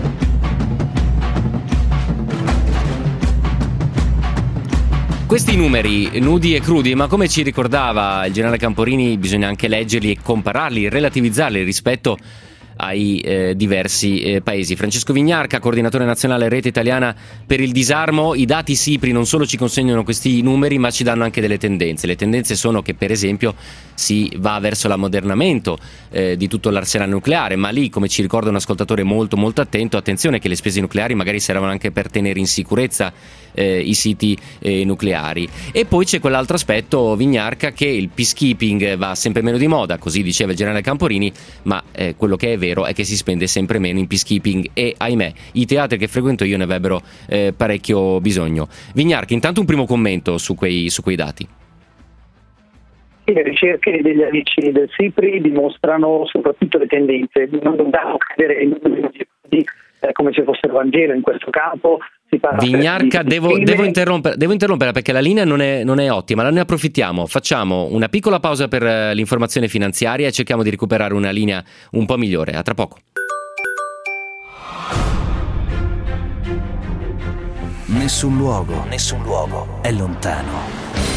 Questi 5.34 5.56
numeri 5.56 6.20
nudi 6.20 6.54
e 6.54 6.60
crudi, 6.60 6.94
ma 6.94 7.08
come 7.08 7.28
ci 7.28 7.42
ricordava 7.42 8.24
il 8.24 8.32
generale 8.32 8.56
Camporini, 8.56 9.18
bisogna 9.18 9.48
anche 9.48 9.66
leggerli 9.66 10.12
e 10.12 10.18
compararli, 10.22 10.88
relativizzarli 10.88 11.64
rispetto 11.64 12.16
ai 12.76 13.18
eh, 13.18 13.56
diversi 13.56 14.22
eh, 14.22 14.42
paesi. 14.42 14.76
Francesco 14.76 15.12
Vignarca, 15.12 15.58
coordinatore 15.58 16.04
nazionale 16.04 16.48
rete 16.48 16.68
italiana 16.68 17.12
per 17.44 17.58
il 17.58 17.72
disarmo, 17.72 18.34
i 18.34 18.44
dati 18.44 18.76
SIPRI 18.76 19.10
non 19.10 19.26
solo 19.26 19.44
ci 19.44 19.56
consegnano 19.56 20.04
questi 20.04 20.40
numeri 20.40 20.78
ma 20.78 20.92
ci 20.92 21.02
danno 21.02 21.24
anche 21.24 21.40
delle 21.40 21.58
tendenze. 21.58 22.06
Le 22.06 22.14
tendenze 22.14 22.54
sono 22.54 22.80
che 22.80 22.94
per 22.94 23.10
esempio 23.10 23.56
si 23.94 24.32
va 24.36 24.60
verso 24.60 24.86
l'ammodernamento 24.86 25.78
eh, 26.10 26.36
di 26.36 26.46
tutto 26.46 26.70
l'arsenale 26.70 27.10
nucleare, 27.10 27.56
ma 27.56 27.70
lì 27.70 27.90
come 27.90 28.06
ci 28.06 28.22
ricorda 28.22 28.50
un 28.50 28.56
ascoltatore 28.56 29.02
molto 29.02 29.36
molto 29.36 29.60
attento, 29.60 29.96
attenzione 29.96 30.38
che 30.38 30.46
le 30.46 30.54
spese 30.54 30.80
nucleari 30.80 31.14
magari 31.14 31.40
servono 31.40 31.72
anche 31.72 31.90
per 31.90 32.08
tenere 32.08 32.38
in 32.38 32.46
sicurezza 32.46 33.12
eh, 33.54 33.78
i 33.78 33.94
siti 33.94 34.36
eh, 34.60 34.84
nucleari. 34.84 35.48
E 35.72 35.86
poi 35.86 36.04
c'è 36.04 36.20
quell'altro 36.20 36.56
aspetto, 36.56 37.16
Vignarca, 37.16 37.70
che 37.70 37.86
il 37.86 38.08
peacekeeping 38.08 38.96
va 38.96 39.14
sempre 39.14 39.42
meno 39.42 39.56
di 39.56 39.66
moda, 39.66 39.98
così 39.98 40.22
diceva 40.22 40.50
il 40.50 40.56
generale 40.56 40.82
Camporini, 40.82 41.32
ma 41.62 41.82
eh, 41.92 42.14
quello 42.16 42.36
che 42.36 42.52
è 42.52 42.58
vero 42.58 42.84
è 42.84 42.92
che 42.92 43.04
si 43.04 43.16
spende 43.16 43.46
sempre 43.46 43.78
meno 43.78 43.98
in 43.98 44.06
peacekeeping 44.06 44.70
e 44.74 44.94
ahimè 44.96 45.32
i 45.52 45.66
teatri 45.66 45.98
che 45.98 46.08
frequento 46.08 46.44
io 46.44 46.56
ne 46.56 46.64
avrebbero 46.64 47.00
eh, 47.28 47.52
parecchio 47.56 48.20
bisogno. 48.20 48.68
Vignarca, 48.94 49.34
intanto 49.34 49.60
un 49.60 49.66
primo 49.66 49.86
commento 49.86 50.38
su 50.38 50.54
quei, 50.54 50.90
su 50.90 51.02
quei 51.02 51.16
dati. 51.16 51.46
Le 53.26 53.42
ricerche 53.42 54.02
degli 54.02 54.22
amici 54.22 54.70
del 54.70 54.90
SIPRI 54.94 55.40
dimostrano 55.40 56.26
soprattutto 56.26 56.76
le 56.76 56.86
tendenze, 56.86 57.48
non 57.62 57.76
dobbiamo 57.76 58.18
credere 58.18 58.62
in 58.62 58.78
di 59.48 59.64
eh, 60.04 60.12
come 60.12 60.32
se 60.32 60.44
fossero 60.44 60.74
Vangelo 60.74 61.14
in 61.14 61.22
questo 61.22 61.50
campo. 61.50 61.98
Vignarca, 62.58 63.22
di, 63.22 63.28
devo, 63.28 63.56
di 63.56 63.62
devo, 63.62 63.84
interrompere, 63.84 64.36
devo, 64.36 64.52
interrompere, 64.52 64.90
perché 64.90 65.12
la 65.12 65.20
linea 65.20 65.44
non 65.44 65.60
è, 65.60 65.84
non 65.84 66.00
è 66.00 66.10
ottima, 66.10 66.42
la 66.42 66.50
ne 66.50 66.60
approfittiamo. 66.60 67.26
Facciamo 67.26 67.86
una 67.92 68.08
piccola 68.08 68.40
pausa 68.40 68.66
per 68.66 68.82
eh, 68.82 69.14
l'informazione 69.14 69.68
finanziaria 69.68 70.26
e 70.26 70.32
cerchiamo 70.32 70.64
di 70.64 70.70
recuperare 70.70 71.14
una 71.14 71.30
linea 71.30 71.62
un 71.92 72.06
po' 72.06 72.16
migliore. 72.16 72.52
A 72.52 72.62
tra 72.62 72.74
poco. 72.74 72.98
Nessun 77.86 78.36
luogo, 78.36 78.84
nessun 78.88 79.22
luogo 79.22 79.78
è 79.80 79.92
lontano 79.92 81.13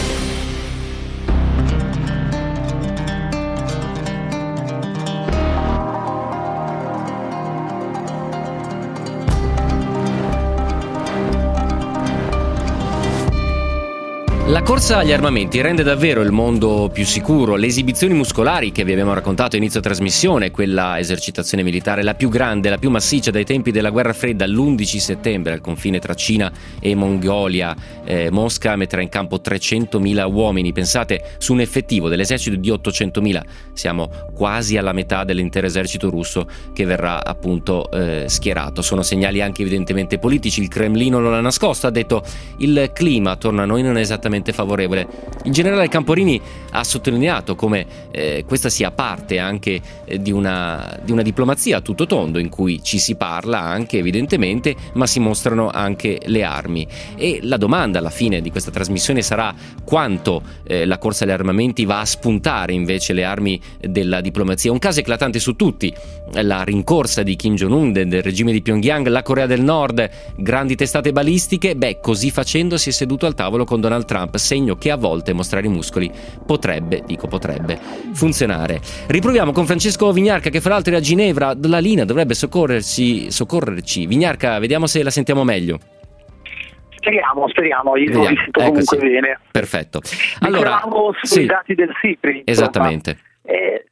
La 14.58 14.64
corsa 14.64 14.98
agli 14.98 15.12
armamenti 15.12 15.62
rende 15.62 15.84
davvero 15.84 16.22
il 16.22 16.32
mondo 16.32 16.90
più 16.92 17.06
sicuro. 17.06 17.58
Le 17.58 17.68
esibizioni 17.68 18.16
muscolari 18.16 18.72
che 18.72 18.84
vi 18.84 18.92
abbiamo 18.92 19.14
raccontato 19.14 19.56
a 19.56 19.60
inizio 19.60 19.82
trasmissione, 19.82 20.50
quella 20.50 20.98
esercitazione 20.98 21.62
militare 21.62 22.02
la 22.02 22.16
più 22.16 22.28
grande, 22.28 22.72
la 22.72 22.80
più 22.80 22.90
massiccia 22.90 23.30
dai 23.30 23.46
tempi 23.46 23.70
della 23.70 23.92
guerra 23.92 24.14
fredda, 24.14 24.48
l'11 24.48 24.98
settembre 24.98 25.54
al 25.54 25.62
confine 25.62 26.00
tra 26.00 26.16
Cina 26.16 26.52
e 26.80 26.96
Mongolia, 26.96 27.76
eh, 28.04 28.32
Mosca 28.32 28.76
metterà 28.76 29.04
in 29.04 29.10
campo 29.10 29.36
300.000 29.36 30.28
uomini. 30.28 30.74
Pensate 30.74 31.36
su 31.38 31.54
un 31.54 31.60
effettivo 31.60 32.10
dell'esercito 32.10 32.56
di 32.56 32.72
800.000, 32.72 33.42
siamo 33.74 34.10
quasi 34.34 34.76
alla 34.76 34.92
metà 34.92 35.24
dell'intero 35.24 35.68
esercito 35.68 36.10
russo 36.10 36.48
che 36.74 36.84
verrà 36.84 37.24
appunto 37.24 37.92
eh, 37.92 38.24
schierato. 38.28 38.82
Sono 38.82 39.04
segnali 39.04 39.40
anche 39.40 39.62
evidentemente 39.62 40.18
politici. 40.18 40.62
Il 40.62 40.68
Cremlino 40.68 41.20
non 41.20 41.30
l'ha 41.30 41.42
nascosto, 41.42 41.86
ha 41.86 41.92
detto 41.92 42.24
il 42.58 42.90
clima 42.92 43.30
attorno 43.30 43.62
a 43.62 43.66
noi 43.66 43.84
non 43.84 43.98
è 43.98 44.02
esattamente 44.02 44.46
particolarmente 44.48 44.54
favorevole. 44.54 45.08
Il 45.44 45.52
generale 45.52 45.88
Camporini 45.88 46.40
ha 46.72 46.84
sottolineato 46.84 47.56
come 47.56 47.86
eh, 48.12 48.44
questa 48.46 48.70
sia 48.70 48.92
parte 48.92 49.40
anche 49.40 49.80
eh, 50.06 50.22
di, 50.22 50.32
una, 50.32 51.00
di 51.04 51.12
una 51.12 51.22
diplomazia 51.22 51.78
a 51.78 51.82
tutto 51.82 52.06
tondo 52.06 52.40
in 52.40 52.50
cui 52.50 52.82
ci 52.84 53.00
si 53.00 53.16
parla 53.16 53.60
anche 53.60 53.98
evidentemente, 53.98 54.76
ma 54.94 55.08
si 55.08 55.20
mostrano 55.20 55.70
anche 55.70 56.20
le 56.26 56.44
armi. 56.44 56.88
E 57.16 57.40
la 57.44 57.58
domanda 57.58 58.00
alla 58.00 58.10
fine 58.10 58.42
di 58.42 58.52
questa 58.52 58.72
trasmissione 58.72 59.22
sarà 59.22 59.54
quanto 59.84 60.42
eh, 60.66 60.86
la 60.86 60.98
corsa 60.98 61.24
agli 61.24 61.32
armamenti 61.32 61.86
va 61.86 62.02
a 62.02 62.06
spuntare 62.06 62.74
invece 62.74 63.14
le 63.14 63.24
armi 63.24 63.60
della 63.80 64.22
diplomazia. 64.22 64.72
Un 64.72 64.80
caso 64.80 65.00
eclatante 65.00 65.40
su 65.40 65.56
tutti, 65.56 65.94
la 66.34 66.64
rincorsa 66.64 67.24
di 67.24 67.36
Kim 67.36 67.56
Jong-un 67.56 67.92
del 67.92 68.22
regime 68.22 68.52
di 68.52 68.62
Pyongyang, 68.62 69.08
la 69.08 69.24
Corea 69.24 69.46
del 69.46 69.62
Nord, 69.62 70.10
grandi 70.36 70.76
testate 70.76 71.12
balistiche, 71.12 71.76
beh, 71.76 72.00
così 72.02 72.32
facendo 72.32 72.78
si 72.78 72.90
è 72.90 72.92
seduto 72.92 73.26
al 73.26 73.34
tavolo 73.34 73.64
con 73.64 73.82
Donald 73.82 74.06
Trump, 74.06 74.36
segno 74.40 74.76
che 74.76 74.92
a 74.92 74.96
volte 74.98 75.34
mostrare 75.34 75.68
i 75.68 75.70
muscoli 75.70 76.12
potrebbe, 76.46 77.04
dico 77.06 77.28
potrebbe, 77.28 77.78
funzionare. 78.14 78.80
Riproviamo 79.08 79.52
con 79.52 79.66
Francesco 79.66 80.12
Vignarca 80.12 80.50
che 80.50 80.62
fra 80.62 80.74
l'altro 80.74 80.94
è 80.94 80.98
a 80.98 81.00
Ginevra, 81.00 81.54
la 81.64 81.80
linea 81.80 82.06
dovrebbe 82.06 82.34
soccorrerci, 82.34 83.32
soccorrerci. 83.32 84.06
Vignarca, 84.08 84.60
vediamo 84.60 84.88
se 84.88 85.04
la 85.04 85.10
sentiamo 85.10 85.44
meglio. 85.44 85.80
Speriamo, 86.96 87.48
speriamo, 87.48 87.96
io 87.96 88.06
Vediamo. 88.06 88.30
lo 88.30 88.36
sento 88.36 88.60
comunque 88.60 88.82
Eccoci. 88.82 89.02
bene. 89.12 89.40
Perfetto. 89.52 90.02
Allora, 90.40 90.80
Dicevamo 90.84 91.12
sui 91.22 91.28
sì, 91.42 91.46
dati 91.46 91.74
del 91.76 91.90
SIPRI. 92.02 92.42
esattamente. 92.46 93.18
eh, 93.44 93.86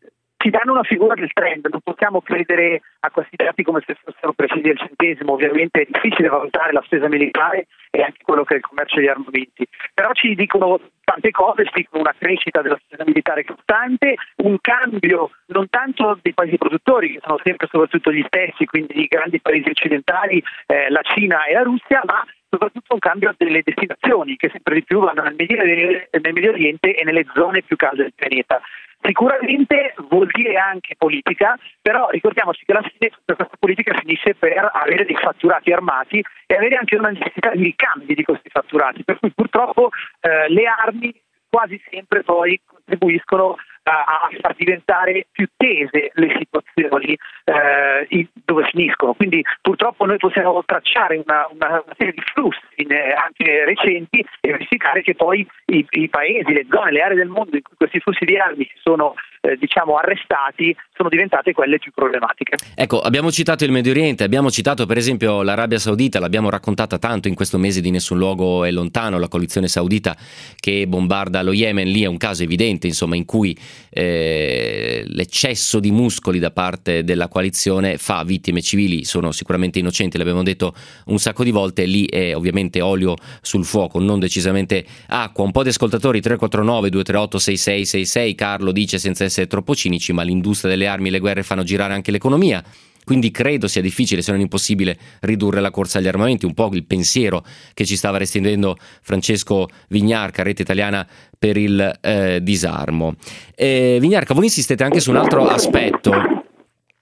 ci 0.45 0.51
danno 0.51 0.73
una 0.73 0.83
figura 0.83 1.15
del 1.15 1.33
trend, 1.33 1.65
non 1.71 1.81
possiamo 1.83 2.21
credere 2.21 2.81
a 2.99 3.09
questi 3.09 3.35
dati 3.35 3.63
come 3.63 3.81
se 3.83 3.95
fossero 3.95 4.31
precisi 4.33 4.61
del 4.61 4.77
centesimo, 4.77 5.33
ovviamente 5.33 5.81
è 5.81 5.87
difficile 5.89 6.27
valutare 6.27 6.71
la 6.71 6.83
spesa 6.85 7.07
militare 7.07 7.65
e 7.89 8.03
anche 8.03 8.19
quello 8.21 8.43
che 8.43 8.53
è 8.53 8.57
il 8.57 8.63
commercio 8.63 8.99
di 8.99 9.07
armamenti, 9.07 9.67
però 9.91 10.11
ci 10.13 10.35
dicono 10.35 10.79
tante 11.03 11.31
cose, 11.31 11.65
ci 11.65 11.71
dicono 11.81 12.03
una 12.03 12.13
crescita 12.15 12.61
della 12.61 12.79
spesa 12.85 13.03
militare 13.07 13.43
costante, 13.43 14.13
un 14.43 14.57
cambio 14.61 15.31
non 15.47 15.67
tanto 15.67 16.19
dei 16.21 16.35
paesi 16.35 16.59
produttori 16.59 17.13
che 17.13 17.21
sono 17.23 17.39
sempre 17.43 17.67
soprattutto 17.71 18.11
gli 18.11 18.23
stessi, 18.27 18.65
quindi 18.65 19.01
i 19.01 19.07
grandi 19.07 19.41
paesi 19.41 19.69
occidentali, 19.69 20.43
eh, 20.67 20.91
la 20.91 21.01
Cina 21.01 21.45
e 21.45 21.53
la 21.53 21.63
Russia, 21.63 22.03
ma 22.05 22.23
soprattutto 22.51 22.93
un 22.93 22.99
cambio 22.99 23.33
delle 23.35 23.63
destinazioni 23.63 24.35
che 24.35 24.49
sempre 24.49 24.75
di 24.75 24.83
più 24.83 24.99
vanno 24.99 25.23
nel 25.23 25.35
Medio 25.35 26.51
Oriente 26.51 26.93
e 26.93 27.03
nelle 27.03 27.25
zone 27.33 27.63
più 27.63 27.75
calde 27.75 28.03
del 28.03 28.13
pianeta. 28.13 28.61
Sicuramente 29.05 29.93
vuol 30.09 30.27
dire 30.31 30.57
anche 30.57 30.95
politica, 30.97 31.57
però 31.81 32.09
ricordiamoci 32.09 32.65
che 32.65 32.71
alla 32.71 32.81
fine 32.81 33.11
questa 33.23 33.47
politica 33.59 33.93
finisce 33.99 34.33
per 34.35 34.69
avere 34.73 35.05
dei 35.05 35.15
fatturati 35.15 35.71
armati 35.71 36.23
e 36.47 36.55
avere 36.55 36.75
anche 36.75 36.95
una 36.95 37.09
necessità 37.09 37.51
di 37.51 37.63
ricambi 37.63 38.15
di 38.15 38.23
questi 38.23 38.49
fatturati, 38.49 39.03
per 39.03 39.19
cui 39.19 39.31
purtroppo 39.31 39.89
eh, 40.21 40.49
le 40.49 40.63
armi 40.65 41.13
quasi 41.47 41.79
sempre 41.89 42.23
poi 42.23 42.59
contribuiscono 42.65 43.55
a, 43.91 44.29
far 44.41 44.55
diventare 44.55 45.27
più 45.31 45.47
tese 45.55 46.11
le 46.13 46.35
situazioni 46.37 47.17
eh, 47.45 48.27
dove 48.43 48.67
finiscono. 48.69 49.13
Quindi 49.13 49.43
purtroppo 49.61 50.05
noi 50.05 50.17
possiamo 50.17 50.63
tracciare 50.65 51.21
una, 51.23 51.47
una- 51.51 51.83
una 51.85 51.95
serie 51.97 52.13
di 52.13 52.21
flussi 52.33 52.59
eh, 52.75 53.13
anche 53.13 53.65
recenti 53.65 54.25
e 54.41 54.51
verificare 54.51 55.01
che 55.01 55.15
poi 55.15 55.47
i, 55.67 55.85
i 55.89 56.09
paesi, 56.09 56.51
le 56.53 56.65
zone, 56.69 56.91
le 56.91 57.01
aree 57.01 57.17
del 57.17 57.27
mondo 57.27 57.55
in 57.55 57.61
cui 57.61 57.75
questi 57.77 57.99
flussi 57.99 58.25
di 58.25 58.37
armi 58.37 58.63
si 58.65 58.79
sono 58.81 59.13
eh, 59.45 59.57
diciamo 59.57 59.95
arrestati 59.95 60.75
sono 60.95 61.09
diventate 61.09 61.53
quelle 61.53 61.77
più 61.77 61.91
problematiche. 61.93 62.57
Ecco, 62.73 62.99
abbiamo 63.01 63.31
citato 63.31 63.63
il 63.63 63.71
Medio 63.71 63.91
Oriente, 63.91 64.23
abbiamo 64.23 64.49
citato 64.49 64.85
per 64.85 64.97
esempio 64.97 65.43
l'Arabia 65.43 65.77
Saudita, 65.77 66.19
l'abbiamo 66.19 66.49
raccontata 66.49 66.97
tanto 66.97 67.27
in 67.27 67.35
questo 67.35 67.57
mese 67.57 67.81
di 67.81 67.91
Nessun 67.91 68.17
Luogo 68.17 68.63
è 68.63 68.71
Lontano, 68.71 69.19
la 69.19 69.27
coalizione 69.27 69.67
saudita 69.67 70.15
che 70.59 70.87
bombarda 70.87 71.43
lo 71.43 71.53
Yemen, 71.53 71.87
lì 71.87 72.03
è 72.03 72.07
un 72.07 72.17
caso 72.17 72.43
evidente 72.43 72.87
insomma 72.87 73.15
in 73.15 73.25
cui 73.25 73.55
eh, 73.89 75.03
l'eccesso 75.07 75.79
di 75.79 75.91
muscoli 75.91 76.39
da 76.39 76.51
parte 76.51 77.03
della 77.03 77.27
coalizione 77.27 77.97
fa 77.97 78.23
vittime 78.23 78.61
civili, 78.61 79.05
sono 79.05 79.31
sicuramente 79.31 79.79
innocenti, 79.79 80.17
l'abbiamo 80.17 80.43
detto 80.43 80.73
un 81.05 81.19
sacco 81.19 81.43
di 81.43 81.51
volte, 81.51 81.85
lì 81.85 82.05
è 82.05 82.35
ovviamente 82.35 82.81
olio 82.81 83.15
sul 83.41 83.65
fuoco, 83.65 83.99
non 83.99 84.19
decisamente 84.19 84.85
acqua. 85.07 85.43
Un 85.43 85.51
po' 85.51 85.63
di 85.63 85.69
ascoltatori 85.69 86.21
349 86.21 86.89
238 86.89 87.39
6666, 87.39 88.35
Carlo 88.35 88.71
dice 88.71 88.97
senza 88.97 89.23
essere 89.23 89.47
troppo 89.47 89.75
cinici, 89.75 90.13
ma 90.13 90.23
l'industria 90.23 90.71
delle 90.71 90.87
armi 90.87 91.07
e 91.07 91.11
le 91.11 91.19
guerre 91.19 91.43
fanno 91.43 91.63
girare 91.63 91.93
anche 91.93 92.11
l'economia. 92.11 92.63
Quindi 93.05 93.31
credo 93.31 93.67
sia 93.67 93.81
difficile, 93.81 94.21
se 94.21 94.31
non 94.31 94.41
impossibile, 94.41 94.97
ridurre 95.21 95.61
la 95.61 95.71
corsa 95.71 95.99
agli 95.99 96.07
armamenti, 96.07 96.45
un 96.45 96.53
po' 96.53 96.69
il 96.73 96.85
pensiero 96.85 97.45
che 97.73 97.85
ci 97.85 97.95
stava 97.95 98.17
restringendo 98.17 98.75
Francesco 99.01 99.69
Vignarca, 99.89 100.43
rete 100.43 100.63
italiana 100.63 101.07
per 101.37 101.55
il 101.55 101.99
eh, 102.01 102.39
disarmo. 102.41 103.15
Eh, 103.55 103.97
Vignarca, 104.01 104.33
voi 104.33 104.45
insistete 104.45 104.83
anche 104.83 104.99
su 104.99 105.11
un 105.11 105.17
altro 105.17 105.47
aspetto. 105.47 106.11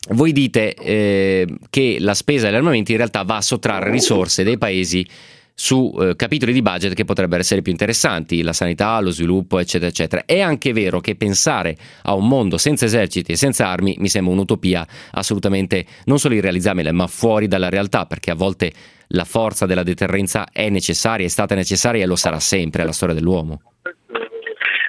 Voi 0.10 0.34
dite 0.34 0.74
eh, 0.74 1.48
che 1.70 1.96
la 2.00 2.14
spesa 2.14 2.48
degli 2.48 2.56
armamenti 2.56 2.92
in 2.92 2.98
realtà 2.98 3.24
va 3.24 3.38
a 3.38 3.42
sottrarre 3.42 3.90
risorse 3.90 4.44
dei 4.44 4.58
paesi 4.58 5.08
su 5.56 5.96
eh, 6.00 6.16
capitoli 6.16 6.52
di 6.52 6.62
budget 6.62 6.94
che 6.94 7.06
potrebbero 7.06 7.42
essere 7.42 7.62
più 7.62 7.72
interessanti, 7.72 8.42
la 8.42 8.54
sanità, 8.54 9.00
lo 9.00 9.12
sviluppo, 9.12 9.60
eccetera, 9.60 9.90
eccetera. 9.90 10.24
È 10.26 10.40
anche 10.42 10.74
vero 10.74 11.00
che 11.00 11.16
pensare 11.16 11.76
a 12.04 12.14
un 12.14 12.28
mondo 12.28 12.58
senza 12.58 12.86
eserciti 12.86 13.32
e 13.32 13.36
senza 13.36 13.68
armi 13.68 13.96
mi 14.00 14.08
sembra 14.08 14.34
un'utopia 14.34 14.86
assolutamente 15.12 15.86
non 16.06 16.18
solo 16.18 16.36
irrealizzabile, 16.36 16.92
ma 16.92 17.08
fuori 17.08 17.48
dalla 17.48 17.70
realtà, 17.70 18.06
perché 18.06 18.32
a 18.32 18.36
volte 18.36 18.72
la 19.10 19.26
forza 19.26 19.66
della 19.66 19.84
deterrenza 19.84 20.48
è 20.52 20.70
necessaria, 20.70 21.26
è 21.26 21.30
stata 21.30 21.56
necessaria 21.56 22.04
e 22.04 22.08
lo 22.08 22.16
sarà 22.16 22.40
sempre 22.40 22.82
alla 22.82 22.92
storia 22.92 23.14
dell'uomo. 23.16 23.62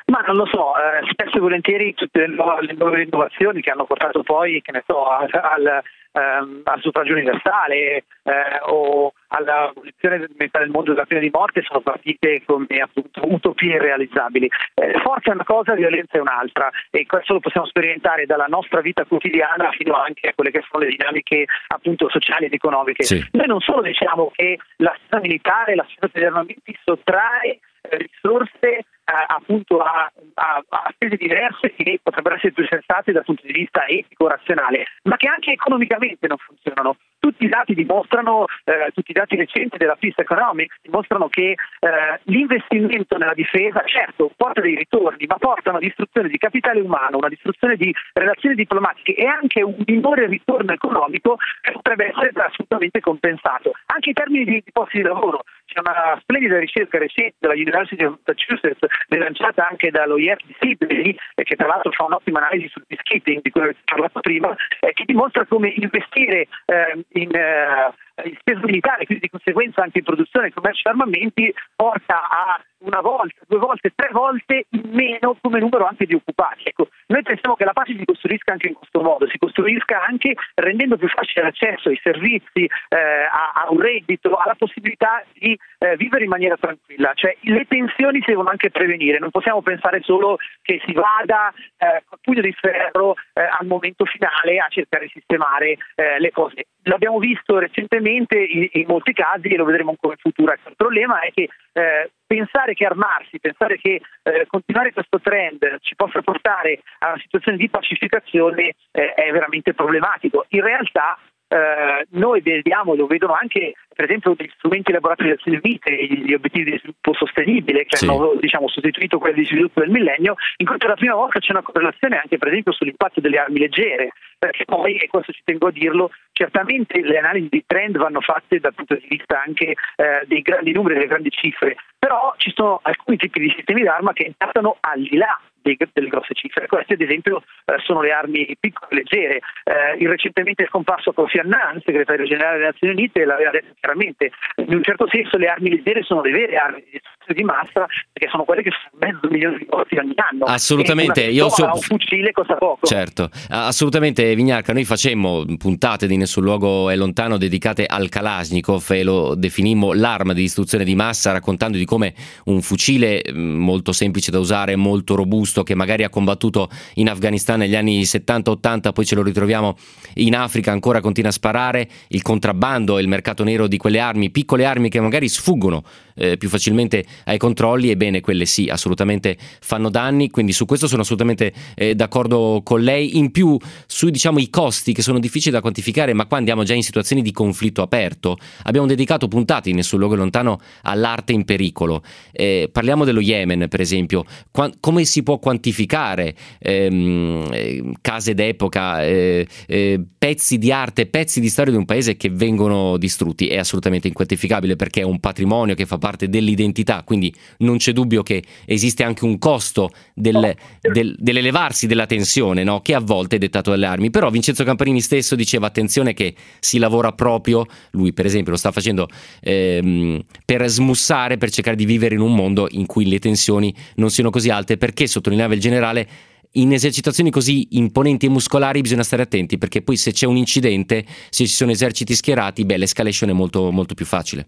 Ma 0.06 0.20
non 0.26 0.36
lo 0.36 0.46
so, 0.46 0.74
eh, 0.76 1.04
spesso 1.10 1.38
e 1.38 1.40
volentieri 1.40 1.94
tutte 1.94 2.20
le 2.20 2.26
nuove, 2.28 2.66
le 2.66 2.74
nuove 2.74 3.02
innovazioni 3.02 3.60
che 3.60 3.70
hanno 3.70 3.84
portato 3.84 4.22
poi, 4.22 4.60
che 4.62 4.70
ne 4.70 4.82
so, 4.86 5.06
al, 5.06 5.28
al, 5.32 5.82
ehm, 6.12 6.60
al 6.62 6.80
suffragio 6.80 7.12
universale 7.12 8.04
eh, 8.22 8.60
o 8.66 9.12
alla 9.34 9.68
abolizione 9.68 10.18
del 10.18 10.30
metà 10.38 10.60
del 10.60 10.70
mondo 10.70 10.92
della 10.92 11.06
pena 11.06 11.20
di 11.20 11.30
morte 11.30 11.62
sono 11.62 11.80
partite 11.80 12.42
come 12.46 12.78
appunto 12.80 13.20
utopie 13.24 13.74
irrealizzabili. 13.74 14.48
Eh, 14.74 14.98
forza 15.02 15.30
è 15.30 15.34
una 15.34 15.44
cosa, 15.44 15.74
violenza 15.74 16.16
è 16.16 16.20
un'altra 16.20 16.70
e 16.90 17.04
questo 17.06 17.34
lo 17.34 17.40
possiamo 17.40 17.66
sperimentare 17.66 18.26
dalla 18.26 18.46
nostra 18.46 18.80
vita 18.80 19.04
quotidiana 19.04 19.70
fino 19.72 19.94
anche 19.94 20.28
a 20.28 20.34
quelle 20.34 20.50
che 20.50 20.62
sono 20.70 20.84
le 20.84 20.90
dinamiche 20.90 21.46
appunto 21.68 22.08
sociali 22.08 22.46
ed 22.46 22.52
economiche. 22.54 23.02
Sì. 23.02 23.26
Noi 23.32 23.46
non 23.46 23.60
solo 23.60 23.82
diciamo 23.82 24.30
che 24.34 24.58
la 24.76 24.94
spesa 24.96 25.20
militare, 25.20 25.74
la 25.74 25.86
spesa 25.88 26.10
degli 26.12 26.24
armamenti 26.24 26.78
sottrae 26.84 27.58
eh, 27.82 27.96
risorse 27.96 28.84
eh, 29.06 29.24
appunto 29.26 29.80
a, 29.80 30.10
a, 30.34 30.64
a 30.68 30.90
spese 30.94 31.16
diverse 31.16 31.74
che 31.74 32.00
potrebbero 32.02 32.36
essere 32.36 32.52
più 32.52 32.66
sensate 32.66 33.12
dal 33.12 33.24
punto 33.24 33.42
di 33.44 33.52
vista 33.52 33.86
etico, 33.86 34.28
razionale, 34.28 34.86
ma 35.02 35.16
che 35.16 35.28
anche 35.28 35.52
economicamente 35.52 36.26
non 36.26 36.38
funzionano. 36.38 36.96
Tutti 37.24 37.46
i 37.46 37.48
dati 37.48 37.72
dimostrano, 37.72 38.44
eh, 38.64 38.90
tutti 38.92 39.12
i 39.12 39.14
dati 39.14 39.34
recenti 39.34 39.78
della 39.78 39.96
Peace 39.98 40.20
Economics 40.20 40.76
dimostrano 40.82 41.28
che 41.28 41.52
eh, 41.52 42.20
l'investimento 42.24 43.16
nella 43.16 43.32
difesa, 43.32 43.82
certo, 43.86 44.30
porta 44.36 44.60
dei 44.60 44.74
ritorni, 44.74 45.24
ma 45.24 45.38
porta 45.38 45.70
a 45.70 45.72
una 45.72 45.80
distruzione 45.80 46.28
di 46.28 46.36
capitale 46.36 46.80
umano, 46.80 47.16
una 47.16 47.30
distruzione 47.30 47.76
di 47.76 47.94
relazioni 48.12 48.54
diplomatiche 48.54 49.14
e 49.14 49.24
anche 49.24 49.62
un 49.62 49.74
minore 49.86 50.26
ritorno 50.26 50.70
economico 50.74 51.38
che 51.62 51.72
potrebbe 51.72 52.08
essere 52.08 52.30
assolutamente 52.44 53.00
compensato. 53.00 53.72
Anche 53.86 54.10
in 54.10 54.14
termini 54.14 54.44
di 54.44 54.62
posti 54.70 54.98
di 54.98 55.04
lavoro, 55.04 55.44
c'è 55.74 55.80
una 55.80 56.16
splendida 56.20 56.58
ricerca 56.58 56.98
recente 56.98 57.34
della 57.40 57.54
University 57.54 58.04
of 58.04 58.18
Massachusetts, 58.24 58.78
rilanciata 59.08 59.66
anche 59.66 59.90
dall'OIF 59.90 60.38
di 60.44 60.54
Sydney, 60.60 61.16
che 61.34 61.56
tra 61.56 61.66
l'altro 61.66 61.90
fa 61.90 62.04
un'ottima 62.04 62.38
analisi 62.38 62.68
sul 62.68 62.84
peacekeeping 62.86 63.42
di 63.42 63.50
cui 63.50 63.62
avete 63.62 63.80
parlato 63.84 64.20
prima, 64.20 64.54
eh, 64.80 64.92
che 64.92 65.04
dimostra 65.04 65.44
come 65.46 65.74
investire 65.76 66.46
eh, 66.66 67.04
in, 67.14 67.34
eh, 67.34 67.92
in 68.22 68.36
spesa 68.38 68.60
militare, 68.62 69.06
quindi 69.06 69.24
di 69.24 69.30
conseguenza 69.30 69.82
anche 69.82 69.98
in 69.98 70.04
produzione 70.04 70.46
e 70.46 70.52
commercio 70.52 70.82
di 70.84 70.90
armamenti, 70.90 71.54
porta 71.74 72.28
a 72.28 72.60
una 72.84 73.00
volta, 73.00 73.40
due 73.48 73.58
volte, 73.58 73.92
tre 73.94 74.10
volte 74.12 74.66
in 74.70 74.90
meno 74.92 75.36
come 75.40 75.58
numero 75.58 75.86
anche 75.86 76.04
di 76.04 76.14
occupati. 76.14 76.64
Ecco, 76.64 76.88
noi 77.06 77.22
pensiamo 77.22 77.56
che 77.56 77.64
la 77.64 77.72
pace 77.72 77.96
si 77.96 78.04
costruisca 78.04 78.52
anche 78.52 78.68
in 78.68 78.74
questo 78.74 79.00
modo, 79.00 79.26
si 79.28 79.38
costruisca 79.38 80.04
anche 80.04 80.34
rendendo 80.54 80.98
più 80.98 81.08
facile 81.08 81.44
l'accesso 81.44 81.88
ai 81.88 81.98
servizi, 82.02 82.64
eh, 82.64 82.96
a, 82.96 83.52
a 83.54 83.66
un 83.70 83.80
reddito, 83.80 84.36
alla 84.36 84.54
possibilità 84.54 85.24
di 85.32 85.58
eh, 85.78 85.96
vivere 85.96 86.24
in 86.24 86.30
maniera 86.30 86.56
tranquilla. 86.58 87.12
Cioè 87.14 87.36
le 87.40 87.64
tensioni 87.66 88.20
si 88.20 88.30
devono 88.30 88.50
anche 88.50 88.70
prevenire, 88.70 89.18
non 89.18 89.30
possiamo 89.30 89.62
pensare 89.62 90.02
solo 90.02 90.36
che 90.60 90.80
si 90.84 90.92
vada 90.92 91.52
eh, 91.78 92.04
col 92.06 92.18
pugno 92.20 92.42
di 92.42 92.52
ferro 92.52 93.14
eh, 93.32 93.40
al 93.40 93.66
momento 93.66 94.04
finale 94.04 94.58
a 94.58 94.68
cercare 94.68 95.06
di 95.06 95.12
sistemare 95.14 95.78
eh, 95.94 96.18
le 96.18 96.30
cose. 96.32 96.66
L'abbiamo 96.82 97.18
visto 97.18 97.58
recentemente 97.58 98.03
in, 98.10 98.68
in 98.72 98.84
molti 98.86 99.12
casi 99.12 99.48
e 99.48 99.56
lo 99.56 99.64
vedremo 99.64 99.90
ancora 99.90 100.14
in 100.14 100.20
futuro. 100.20 100.52
Ecco, 100.52 100.70
Il 100.70 100.76
problema 100.76 101.20
è 101.20 101.30
che 101.32 101.48
eh, 101.72 102.10
pensare 102.26 102.74
che 102.74 102.86
armarsi, 102.86 103.38
pensare 103.40 103.78
che 103.78 104.00
eh, 104.22 104.46
continuare 104.46 104.92
questo 104.92 105.20
trend 105.20 105.78
ci 105.80 105.94
possa 105.94 106.22
portare 106.22 106.80
a 107.00 107.08
una 107.08 107.20
situazione 107.20 107.58
di 107.58 107.68
pacificazione 107.68 108.74
eh, 108.90 109.14
è 109.14 109.30
veramente 109.30 109.74
problematico. 109.74 110.46
In 110.50 110.62
realtà 110.62 111.18
eh, 111.48 112.06
noi 112.10 112.40
vediamo, 112.40 112.94
lo 112.94 113.06
vedono 113.06 113.34
anche 113.34 113.74
per 113.94 114.06
esempio 114.06 114.34
degli 114.34 114.50
strumenti 114.56 114.90
elaborati 114.90 115.28
Nazioni 115.28 115.60
Unite, 115.62 115.94
gli 115.94 116.34
obiettivi 116.34 116.72
di 116.72 116.78
sviluppo 116.78 117.14
sostenibile 117.14 117.84
che 117.84 117.96
sì. 117.96 118.06
hanno 118.06 118.34
diciamo, 118.40 118.68
sostituito 118.68 119.18
quelli 119.18 119.40
di 119.40 119.46
sviluppo 119.46 119.80
del 119.80 119.90
millennio, 119.90 120.34
in 120.56 120.66
cui 120.66 120.76
per 120.78 120.88
la 120.88 120.96
prima 120.96 121.14
volta 121.14 121.38
c'è 121.38 121.52
una 121.52 121.62
correlazione 121.62 122.18
anche 122.18 122.38
per 122.38 122.48
esempio 122.48 122.72
sull'impatto 122.72 123.20
delle 123.20 123.38
armi 123.38 123.60
leggere, 123.60 124.10
perché 124.36 124.64
poi, 124.64 124.96
e 124.96 125.06
questo 125.06 125.32
ci 125.32 125.42
tengo 125.44 125.68
a 125.68 125.70
dirlo, 125.70 126.10
certamente 126.32 127.00
le 127.00 127.18
analisi 127.18 127.48
di 127.48 127.64
trend 127.66 127.96
vanno 127.96 128.20
fatte 128.20 128.58
dal 128.58 128.74
punto 128.74 128.94
di 128.94 129.06
vista 129.08 129.40
anche 129.40 129.74
eh, 129.96 130.24
dei 130.26 130.42
grandi 130.42 130.72
numeri, 130.72 130.94
delle 130.94 131.06
grandi 131.06 131.30
cifre, 131.30 131.76
però 131.98 132.34
ci 132.36 132.52
sono 132.54 132.80
alcuni 132.82 133.16
tipi 133.16 133.38
di 133.38 133.52
sistemi 133.54 133.82
d'arma 133.82 134.12
che 134.12 134.24
impattano 134.24 134.78
al 134.80 135.00
di 135.00 135.16
là 135.16 135.40
dei, 135.64 135.76
delle 135.92 136.08
grosse 136.08 136.34
cifre. 136.34 136.66
Queste 136.66 136.94
ad 136.94 137.00
esempio 137.00 137.42
eh, 137.64 137.78
sono 137.78 138.02
le 138.02 138.12
armi 138.12 138.54
piccole 138.60 138.90
e 138.90 138.94
leggere. 138.96 139.40
Eh, 139.64 139.96
il 139.98 140.08
recentemente 140.08 140.66
scomparso 140.66 141.12
Kofi 141.12 141.38
Annan, 141.38 141.80
segretario 141.84 142.26
generale 142.26 142.58
delle 142.58 142.70
Nazioni 142.70 142.92
Unite, 142.92 143.24
l'aveva 143.24 143.50
detto 143.50 143.72
chiaramente. 143.80 144.30
In 144.56 144.74
un 144.74 144.82
certo 144.82 145.08
senso 145.08 145.38
le 145.38 145.48
armi 145.48 145.70
leggere 145.70 146.02
sono 146.02 146.22
le 146.22 146.30
vere 146.30 146.56
armi 146.56 146.78
di 146.84 146.90
distruzione 146.90 147.13
di 147.32 147.42
massa 147.42 147.86
perché 148.12 148.28
sono 148.30 148.44
quelle 148.44 148.62
che 148.62 148.70
fanno 148.70 149.12
mezzo 149.12 149.28
milione 149.30 149.58
di 149.58 149.66
morti 149.70 149.96
ogni 149.96 150.14
anno. 150.16 150.44
Assolutamente. 150.44 151.22
Io 151.24 151.48
so... 151.48 151.64
un 151.64 151.80
fucile 151.80 152.32
costa 152.32 152.54
poco. 152.56 152.86
Certo, 152.86 153.30
assolutamente 153.48 154.34
Vignarca, 154.34 154.72
noi 154.72 154.84
facemmo 154.84 155.44
puntate 155.56 156.06
di 156.06 156.16
Nessun 156.16 156.42
luogo 156.42 156.90
è 156.90 156.96
lontano 156.96 157.36
dedicate 157.36 157.86
al 157.86 158.08
Kalashnikov 158.08 158.84
e 158.90 159.02
lo 159.02 159.34
definimmo 159.34 159.92
l'arma 159.92 160.32
di 160.32 160.42
distruzione 160.42 160.84
di 160.84 160.94
massa 160.94 161.32
raccontando 161.32 161.76
di 161.76 161.84
come 161.84 162.14
un 162.44 162.62
fucile 162.62 163.22
mm, 163.30 163.56
molto 163.56 163.92
semplice 163.92 164.30
da 164.30 164.38
usare, 164.38 164.76
molto 164.76 165.14
robusto, 165.14 165.62
che 165.62 165.74
magari 165.74 166.04
ha 166.04 166.08
combattuto 166.08 166.68
in 166.94 167.08
Afghanistan 167.08 167.58
negli 167.58 167.76
anni 167.76 168.02
70-80, 168.02 168.92
poi 168.92 169.04
ce 169.04 169.14
lo 169.14 169.22
ritroviamo 169.22 169.76
in 170.14 170.36
Africa, 170.36 170.72
ancora 170.72 171.00
continua 171.00 171.30
a 171.30 171.32
sparare, 171.32 171.88
il 172.08 172.22
contrabbando 172.22 172.98
e 172.98 173.02
il 173.02 173.08
mercato 173.08 173.44
nero 173.44 173.66
di 173.66 173.76
quelle 173.76 173.98
armi, 173.98 174.30
piccole 174.30 174.64
armi 174.64 174.88
che 174.88 175.00
magari 175.00 175.28
sfuggono 175.28 175.82
eh, 176.14 176.36
più 176.36 176.48
facilmente 176.48 177.04
ai 177.24 177.38
controlli, 177.38 177.90
ebbene 177.90 178.20
quelle 178.20 178.46
sì, 178.46 178.68
assolutamente 178.68 179.36
fanno 179.60 179.90
danni, 179.90 180.30
quindi 180.30 180.52
su 180.52 180.64
questo 180.64 180.86
sono 180.86 181.02
assolutamente 181.02 181.52
eh, 181.74 181.94
d'accordo 181.94 182.60
con 182.62 182.80
lei. 182.80 183.18
In 183.18 183.30
più 183.30 183.56
sui 183.86 184.10
diciamo 184.10 184.38
i 184.38 184.50
costi 184.50 184.92
che 184.92 185.02
sono 185.02 185.18
difficili 185.18 185.54
da 185.54 185.60
quantificare, 185.60 186.12
ma 186.12 186.26
qua 186.26 186.38
andiamo 186.38 186.62
già 186.62 186.74
in 186.74 186.82
situazioni 186.82 187.22
di 187.22 187.32
conflitto 187.32 187.82
aperto. 187.82 188.36
Abbiamo 188.64 188.86
dedicato 188.86 189.28
puntate 189.28 189.70
in 189.70 189.76
nessun 189.76 189.98
luogo 189.98 190.14
lontano 190.14 190.60
all'arte 190.82 191.32
in 191.32 191.44
pericolo. 191.44 192.02
Eh, 192.32 192.68
parliamo 192.70 193.04
dello 193.04 193.20
Yemen, 193.20 193.68
per 193.68 193.80
esempio. 193.80 194.24
Qua- 194.50 194.70
come 194.80 195.04
si 195.04 195.22
può 195.22 195.38
quantificare 195.38 196.34
ehm, 196.58 197.48
eh, 197.52 197.92
case 198.00 198.34
d'epoca, 198.34 199.04
eh, 199.04 199.46
eh, 199.66 200.00
pezzi 200.16 200.58
di 200.58 200.72
arte, 200.72 201.06
pezzi 201.06 201.40
di 201.40 201.48
storia 201.48 201.72
di 201.72 201.78
un 201.78 201.84
paese 201.84 202.16
che 202.16 202.30
vengono 202.30 202.96
distrutti? 202.96 203.48
È 203.48 203.58
assolutamente 203.58 204.08
inquantificabile 204.08 204.76
perché 204.76 205.00
è 205.00 205.04
un 205.04 205.20
patrimonio 205.20 205.74
che 205.74 205.86
fa 205.86 205.98
parte 206.04 206.28
dell'identità, 206.28 207.02
quindi 207.02 207.34
non 207.60 207.78
c'è 207.78 207.92
dubbio 207.92 208.22
che 208.22 208.44
esiste 208.66 209.04
anche 209.04 209.24
un 209.24 209.38
costo 209.38 209.90
del, 210.12 210.54
del, 210.82 211.16
dell'elevarsi 211.18 211.86
della 211.86 212.04
tensione, 212.04 212.62
no? 212.62 212.82
che 212.82 212.92
a 212.92 213.00
volte 213.00 213.36
è 213.36 213.38
dettato 213.38 213.70
dalle 213.70 213.86
armi. 213.86 214.10
Però 214.10 214.28
Vincenzo 214.28 214.64
Camparini 214.64 215.00
stesso 215.00 215.34
diceva 215.34 215.66
attenzione 215.66 216.12
che 216.12 216.34
si 216.60 216.76
lavora 216.76 217.12
proprio, 217.12 217.64
lui 217.92 218.12
per 218.12 218.26
esempio 218.26 218.50
lo 218.50 218.58
sta 218.58 218.70
facendo 218.70 219.08
ehm, 219.40 220.22
per 220.44 220.68
smussare, 220.68 221.38
per 221.38 221.50
cercare 221.50 221.74
di 221.74 221.86
vivere 221.86 222.16
in 222.16 222.20
un 222.20 222.34
mondo 222.34 222.66
in 222.72 222.84
cui 222.84 223.08
le 223.08 223.18
tensioni 223.18 223.74
non 223.94 224.10
siano 224.10 224.28
così 224.28 224.50
alte, 224.50 224.76
perché 224.76 225.06
sottolineava 225.06 225.54
il 225.54 225.60
generale 225.60 226.08
in 226.56 226.74
esercitazioni 226.74 227.30
così 227.30 227.68
imponenti 227.78 228.26
e 228.26 228.28
muscolari 228.28 228.82
bisogna 228.82 229.02
stare 229.02 229.22
attenti 229.22 229.56
perché 229.56 229.80
poi 229.80 229.96
se 229.96 230.12
c'è 230.12 230.26
un 230.26 230.36
incidente, 230.36 231.06
se 231.30 231.46
ci 231.46 231.54
sono 231.54 231.70
eserciti 231.70 232.14
schierati, 232.14 232.66
beh, 232.66 232.76
l'escalation 232.76 233.30
è 233.30 233.32
molto, 233.32 233.70
molto 233.70 233.94
più 233.94 234.04
facile. 234.04 234.46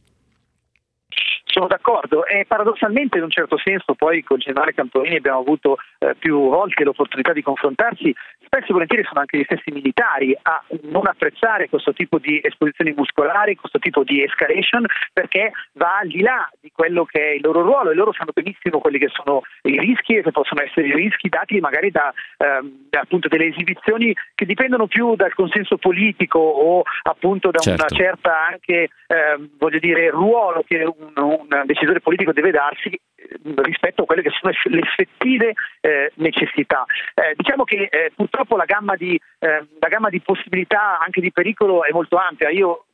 Sono 1.57 1.69
d'accordo. 1.69 2.27
E 2.27 2.45
paradossalmente 2.47 3.17
in 3.17 3.25
un 3.25 3.31
certo 3.31 3.57
senso 3.57 3.95
poi 3.95 4.23
con 4.23 4.37
il 4.37 4.43
generale 4.43 4.75
Campolini 4.75 5.17
abbiamo 5.17 5.39
avuto 5.39 5.79
eh, 6.01 6.15
più 6.15 6.51
volte 6.51 6.85
l'opportunità 6.85 7.33
di 7.33 7.41
confrontarsi, 7.41 8.15
spesso 8.57 8.71
e 8.71 8.73
volentieri 8.73 9.05
sono 9.05 9.21
anche 9.21 9.39
gli 9.39 9.45
stessi 9.45 9.71
militari 9.71 10.37
a 10.43 10.63
non 10.85 11.07
apprezzare 11.07 11.69
questo 11.69 11.93
tipo 11.93 12.19
di 12.19 12.41
esposizioni 12.43 12.95
muscolari, 12.97 13.55
questo 13.57 13.79
tipo 13.79 14.03
di 14.03 14.23
escalation 14.23 14.87
perché 15.13 15.53
va 15.75 15.99
al 15.99 16.09
di 16.09 16.23
là 16.23 16.49
di 16.61 16.71
quello 16.73 17.05
che 17.05 17.21
è 17.21 17.35
il 17.35 17.43
loro 17.43 17.63
ruolo 17.63 17.91
e 17.91 17.95
loro 17.95 18.13
sanno 18.13 18.33
benissimo 18.33 18.79
quelli 18.79 18.99
che 18.99 19.09
sono 19.13 19.43
i 19.63 19.79
rischi 19.79 20.17
e 20.17 20.23
che 20.23 20.31
possono 20.31 20.63
essere 20.63 20.87
i 20.87 20.95
rischi 20.95 21.29
dati 21.29 21.61
magari 21.61 21.91
da, 21.91 22.13
ehm, 22.39 22.87
da 22.89 23.01
appunto 23.01 23.29
delle 23.29 23.47
esibizioni 23.47 24.15
che 24.35 24.47
dipendono 24.47 24.87
più 24.87 25.15
dal 25.17 25.35
consenso 25.35 25.77
politico 25.77 26.39
o 26.39 26.83
appunto 27.03 27.51
da 27.51 27.59
certo. 27.59 27.85
una 27.85 28.05
certa 28.05 28.47
anche 28.47 28.89
ehm, 29.07 29.51
voglio 29.59 29.79
dire 29.79 30.09
ruolo 30.11 30.65
che 30.67 30.83
un, 30.83 31.13
un 31.15 31.63
decisore 31.67 32.01
politico 32.01 32.33
deve 32.33 32.51
darsi 32.51 32.89
eh, 32.89 33.39
rispetto 33.57 34.03
a 34.03 34.07
quelle 34.07 34.23
che 34.23 34.31
sono 34.31 34.53
le 34.65 34.81
effettive 34.81 35.55
eh, 35.81 36.13
necessità. 36.17 36.85
Eh, 37.15 37.35
diciamo 37.37 37.65
che 37.65 37.89
eh, 37.91 38.13
purtroppo 38.15 38.46
la 38.55 38.65
gamma, 38.65 38.95
di, 38.95 39.19
eh, 39.39 39.67
la 39.79 39.89
gamma, 39.89 40.09
di, 40.09 40.21
possibilità 40.21 40.99
anche 41.01 41.21
di 41.21 41.33
pericolo 41.33 41.83
è 41.83 41.91
molto 41.91 42.17
ampia. 42.17 42.51
Io 42.51 42.85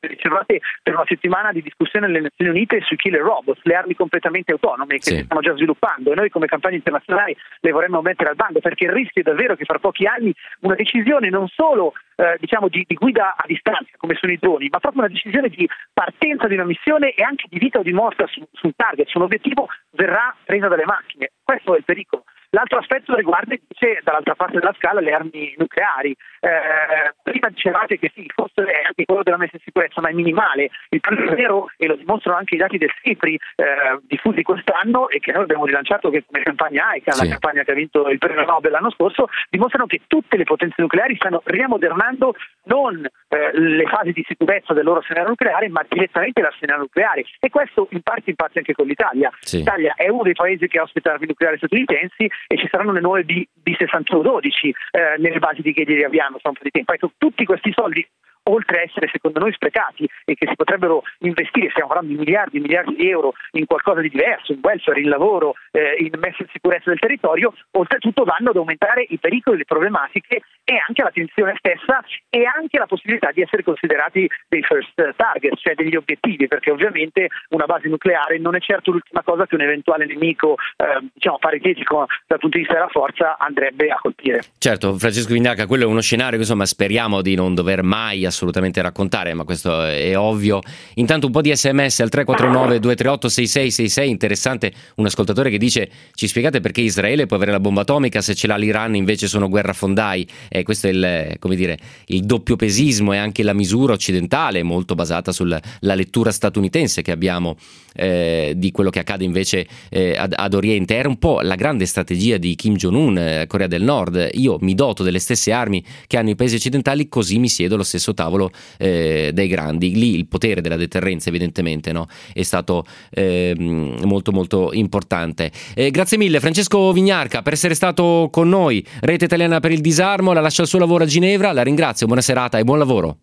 riservate 0.00 0.60
per 0.82 0.94
una 0.94 1.04
settimana 1.06 1.52
di 1.52 1.62
discussione 1.62 2.06
nelle 2.06 2.20
Nazioni 2.20 2.50
Unite 2.50 2.80
sui 2.82 2.96
killer 2.96 3.20
robots, 3.20 3.60
le 3.64 3.74
armi 3.74 3.94
completamente 3.94 4.52
autonome 4.52 4.98
che 4.98 5.14
sì. 5.14 5.22
stanno 5.24 5.40
già 5.40 5.54
sviluppando 5.54 6.12
e 6.12 6.14
noi 6.14 6.30
come 6.30 6.46
campagna 6.46 6.76
internazionale 6.76 7.36
le 7.60 7.70
vorremmo 7.70 8.00
mettere 8.00 8.30
al 8.30 8.36
bando 8.36 8.60
perché 8.60 8.84
il 8.84 8.92
rischio 8.92 9.22
è 9.22 9.24
davvero 9.24 9.56
che 9.56 9.64
fra 9.64 9.78
pochi 9.78 10.06
anni 10.06 10.32
una 10.60 10.74
decisione 10.74 11.28
non 11.30 11.48
solo 11.48 11.94
eh, 12.16 12.36
diciamo 12.38 12.68
di, 12.68 12.84
di, 12.86 12.94
guida 12.94 13.34
a 13.36 13.44
distanza 13.46 13.90
come 13.96 14.14
sono 14.14 14.32
i 14.32 14.38
droni, 14.38 14.68
ma 14.70 14.78
proprio 14.78 15.02
una 15.02 15.12
decisione 15.12 15.48
di 15.48 15.68
partenza 15.92 16.46
di 16.46 16.54
una 16.54 16.64
missione 16.64 17.12
e 17.12 17.22
anche 17.22 17.46
di 17.48 17.58
vita 17.58 17.78
o 17.78 17.82
di 17.82 17.92
morte 17.92 18.26
su, 18.28 18.46
su 18.52 18.66
un 18.66 18.72
target, 18.76 19.08
su 19.08 19.18
un 19.18 19.24
obiettivo 19.24 19.68
verrà 19.90 20.34
presa 20.44 20.68
dalle 20.68 20.84
macchine. 20.84 21.30
Questo 21.42 21.74
è 21.74 21.78
il 21.78 21.84
pericolo. 21.84 22.24
L'altro 22.50 22.78
aspetto 22.78 23.14
riguarda 23.14 23.54
invece 23.54 24.00
dall'altra 24.02 24.34
parte 24.34 24.58
della 24.58 24.74
scala 24.78 25.00
le 25.00 25.12
armi 25.12 25.54
nucleari. 25.58 26.16
Eh, 26.40 27.12
prima 27.22 27.48
dicevate 27.50 27.98
che 27.98 28.10
sì, 28.14 28.20
il 28.20 28.32
costo 28.34 28.62
è 28.62 28.84
anche 28.86 29.04
quello 29.04 29.22
della 29.22 29.36
messa 29.36 29.56
in 29.56 29.62
sicurezza, 29.62 30.00
ma 30.00 30.08
è 30.08 30.12
minimale. 30.12 30.70
Il 30.88 31.00
problema 31.00 31.34
vero, 31.34 31.70
e 31.76 31.86
lo 31.86 31.96
dimostrano 31.96 32.38
anche 32.38 32.54
i 32.54 32.58
dati 32.58 32.78
del 32.78 32.92
CIPRI 33.02 33.34
eh, 33.34 33.98
diffusi 34.06 34.42
quest'anno 34.42 35.10
e 35.10 35.18
che 35.18 35.32
noi 35.32 35.42
abbiamo 35.42 35.66
rilanciato 35.66 36.08
che 36.08 36.24
come 36.24 36.42
campagna 36.42 36.88
AICA, 36.88 37.12
sì. 37.12 37.24
la 37.24 37.30
campagna 37.32 37.62
che 37.64 37.72
ha 37.72 37.74
vinto 37.74 38.08
il 38.08 38.18
premio 38.18 38.44
Nobel 38.44 38.72
l'anno 38.72 38.90
scorso, 38.92 39.28
dimostrano 39.50 39.86
che 39.86 40.02
tutte 40.06 40.38
le 40.38 40.44
potenze 40.44 40.80
nucleari 40.80 41.16
stanno 41.16 41.42
riamodernando 41.44 42.34
non 42.64 43.04
eh, 43.04 43.50
le 43.52 43.86
fasi 43.86 44.12
di 44.12 44.24
sicurezza 44.26 44.72
del 44.72 44.84
loro 44.84 45.00
arsenale 45.00 45.28
nucleare, 45.28 45.68
ma 45.68 45.84
direttamente 45.86 46.40
l'arsenale 46.40 46.80
nucleare. 46.80 47.24
E 47.40 47.50
questo 47.50 47.88
in 47.90 48.00
parte 48.00 48.30
impazza 48.30 48.58
anche 48.58 48.72
con 48.72 48.86
l'Italia. 48.86 49.30
Sì. 49.40 49.58
L'Italia 49.58 49.94
è 49.96 50.08
uno 50.08 50.22
dei 50.22 50.34
paesi 50.34 50.66
che 50.66 50.80
ospita 50.80 51.12
armi 51.12 51.26
nucleari 51.26 51.58
statunitensi 51.58 52.30
e 52.46 52.56
ci 52.56 52.68
saranno 52.70 52.92
le 52.92 53.00
nuove 53.00 53.24
B, 53.24 53.44
B6112 53.64 54.70
eh, 54.90 55.16
nelle 55.18 55.38
basi 55.38 55.62
di 55.62 55.72
Ghedi 55.72 55.94
di 55.94 56.04
Aviano 56.04 56.38
fra 56.38 56.50
un 56.50 56.56
po' 56.56 56.64
di 56.64 56.70
tempo. 56.70 56.92
Ecco, 56.92 57.12
tutti 57.18 57.44
questi 57.44 57.72
soldi 57.72 58.06
oltre 58.48 58.78
a 58.78 58.82
essere 58.82 59.08
secondo 59.12 59.38
noi 59.40 59.52
sprecati 59.52 60.08
e 60.24 60.34
che 60.34 60.46
si 60.46 60.56
potrebbero 60.56 61.02
investire, 61.20 61.70
stiamo 61.70 61.88
parlando 61.88 62.12
di 62.12 62.18
miliardi 62.18 62.56
e 62.56 62.60
miliardi 62.60 62.94
di 62.96 63.08
euro 63.08 63.34
in 63.52 63.66
qualcosa 63.66 64.00
di 64.00 64.08
diverso, 64.08 64.52
in 64.52 64.60
welfare, 64.62 65.00
in 65.00 65.08
lavoro, 65.08 65.54
eh, 65.72 65.96
in 65.98 66.10
messa 66.18 66.42
in 66.42 66.48
sicurezza 66.52 66.90
del 66.90 66.98
territorio, 66.98 67.54
oltretutto 67.72 68.24
vanno 68.24 68.50
ad 68.50 68.56
aumentare 68.56 69.06
i 69.08 69.18
pericoli, 69.18 69.58
le 69.58 69.64
problematiche 69.64 70.42
e 70.64 70.82
anche 70.86 71.02
la 71.02 71.10
tensione 71.10 71.54
stessa 71.58 72.02
e 72.28 72.44
anche 72.44 72.78
la 72.78 72.86
possibilità 72.86 73.30
di 73.32 73.42
essere 73.42 73.62
considerati 73.62 74.28
dei 74.48 74.62
first 74.62 75.14
target, 75.16 75.56
cioè 75.56 75.74
degli 75.74 75.96
obiettivi, 75.96 76.46
perché 76.46 76.70
ovviamente 76.70 77.28
una 77.50 77.64
base 77.64 77.88
nucleare 77.88 78.38
non 78.38 78.54
è 78.54 78.60
certo 78.60 78.90
l'ultima 78.90 79.22
cosa 79.22 79.46
che 79.46 79.54
un 79.54 79.62
eventuale 79.62 80.06
nemico 80.06 80.56
eh, 80.76 81.08
diciamo 81.12 81.38
paritetico 81.38 82.06
dal 82.26 82.38
punto 82.38 82.56
di 82.56 82.64
vista 82.64 82.74
della 82.74 82.88
forza 82.88 83.36
andrebbe 83.38 83.88
a 83.88 83.98
colpire. 84.00 84.42
Certo, 84.58 84.94
Francesco 84.94 85.32
Vindaca, 85.32 85.66
quello 85.66 85.84
è 85.84 85.86
uno 85.86 86.00
scenario 86.00 86.34
che 86.34 86.42
insomma 86.42 86.66
speriamo 86.66 87.22
di 87.22 87.34
non 87.34 87.54
dover 87.54 87.82
mai 87.82 88.24
assolutamente 88.24 88.37
assolutamente 88.38 88.80
raccontare, 88.80 89.34
ma 89.34 89.42
questo 89.42 89.82
è 89.82 90.16
ovvio. 90.16 90.60
Intanto 90.94 91.26
un 91.26 91.32
po' 91.32 91.40
di 91.40 91.54
sms 91.54 92.00
al 92.00 92.08
349 92.08 92.78
238 92.78 93.28
6666, 93.28 94.08
interessante 94.08 94.72
un 94.96 95.06
ascoltatore 95.06 95.50
che 95.50 95.58
dice 95.58 95.90
ci 96.14 96.28
spiegate 96.28 96.60
perché 96.60 96.80
Israele 96.80 97.26
può 97.26 97.36
avere 97.36 97.50
la 97.50 97.60
bomba 97.60 97.80
atomica 97.80 98.20
se 98.20 98.34
ce 98.34 98.46
l'ha 98.46 98.56
l'Iran 98.56 98.94
invece 98.94 99.26
sono 99.26 99.48
guerrafondai. 99.48 100.26
E 100.48 100.62
questo 100.62 100.86
è 100.86 100.90
il, 100.90 101.36
come 101.38 101.56
dire, 101.56 101.78
il 102.06 102.22
doppiopesismo 102.22 103.12
e 103.12 103.16
anche 103.16 103.42
la 103.42 103.52
misura 103.52 103.92
occidentale 103.92 104.62
molto 104.62 104.94
basata 104.94 105.32
sulla 105.32 105.60
lettura 105.80 106.30
statunitense 106.30 107.02
che 107.02 107.10
abbiamo 107.10 107.56
eh, 107.94 108.52
di 108.56 108.70
quello 108.70 108.90
che 108.90 109.00
accade 109.00 109.24
invece 109.24 109.66
eh, 109.90 110.16
ad, 110.16 110.32
ad, 110.36 110.54
Oriente. 110.54 110.94
Era 110.94 111.08
un 111.08 111.18
po' 111.18 111.40
la 111.40 111.56
grande 111.56 111.86
strategia 111.86 112.36
di 112.36 112.54
Kim 112.54 112.76
Jong-un, 112.76 113.18
eh, 113.18 113.44
Corea 113.48 113.66
del 113.66 113.82
Nord. 113.82 114.30
Io 114.34 114.58
mi 114.60 114.74
doto 114.74 115.02
delle 115.02 115.18
stesse 115.18 115.52
armi 115.52 115.84
che 116.06 116.16
hanno 116.16 116.30
i 116.30 116.34
paesi 116.34 116.56
occidentali 116.56 117.08
così 117.08 117.38
mi 117.38 117.48
siedo 117.48 117.74
allo 117.74 117.82
stesso 117.82 118.14
tavolo 118.14 118.27
tavolo 118.28 118.50
eh, 118.76 119.30
dei 119.32 119.48
grandi. 119.48 119.94
Lì 119.94 120.14
il 120.14 120.28
potere 120.28 120.60
della 120.60 120.76
deterrenza 120.76 121.30
evidentemente 121.30 121.92
no? 121.92 122.06
è 122.32 122.42
stato 122.42 122.84
eh, 123.10 123.54
molto 123.56 124.30
molto 124.32 124.72
importante. 124.72 125.50
Eh, 125.74 125.90
grazie 125.90 126.18
mille 126.18 126.40
Francesco 126.40 126.92
Vignarca 126.92 127.42
per 127.42 127.54
essere 127.54 127.74
stato 127.74 128.28
con 128.30 128.48
noi, 128.48 128.86
Rete 129.00 129.24
Italiana 129.24 129.60
per 129.60 129.72
il 129.72 129.80
Disarmo, 129.80 130.32
la 130.32 130.40
lascia 130.40 130.62
il 130.62 130.68
suo 130.68 130.78
lavoro 130.78 131.04
a 131.04 131.06
Ginevra, 131.06 131.52
la 131.52 131.62
ringrazio, 131.62 132.06
buona 132.06 132.20
serata 132.20 132.58
e 132.58 132.64
buon 132.64 132.78
lavoro. 132.78 133.16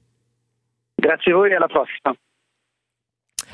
Grazie 0.95 1.32
a 1.32 1.36
voi 1.36 1.51
e 1.51 1.56
alla 1.56 1.68
prossima. 1.68 2.16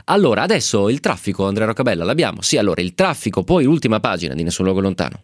Allora, 0.06 0.42
adesso 0.42 0.90
il 0.90 1.00
traffico, 1.00 1.46
Andrea 1.46 1.68
Roccabella, 1.68 2.04
l'abbiamo? 2.04 2.42
Sì, 2.42 2.58
allora 2.58 2.82
il 2.82 2.96
traffico, 2.96 3.44
poi 3.44 3.66
l'ultima 3.66 4.00
pagina 4.00 4.34
di 4.34 4.44
Nessun 4.44 4.66
Luogo 4.66 4.82
Lontano. 4.82 5.24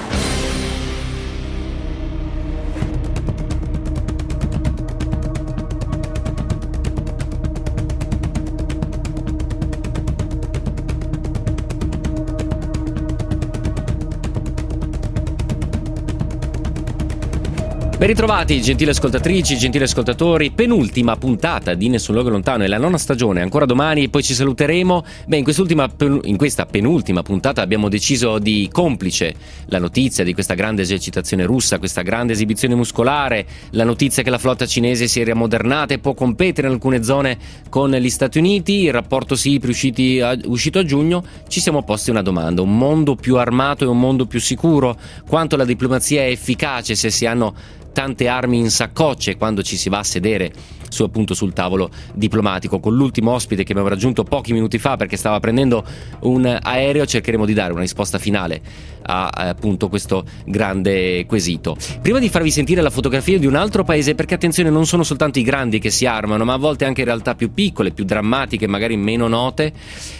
Ben 18.01 18.09
ritrovati, 18.09 18.59
gentili 18.63 18.89
ascoltatrici, 18.89 19.59
gentili 19.59 19.83
ascoltatori, 19.83 20.49
penultima 20.49 21.15
puntata 21.17 21.75
di 21.75 21.87
Nessun 21.87 22.15
Luogo 22.15 22.31
Lontano, 22.31 22.63
è 22.63 22.67
la 22.67 22.79
nona 22.79 22.97
stagione, 22.97 23.43
ancora 23.43 23.65
domani 23.65 24.05
e 24.05 24.09
poi 24.09 24.23
ci 24.23 24.33
saluteremo. 24.33 25.05
Beh, 25.27 25.37
in, 25.37 26.19
in 26.23 26.35
questa 26.35 26.65
penultima 26.65 27.21
puntata 27.21 27.61
abbiamo 27.61 27.89
deciso 27.89 28.39
di 28.39 28.67
complice 28.71 29.35
la 29.67 29.77
notizia 29.77 30.23
di 30.23 30.33
questa 30.33 30.55
grande 30.55 30.81
esercitazione 30.81 31.45
russa, 31.45 31.77
questa 31.77 32.01
grande 32.01 32.33
esibizione 32.33 32.73
muscolare, 32.73 33.45
la 33.73 33.83
notizia 33.83 34.23
che 34.23 34.31
la 34.31 34.39
flotta 34.39 34.65
cinese 34.65 35.07
si 35.07 35.21
è 35.21 35.23
riammodernata 35.23 35.93
e 35.93 35.99
può 35.99 36.15
competere 36.15 36.65
in 36.65 36.73
alcune 36.73 37.03
zone 37.03 37.37
con 37.69 37.91
gli 37.91 38.09
Stati 38.09 38.39
Uniti, 38.39 38.85
il 38.85 38.93
rapporto 38.93 39.35
SIPRI 39.35 40.23
uscito 40.45 40.79
a 40.79 40.83
giugno, 40.83 41.23
ci 41.47 41.59
siamo 41.59 41.83
posti 41.83 42.09
una 42.09 42.23
domanda, 42.23 42.63
un 42.63 42.75
mondo 42.75 43.13
più 43.13 43.37
armato 43.37 43.83
e 43.83 43.87
un 43.87 43.99
mondo 43.99 44.25
più 44.25 44.39
sicuro? 44.39 44.97
Quanto 45.27 45.55
la 45.55 45.65
diplomazia 45.65 46.23
è 46.23 46.31
efficace 46.31 46.95
se 46.95 47.11
si 47.11 47.27
hanno 47.27 47.53
tante 47.91 48.27
armi 48.27 48.57
in 48.57 48.69
saccocce 48.69 49.37
quando 49.37 49.63
ci 49.63 49.77
si 49.77 49.89
va 49.89 49.99
a 49.99 50.03
sedere 50.03 50.51
su, 50.91 51.03
appunto, 51.03 51.33
sul 51.33 51.53
tavolo 51.53 51.89
diplomatico. 52.13 52.79
Con 52.79 52.95
l'ultimo 52.95 53.31
ospite 53.31 53.63
che 53.63 53.71
abbiamo 53.71 53.89
raggiunto 53.89 54.23
pochi 54.23 54.53
minuti 54.53 54.77
fa 54.77 54.97
perché 54.97 55.17
stava 55.17 55.39
prendendo 55.39 55.83
un 56.21 56.45
aereo 56.61 57.05
cercheremo 57.05 57.45
di 57.45 57.53
dare 57.53 57.71
una 57.71 57.81
risposta 57.81 58.19
finale 58.19 58.61
a 59.03 59.27
appunto 59.29 59.89
questo 59.89 60.23
grande 60.45 61.25
quesito. 61.25 61.75
Prima 62.01 62.19
di 62.19 62.29
farvi 62.29 62.51
sentire 62.51 62.81
la 62.81 62.89
fotografia 62.89 63.39
di 63.39 63.47
un 63.47 63.55
altro 63.55 63.83
paese 63.83 64.15
perché 64.15 64.35
attenzione 64.35 64.69
non 64.69 64.85
sono 64.85 65.03
soltanto 65.03 65.39
i 65.39 65.43
grandi 65.43 65.79
che 65.79 65.89
si 65.89 66.05
armano 66.05 66.43
ma 66.43 66.53
a 66.53 66.57
volte 66.57 66.85
anche 66.85 67.03
realtà 67.03 67.35
più 67.35 67.53
piccole, 67.53 67.91
più 67.91 68.03
drammatiche, 68.03 68.67
magari 68.67 68.97
meno 68.97 69.27
note 69.27 69.73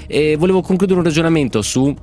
e 0.07 0.35
volevo 0.35 0.61
concludere 0.61 0.99
un 0.99 1.05
ragionamento 1.05 1.61
su 1.61 1.95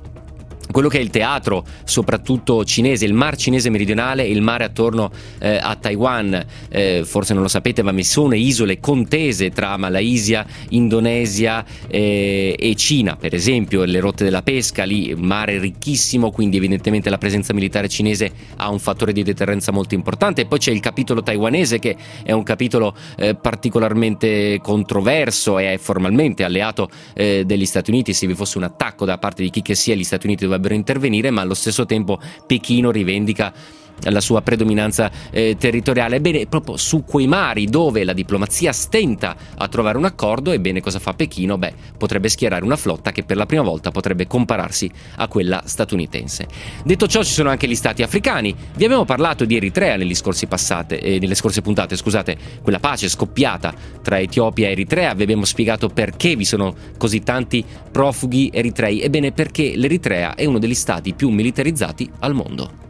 quello 0.71 0.87
che 0.87 0.99
è 0.99 1.01
il 1.01 1.09
teatro, 1.09 1.65
soprattutto 1.83 2.63
cinese, 2.63 3.05
il 3.05 3.13
mar 3.13 3.35
cinese 3.35 3.69
meridionale 3.69 4.23
e 4.23 4.29
il 4.29 4.41
mare 4.41 4.63
attorno 4.63 5.11
eh, 5.39 5.57
a 5.61 5.75
Taiwan, 5.75 6.45
eh, 6.69 7.01
forse 7.05 7.33
non 7.33 7.41
lo 7.41 7.47
sapete, 7.47 7.81
ma 7.81 7.91
mi 7.91 8.03
sono 8.03 8.35
isole 8.35 8.79
contese 8.79 9.49
tra 9.49 9.77
Malaysia, 9.77 10.45
Indonesia 10.69 11.65
eh, 11.87 12.55
e 12.57 12.75
Cina, 12.75 13.15
per 13.15 13.33
esempio, 13.33 13.83
le 13.83 13.99
rotte 13.99 14.23
della 14.23 14.43
pesca, 14.43 14.83
lì 14.83 15.15
mare 15.15 15.57
ricchissimo, 15.57 16.31
quindi 16.31 16.57
evidentemente 16.57 17.09
la 17.09 17.17
presenza 17.17 17.53
militare 17.53 17.89
cinese 17.89 18.31
ha 18.57 18.69
un 18.69 18.79
fattore 18.79 19.11
di 19.11 19.23
deterrenza 19.23 19.71
molto 19.71 19.95
importante. 19.95 20.41
E 20.41 20.45
poi 20.45 20.59
c'è 20.59 20.71
il 20.71 20.79
capitolo 20.79 21.23
taiwanese 21.23 21.79
che 21.79 21.95
è 22.23 22.31
un 22.31 22.43
capitolo 22.43 22.95
eh, 23.17 23.35
particolarmente 23.35 24.59
controverso 24.61 25.57
e 25.57 25.73
è 25.73 25.77
formalmente 25.77 26.43
alleato 26.43 26.89
eh, 27.13 27.43
degli 27.45 27.65
Stati 27.65 27.89
Uniti, 27.89 28.13
se 28.13 28.27
vi 28.27 28.35
fosse 28.35 28.57
un 28.57 28.65
attacco 28.65 29.05
da 29.05 29.17
parte 29.17 29.41
di 29.41 29.49
chi 29.49 29.61
che 29.61 29.75
sia 29.75 29.95
gli 29.95 30.03
Stati 30.03 30.27
Uniti 30.27 30.43
dovrebbero 30.43 30.58
dovrebbero 30.59 30.73
intervenire, 30.75 31.31
ma 31.31 31.41
allo 31.41 31.53
stesso 31.53 31.85
tempo 31.85 32.19
Pechino 32.45 32.91
rivendica 32.91 33.51
la 34.03 34.21
sua 34.21 34.41
predominanza 34.41 35.11
eh, 35.31 35.55
territoriale. 35.57 36.17
Ebbene, 36.17 36.45
proprio 36.47 36.77
su 36.77 37.03
quei 37.03 37.27
mari 37.27 37.65
dove 37.65 38.03
la 38.03 38.13
diplomazia 38.13 38.71
stenta 38.71 39.35
a 39.57 39.67
trovare 39.67 39.97
un 39.97 40.05
accordo, 40.05 40.51
ebbene 40.51 40.81
cosa 40.81 40.99
fa 40.99 41.13
Pechino? 41.13 41.57
Beh, 41.57 41.73
potrebbe 41.97 42.29
schierare 42.29 42.63
una 42.63 42.75
flotta 42.75 43.11
che 43.11 43.23
per 43.23 43.37
la 43.37 43.45
prima 43.45 43.63
volta 43.63 43.91
potrebbe 43.91 44.27
compararsi 44.27 44.89
a 45.17 45.27
quella 45.27 45.61
statunitense. 45.65 46.47
Detto 46.83 47.07
ciò, 47.07 47.23
ci 47.23 47.33
sono 47.33 47.49
anche 47.49 47.67
gli 47.67 47.75
stati 47.75 48.03
africani. 48.03 48.55
Vi 48.75 48.83
abbiamo 48.83 49.05
parlato 49.05 49.45
di 49.45 49.55
Eritrea 49.55 49.97
passate, 50.47 50.99
eh, 50.99 51.19
nelle 51.19 51.35
scorse 51.35 51.61
puntate, 51.61 51.95
scusate, 51.95 52.37
quella 52.61 52.79
pace 52.79 53.09
scoppiata 53.09 53.73
tra 54.01 54.19
Etiopia 54.19 54.67
e 54.67 54.71
Eritrea. 54.71 55.13
Vi 55.13 55.23
abbiamo 55.23 55.45
spiegato 55.45 55.89
perché 55.89 56.35
vi 56.35 56.45
sono 56.45 56.75
così 56.97 57.21
tanti 57.21 57.63
profughi 57.91 58.49
eritrei. 58.53 59.01
Ebbene, 59.01 59.31
perché 59.31 59.73
l'Eritrea 59.75 60.35
è 60.35 60.45
uno 60.45 60.59
degli 60.59 60.75
stati 60.75 61.13
più 61.13 61.29
militarizzati 61.29 62.09
al 62.19 62.33
mondo. 62.33 62.87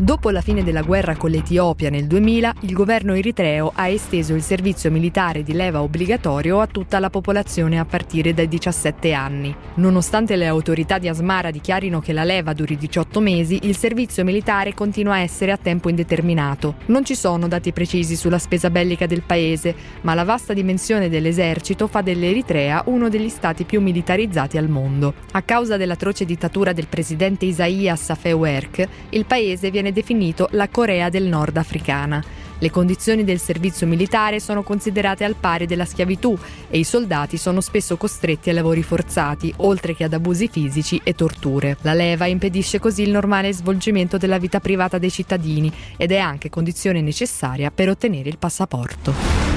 Dopo 0.00 0.30
la 0.30 0.40
fine 0.40 0.64
della 0.64 0.80
guerra 0.80 1.14
con 1.14 1.28
l'Etiopia 1.28 1.90
nel 1.90 2.06
2000, 2.06 2.54
il 2.60 2.72
governo 2.72 3.12
eritreo 3.12 3.70
ha 3.74 3.86
esteso 3.86 4.32
il 4.32 4.40
servizio 4.40 4.90
militare 4.90 5.42
di 5.42 5.52
leva 5.52 5.82
obbligatorio 5.82 6.58
a 6.60 6.66
tutta 6.66 6.98
la 6.98 7.10
popolazione 7.10 7.78
a 7.78 7.84
partire 7.84 8.32
dai 8.32 8.48
17 8.48 9.12
anni. 9.12 9.54
Nonostante 9.74 10.36
le 10.36 10.46
autorità 10.46 10.96
di 10.96 11.08
Asmara 11.08 11.50
dichiarino 11.50 12.00
che 12.00 12.14
la 12.14 12.24
leva 12.24 12.54
duri 12.54 12.78
18 12.78 13.20
mesi, 13.20 13.58
il 13.64 13.76
servizio 13.76 14.24
militare 14.24 14.72
continua 14.72 15.16
a 15.16 15.18
essere 15.18 15.52
a 15.52 15.58
tempo 15.58 15.90
indeterminato. 15.90 16.76
Non 16.86 17.04
ci 17.04 17.14
sono 17.14 17.46
dati 17.46 17.70
precisi 17.70 18.16
sulla 18.16 18.38
spesa 18.38 18.70
bellica 18.70 19.04
del 19.04 19.20
paese, 19.20 19.74
ma 20.00 20.14
la 20.14 20.24
vasta 20.24 20.54
dimensione 20.54 21.10
dell'esercito 21.10 21.86
fa 21.86 22.00
dell'Eritrea 22.00 22.84
uno 22.86 23.10
degli 23.10 23.28
stati 23.28 23.64
più 23.64 23.82
militarizzati 23.82 24.56
al 24.56 24.70
mondo. 24.70 25.12
A 25.32 25.42
causa 25.42 25.76
dell'atroce 25.76 26.24
dittatura 26.24 26.72
del 26.72 26.88
presidente 26.88 27.44
Isaias 27.44 28.08
Afewerk, 28.08 28.88
il 29.10 29.26
paese 29.26 29.70
viene 29.70 29.88
viene 29.90 29.92
definito 29.92 30.48
la 30.52 30.68
Corea 30.68 31.08
del 31.08 31.24
Nord 31.24 31.56
africana. 31.56 32.22
Le 32.62 32.70
condizioni 32.70 33.24
del 33.24 33.40
servizio 33.40 33.86
militare 33.86 34.38
sono 34.38 34.62
considerate 34.62 35.24
al 35.24 35.34
pari 35.34 35.66
della 35.66 35.86
schiavitù 35.86 36.36
e 36.68 36.78
i 36.78 36.84
soldati 36.84 37.38
sono 37.38 37.62
spesso 37.62 37.96
costretti 37.96 38.50
a 38.50 38.52
lavori 38.52 38.82
forzati, 38.82 39.52
oltre 39.58 39.94
che 39.94 40.04
ad 40.04 40.12
abusi 40.12 40.48
fisici 40.48 41.00
e 41.02 41.14
torture. 41.14 41.78
La 41.82 41.94
leva 41.94 42.26
impedisce 42.26 42.78
così 42.78 43.02
il 43.02 43.10
normale 43.10 43.52
svolgimento 43.52 44.18
della 44.18 44.38
vita 44.38 44.60
privata 44.60 44.98
dei 44.98 45.10
cittadini 45.10 45.72
ed 45.96 46.12
è 46.12 46.18
anche 46.18 46.50
condizione 46.50 47.00
necessaria 47.00 47.70
per 47.70 47.88
ottenere 47.88 48.28
il 48.28 48.38
passaporto. 48.38 49.49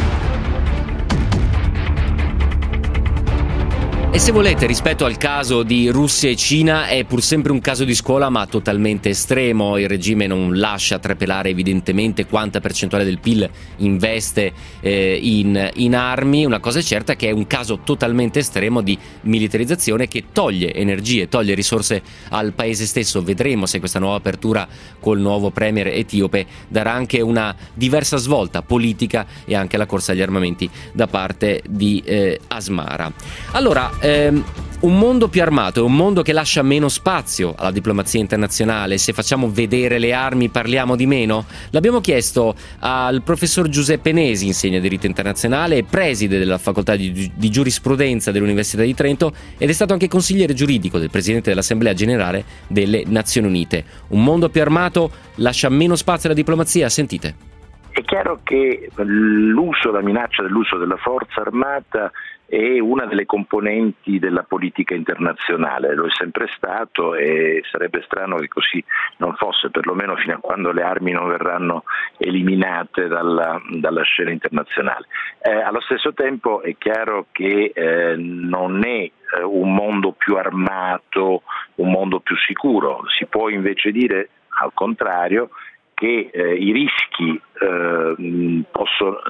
E 4.14 4.20
se 4.20 4.32
volete, 4.32 4.68
rispetto 4.68 5.06
al 5.06 5.18
caso 5.18 5.64
di 5.64 5.90
Russia 5.90 6.30
e 6.30 6.36
Cina, 6.36 6.86
è 6.86 7.04
pur 7.04 7.24
sempre 7.24 7.52
un 7.52 7.60
caso 7.60 7.84
di 7.84 7.96
scuola, 7.96 8.30
ma 8.30 8.46
totalmente 8.46 9.10
estremo. 9.10 9.80
Il 9.80 9.88
regime 9.88 10.28
non 10.28 10.60
lascia 10.60 11.00
trapelare 11.00 11.50
evidentemente 11.50 12.28
quanta 12.28 12.60
percentuale 12.60 13.06
del 13.06 13.18
PIL 13.18 13.50
investe 13.78 14.54
eh, 14.82 15.18
in, 15.20 15.72
in, 15.78 15.96
armi. 15.96 16.46
Una 16.46 16.60
cosa 16.60 16.78
è 16.78 16.84
certa 16.84 17.16
che 17.16 17.30
è 17.30 17.32
un 17.32 17.48
caso 17.48 17.80
totalmente 17.84 18.38
estremo 18.38 18.82
di 18.82 18.96
militarizzazione 19.22 20.08
che 20.08 20.26
toglie 20.32 20.76
energie, 20.76 21.28
toglie 21.28 21.56
risorse 21.56 22.04
al 22.30 22.54
paese 22.54 22.86
stesso. 22.86 23.24
Vedremo 23.24 23.66
se 23.66 23.80
questa 23.80 23.98
nuova 23.98 24.18
apertura 24.18 24.68
col 25.00 25.22
nuovo 25.22 25.50
premier 25.50 25.88
etiope 25.88 26.46
darà 26.68 26.94
anche 26.94 27.20
una 27.20 27.56
diversa 27.74 28.18
svolta 28.18 28.62
politica 28.62 29.26
e 29.44 29.56
anche 29.56 29.76
alla 29.76 29.88
corsa 29.88 30.12
agli 30.12 30.22
armamenti 30.22 30.70
da 30.92 31.08
parte 31.08 31.64
di 31.68 32.00
eh, 32.06 32.40
Asmara. 32.50 33.12
Allora, 33.54 34.02
ehm, 34.04 34.44
un 34.84 34.98
mondo 34.98 35.30
più 35.30 35.42
armato 35.42 35.80
è 35.80 35.84
un 35.84 35.96
mondo 35.96 36.24
che 36.24 36.34
lascia 36.34 36.62
meno 36.62 36.90
spazio 36.90 37.56
alla 37.58 37.72
diplomazia 37.72 38.20
internazionale. 38.20 38.98
Se 38.98 39.14
facciamo 39.14 39.50
vedere 39.50 39.98
le 39.98 40.12
armi 40.12 40.50
parliamo 40.50 40.98
di 40.98 41.06
meno? 41.06 41.46
L'abbiamo 41.70 42.02
chiesto 42.02 42.54
al 42.80 43.22
professor 43.24 43.70
Giuseppe 43.70 44.12
Nesi, 44.12 44.46
insegna 44.46 44.80
diritto 44.80 45.06
internazionale 45.06 45.78
e 45.78 45.86
preside 45.86 46.38
della 46.38 46.58
facoltà 46.58 46.98
di, 46.98 47.32
di 47.34 47.50
giurisprudenza 47.50 48.32
dell'Università 48.32 48.84
di 48.84 48.94
Trento 48.94 49.34
ed 49.58 49.70
è 49.70 49.74
stato 49.74 49.94
anche 49.94 50.10
consigliere 50.10 50.54
giuridico 50.54 51.00
del 51.00 51.10
presidente 51.10 51.50
dell'Assemblea 51.50 51.94
generale 51.94 52.44
delle 52.68 53.04
Nazioni 53.08 53.48
Unite. 53.48 53.86
Un 54.10 54.22
mondo 54.22 54.50
più 54.50 54.60
armato 54.60 55.10
lascia 55.36 55.70
meno 55.70 55.96
spazio 55.96 56.28
alla 56.28 56.38
diplomazia? 56.38 56.90
Sentite. 56.90 57.52
È 57.90 58.02
chiaro 58.02 58.40
che 58.44 58.90
l'uso, 58.96 59.92
la 59.92 60.02
minaccia 60.02 60.42
dell'uso 60.42 60.78
della 60.78 60.98
forza 60.98 61.40
armata 61.40 62.12
è 62.46 62.80
una 62.80 63.06
delle 63.06 63.26
componenti 63.26 64.20
della 64.20 64.44
politica 64.44 64.94
internazionale, 64.94 65.96
lo 65.96 66.06
è 66.06 66.12
sempre 66.12 66.48
stato 66.56 67.16
e 67.16 67.64
sarebbe 67.72 68.04
strano 68.04 68.36
che 68.38 68.48
così 68.48 68.84
non 69.18 69.36
fosse, 69.36 69.70
perlomeno 69.70 70.16
fino 70.16 70.36
a 70.36 70.40
quando 70.40 70.72
le 70.72 70.84
armi 70.84 71.12
non 71.12 71.28
verranno 71.28 71.84
eliminate 72.18 73.08
dalla, 73.08 73.60
dalla 73.70 74.04
scena 74.04 74.32
internazionale. 74.32 75.08
Eh, 75.42 75.52
allo 75.52 75.82
stesso 75.82 76.14
tempo 76.14 76.62
è 76.62 76.76
chiaro 76.78 77.28
che 77.32 77.72
eh, 77.74 78.16
non 78.18 78.86
è 78.86 79.00
eh, 79.00 79.12
un 79.44 79.74
mondo 79.74 80.12
più 80.12 80.36
armato, 80.36 81.44
un 81.76 81.92
mondo 81.92 82.20
più 82.20 82.36
sicuro, 82.38 83.04
si 83.18 83.26
può 83.26 83.50
invece 83.50 83.92
dire 83.92 84.30
al 84.62 84.72
contrario 84.74 85.50
che 85.94 86.30
eh, 86.32 86.54
i 86.56 86.72
rischi 86.72 87.40
eh, 87.60 88.64
possono, 88.72 89.22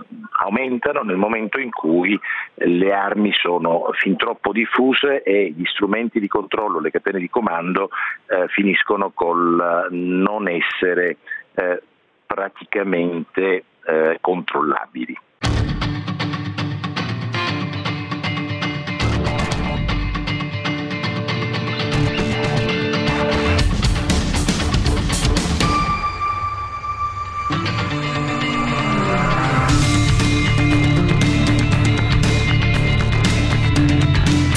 aumentano 0.41 1.01
nel 1.01 1.17
momento 1.17 1.59
in 1.59 1.69
cui 1.69 2.19
le 2.55 2.91
armi 2.91 3.31
sono 3.33 3.89
fin 3.93 4.15
troppo 4.15 4.51
diffuse 4.51 5.23
e 5.23 5.53
gli 5.55 5.65
strumenti 5.65 6.19
di 6.19 6.27
controllo, 6.27 6.79
le 6.79 6.91
catene 6.91 7.19
di 7.19 7.29
comando 7.29 7.89
eh, 8.27 8.47
finiscono 8.47 9.11
col 9.11 9.87
non 9.89 10.47
essere 10.47 11.17
eh, 11.55 11.81
praticamente 12.25 13.63
eh, 13.85 14.17
controllabili. 14.21 15.17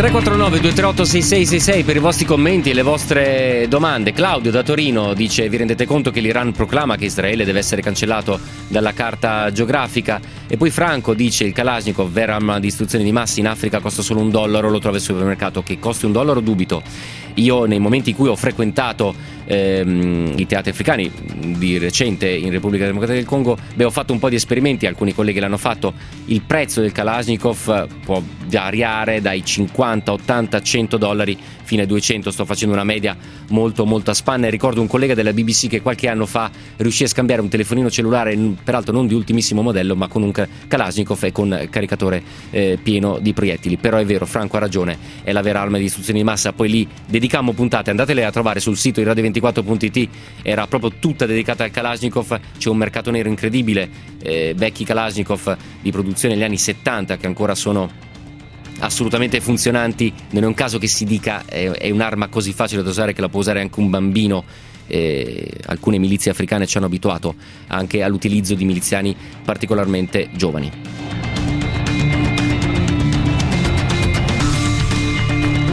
349 0.06 0.60
238 0.60 1.04
6666 1.04 1.82
per 1.82 1.96
i 1.96 1.98
vostri 1.98 2.24
commenti 2.26 2.70
e 2.70 2.74
le 2.74 2.82
vostre 2.82 3.66
domande. 3.68 4.12
Claudio 4.12 4.52
da 4.52 4.62
Torino 4.62 5.14
dice: 5.14 5.48
Vi 5.48 5.56
rendete 5.56 5.84
conto 5.84 6.12
che 6.12 6.20
l'Iran 6.20 6.52
proclama 6.52 6.94
che 6.96 7.06
Israele 7.06 7.44
deve 7.44 7.58
essere 7.58 7.82
cancellato 7.82 8.38
dalla 8.68 8.92
carta 8.92 9.50
geografica? 9.50 10.20
E 10.46 10.56
poi 10.56 10.70
Franco 10.70 11.12
dice: 11.12 11.42
Il 11.42 11.52
Kalashnikov, 11.52 12.08
vera 12.12 12.36
arma 12.36 12.60
di 12.60 12.68
istruzione 12.68 13.02
di 13.02 13.10
massa 13.10 13.40
in 13.40 13.48
Africa, 13.48 13.80
costa 13.80 14.00
solo 14.00 14.20
un 14.20 14.30
dollaro, 14.30 14.70
lo 14.70 14.78
trovi 14.78 14.98
al 14.98 15.02
supermercato. 15.02 15.64
Che 15.64 15.80
costi 15.80 16.04
un 16.04 16.12
dollaro, 16.12 16.38
dubito. 16.38 16.84
Io, 17.34 17.64
nei 17.64 17.80
momenti 17.80 18.10
in 18.10 18.16
cui 18.16 18.28
ho 18.28 18.36
frequentato 18.36 19.12
ehm, 19.46 20.34
i 20.36 20.46
teatri 20.46 20.70
africani 20.70 21.10
di 21.56 21.78
recente 21.78 22.28
in 22.28 22.50
Repubblica 22.50 22.84
Democratica 22.84 23.18
del 23.18 23.28
Congo, 23.28 23.56
beh, 23.74 23.84
ho 23.84 23.90
fatto 23.90 24.12
un 24.12 24.18
po' 24.18 24.28
di 24.28 24.36
esperimenti, 24.36 24.86
alcuni 24.86 25.14
colleghi 25.14 25.40
l'hanno 25.40 25.56
fatto. 25.56 25.94
Il 26.26 26.42
prezzo 26.42 26.80
del 26.80 26.92
Kalashnikov 26.92 27.88
può 28.04 28.22
variare 28.48 29.20
dai 29.20 29.44
50, 29.44 30.12
80, 30.12 30.62
100 30.62 30.96
dollari 30.96 31.38
fino 31.66 31.82
ai 31.82 31.86
200. 31.86 32.30
Sto 32.30 32.44
facendo 32.44 32.74
una 32.74 32.84
media 32.84 33.16
molto, 33.48 33.84
molto 33.84 34.10
a 34.10 34.14
spanne. 34.14 34.48
Ricordo 34.48 34.80
un 34.80 34.86
collega 34.86 35.14
della 35.14 35.32
BBC 35.32 35.68
che 35.68 35.82
qualche 35.82 36.08
anno 36.08 36.24
fa 36.24 36.50
riuscì 36.76 37.04
a 37.04 37.08
scambiare 37.08 37.42
un 37.42 37.48
telefonino 37.48 37.90
cellulare, 37.90 38.36
peraltro 38.62 38.94
non 38.94 39.06
di 39.06 39.14
ultimissimo 39.14 39.62
modello, 39.62 39.94
ma 39.96 40.08
con 40.08 40.22
un 40.22 40.32
Kalashnikov 40.68 41.24
e 41.24 41.32
con 41.32 41.66
caricatore 41.68 42.22
eh, 42.50 42.78
pieno 42.82 43.18
di 43.20 43.32
proiettili. 43.32 43.76
Però 43.76 43.98
è 43.98 44.04
vero, 44.04 44.24
Franco 44.24 44.56
ha 44.56 44.60
ragione, 44.60 44.96
è 45.22 45.32
la 45.32 45.42
vera 45.42 45.60
arma 45.60 45.78
di 45.78 45.84
istruzione 45.84 46.20
di 46.20 46.24
massa. 46.24 46.52
Poi 46.52 46.68
lì 46.68 46.88
dedicammo 47.06 47.52
puntate, 47.52 47.90
andatele 47.90 48.24
a 48.24 48.30
trovare 48.30 48.60
sul 48.60 48.76
sito 48.76 49.00
di 49.00 49.06
radio24.it, 49.40 50.08
era 50.42 50.66
proprio 50.66 50.92
tutta 50.98 51.26
dedicata 51.26 51.64
al 51.64 51.70
Kalashnikov. 51.70 52.40
C'è 52.58 52.68
un 52.68 52.76
mercato 52.76 53.10
nero 53.10 53.28
incredibile, 53.28 53.88
eh, 54.22 54.54
vecchi 54.56 54.84
Kalashnikov 54.84 55.56
di 55.82 55.90
produzione 55.90 56.34
negli 56.34 56.44
anni 56.44 56.58
70 56.58 57.16
che 57.16 57.26
ancora 57.26 57.54
sono 57.54 58.04
assolutamente 58.78 59.40
funzionanti, 59.40 60.12
non 60.30 60.42
è 60.42 60.46
un 60.46 60.54
caso 60.54 60.78
che 60.78 60.86
si 60.86 61.04
dica 61.04 61.44
è, 61.46 61.70
è 61.70 61.90
un'arma 61.90 62.28
così 62.28 62.52
facile 62.52 62.82
da 62.82 62.90
usare 62.90 63.12
che 63.12 63.20
la 63.20 63.28
può 63.28 63.40
usare 63.40 63.60
anche 63.60 63.80
un 63.80 63.90
bambino. 63.90 64.44
Eh, 64.88 65.50
alcune 65.66 65.98
milizie 65.98 66.30
africane 66.30 66.64
ci 66.64 66.76
hanno 66.76 66.86
abituato 66.86 67.34
anche 67.66 68.04
all'utilizzo 68.04 68.54
di 68.54 68.64
miliziani 68.64 69.16
particolarmente 69.44 70.28
giovani. 70.36 70.70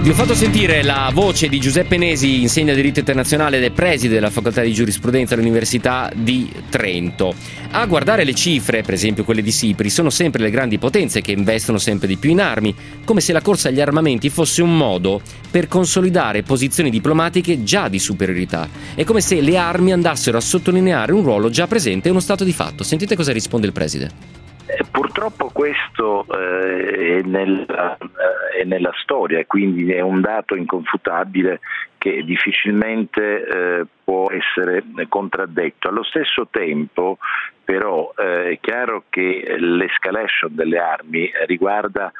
Vi 0.04 0.10
ho 0.10 0.14
fatto 0.16 0.36
sentire 0.36 0.84
la 0.84 1.10
voce 1.14 1.48
di 1.48 1.62
Giuseppe 1.62 1.96
Nesi, 1.96 2.42
insegna 2.42 2.74
diritto 2.74 3.00
internazionale 3.00 3.56
ed 3.56 3.64
è 3.64 3.72
preside 3.72 4.16
della 4.16 4.30
facoltà 4.30 4.62
di 4.62 4.74
giurisprudenza 4.74 5.34
all'Università 5.34 6.12
di 6.14 6.52
Trento. 6.70 7.34
A 7.72 7.86
guardare 7.86 8.26
le 8.26 8.34
cifre, 8.34 8.82
per 8.82 8.96
esempio 8.96 9.24
quelle 9.24 9.42
di 9.42 9.54
Sipri, 9.54 9.90
sono 9.90 10.10
sempre 10.10 10.42
le 10.42 10.50
grandi 10.50 10.78
potenze 10.78 11.22
che 11.22 11.32
investono 11.32 11.78
sempre 11.78 12.08
di 12.08 12.18
più 12.18 12.32
in 12.32 12.42
armi, 12.42 12.76
come 13.06 13.22
se 13.22 13.32
la 13.32 13.40
corsa 13.40 13.70
agli 13.70 13.80
armamenti 13.80 14.30
fosse 14.30 14.62
un 14.62 14.76
modo 14.76 15.22
per 15.50 15.70
consolidare 15.70 16.44
posizioni 16.44 16.90
diplomatiche 16.90 17.64
già 17.64 17.88
di 17.88 17.98
superiorità. 17.98 18.68
È 18.96 19.06
come 19.06 19.22
se 19.22 19.40
le 19.40 19.56
armi 19.56 19.94
andassero 19.94 20.38
a 20.38 20.42
sottolineare 20.42 21.14
un 21.14 21.24
ruolo 21.24 21.50
già 21.50 21.66
presente 21.66 22.10
e 22.10 22.12
uno 22.12 22.20
stato 22.20 22.44
di 22.44 22.52
fatto. 22.52 22.84
Sentite 22.84 23.16
cosa 23.16 23.32
risponde 23.32 23.68
il 23.68 23.74
preside. 23.74 24.43
Eh, 24.76 24.84
purtroppo 24.90 25.52
questo 25.54 26.26
eh, 26.30 27.20
è, 27.20 27.22
nella, 27.22 27.96
eh, 27.98 28.62
è, 28.62 28.64
nella, 28.64 28.92
storia, 29.04 29.46
quindi 29.46 29.92
è 29.92 30.02
un 30.02 30.20
dato 30.20 30.56
inconfutabile 30.56 31.60
che 32.00 32.24
difficilmente 32.24 33.46
eh, 33.46 33.86
può 34.04 34.32
essere 34.32 34.84
contraddetto. 35.08 35.90
Allo 35.90 36.04
stesso 36.04 36.48
tempo 36.50 37.20
però 37.64 38.12
eh, 38.18 38.52
è 38.52 38.60
chiaro 38.60 39.04
che 39.10 39.56
l'escalation 39.60 40.56
delle 40.56 40.80
armi 40.80 41.32
riguarda 41.46 42.12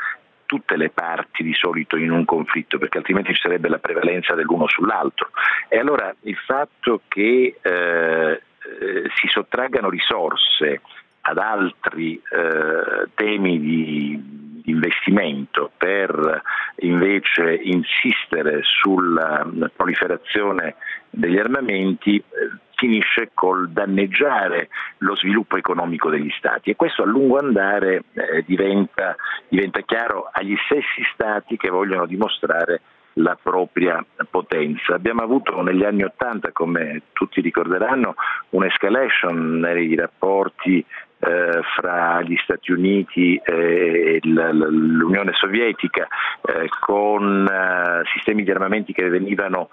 tutte 0.46 0.78
le 0.78 0.90
parti 0.90 1.42
di 1.42 1.54
solito 1.54 1.98
in 1.98 2.12
un 2.12 2.24
conflitto, 2.26 2.78
perché 2.78 3.00
altrimenti 3.00 3.34
ci 3.34 3.42
sarebbe 3.42 3.68
la 3.68 3.80
prevalenza 3.80 4.36
dell'uno 4.36 4.68
sull'altro. 4.68 5.30
E 5.68 5.80
allora 5.80 6.14
il 6.22 6.38
fatto 6.38 7.02
che 7.08 7.58
eh, 7.60 8.42
si 9.16 9.28
sottraggano 9.28 9.90
risorse 9.90 10.82
ad 11.26 11.38
altri 11.38 12.16
eh, 12.16 13.10
temi 13.16 13.60
di 13.60 14.42
investimento 14.66 15.72
per 15.78 16.42
invece 16.78 17.60
insistere 17.64 18.62
sulla 18.64 19.46
proliferazione 19.76 20.76
degli 21.10 21.38
armamenti 21.38 22.18
eh, 22.18 22.24
finisce 22.76 23.32
col 23.34 23.70
danneggiare 23.70 24.70
lo 25.00 25.16
sviluppo 25.16 25.58
economico 25.58 26.10
degli 26.10 26.32
stati 26.38 26.70
e 26.70 26.76
questo 26.76 27.04
a 27.04 27.06
lungo 27.06 27.38
andare 27.38 28.04
eh, 28.14 28.44
diventa, 28.46 29.16
diventa 29.48 29.82
chiaro 29.82 30.30
agli 30.32 30.56
stessi 30.66 31.04
stati 31.14 31.56
che 31.56 31.70
vogliono 31.70 32.06
dimostrare 32.06 32.82
la 33.18 33.38
propria 33.42 34.04
potenza. 34.30 34.96
Abbiamo 34.96 35.22
avuto 35.22 35.62
negli 35.62 35.84
anni 35.84 36.04
Ottanta, 36.04 36.52
come 36.52 37.04
tutti 37.14 37.42
ricorderanno, 37.42 38.16
un'escalation 38.50 39.60
nei 39.60 39.96
rapporti 39.96 40.84
eh, 41.26 41.62
fra 41.76 42.22
gli 42.22 42.36
Stati 42.44 42.74
Uniti 42.74 43.38
e 43.38 44.20
l'Unione 44.24 45.32
Sovietica 45.34 46.06
eh, 46.42 46.68
con 46.82 47.48
eh, 47.50 48.02
sistemi 48.14 48.44
di 48.44 48.52
armamenti 48.52 48.92
che 48.92 49.08
venivano 49.08 49.70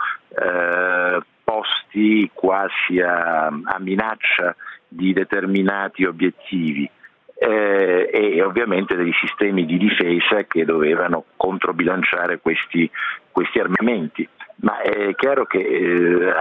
posti 1.42 2.30
quasi 2.32 3.00
a, 3.00 3.50
minaccia 3.80 4.54
di 4.86 5.12
determinati 5.12 6.04
obiettivi. 6.04 6.88
E 7.36 8.42
ovviamente 8.44 8.94
degli 8.94 9.14
sistemi 9.18 9.64
di 9.64 9.78
difesa 9.78 10.44
che 10.44 10.64
dovevano 10.66 11.24
controbilanciare 11.36 12.38
questi, 12.38 12.88
questi 13.32 13.58
armamenti 13.58 14.28
ma 14.60 14.80
è 14.80 15.14
chiaro 15.14 15.46
che 15.46 15.58
eh, 15.58 16.32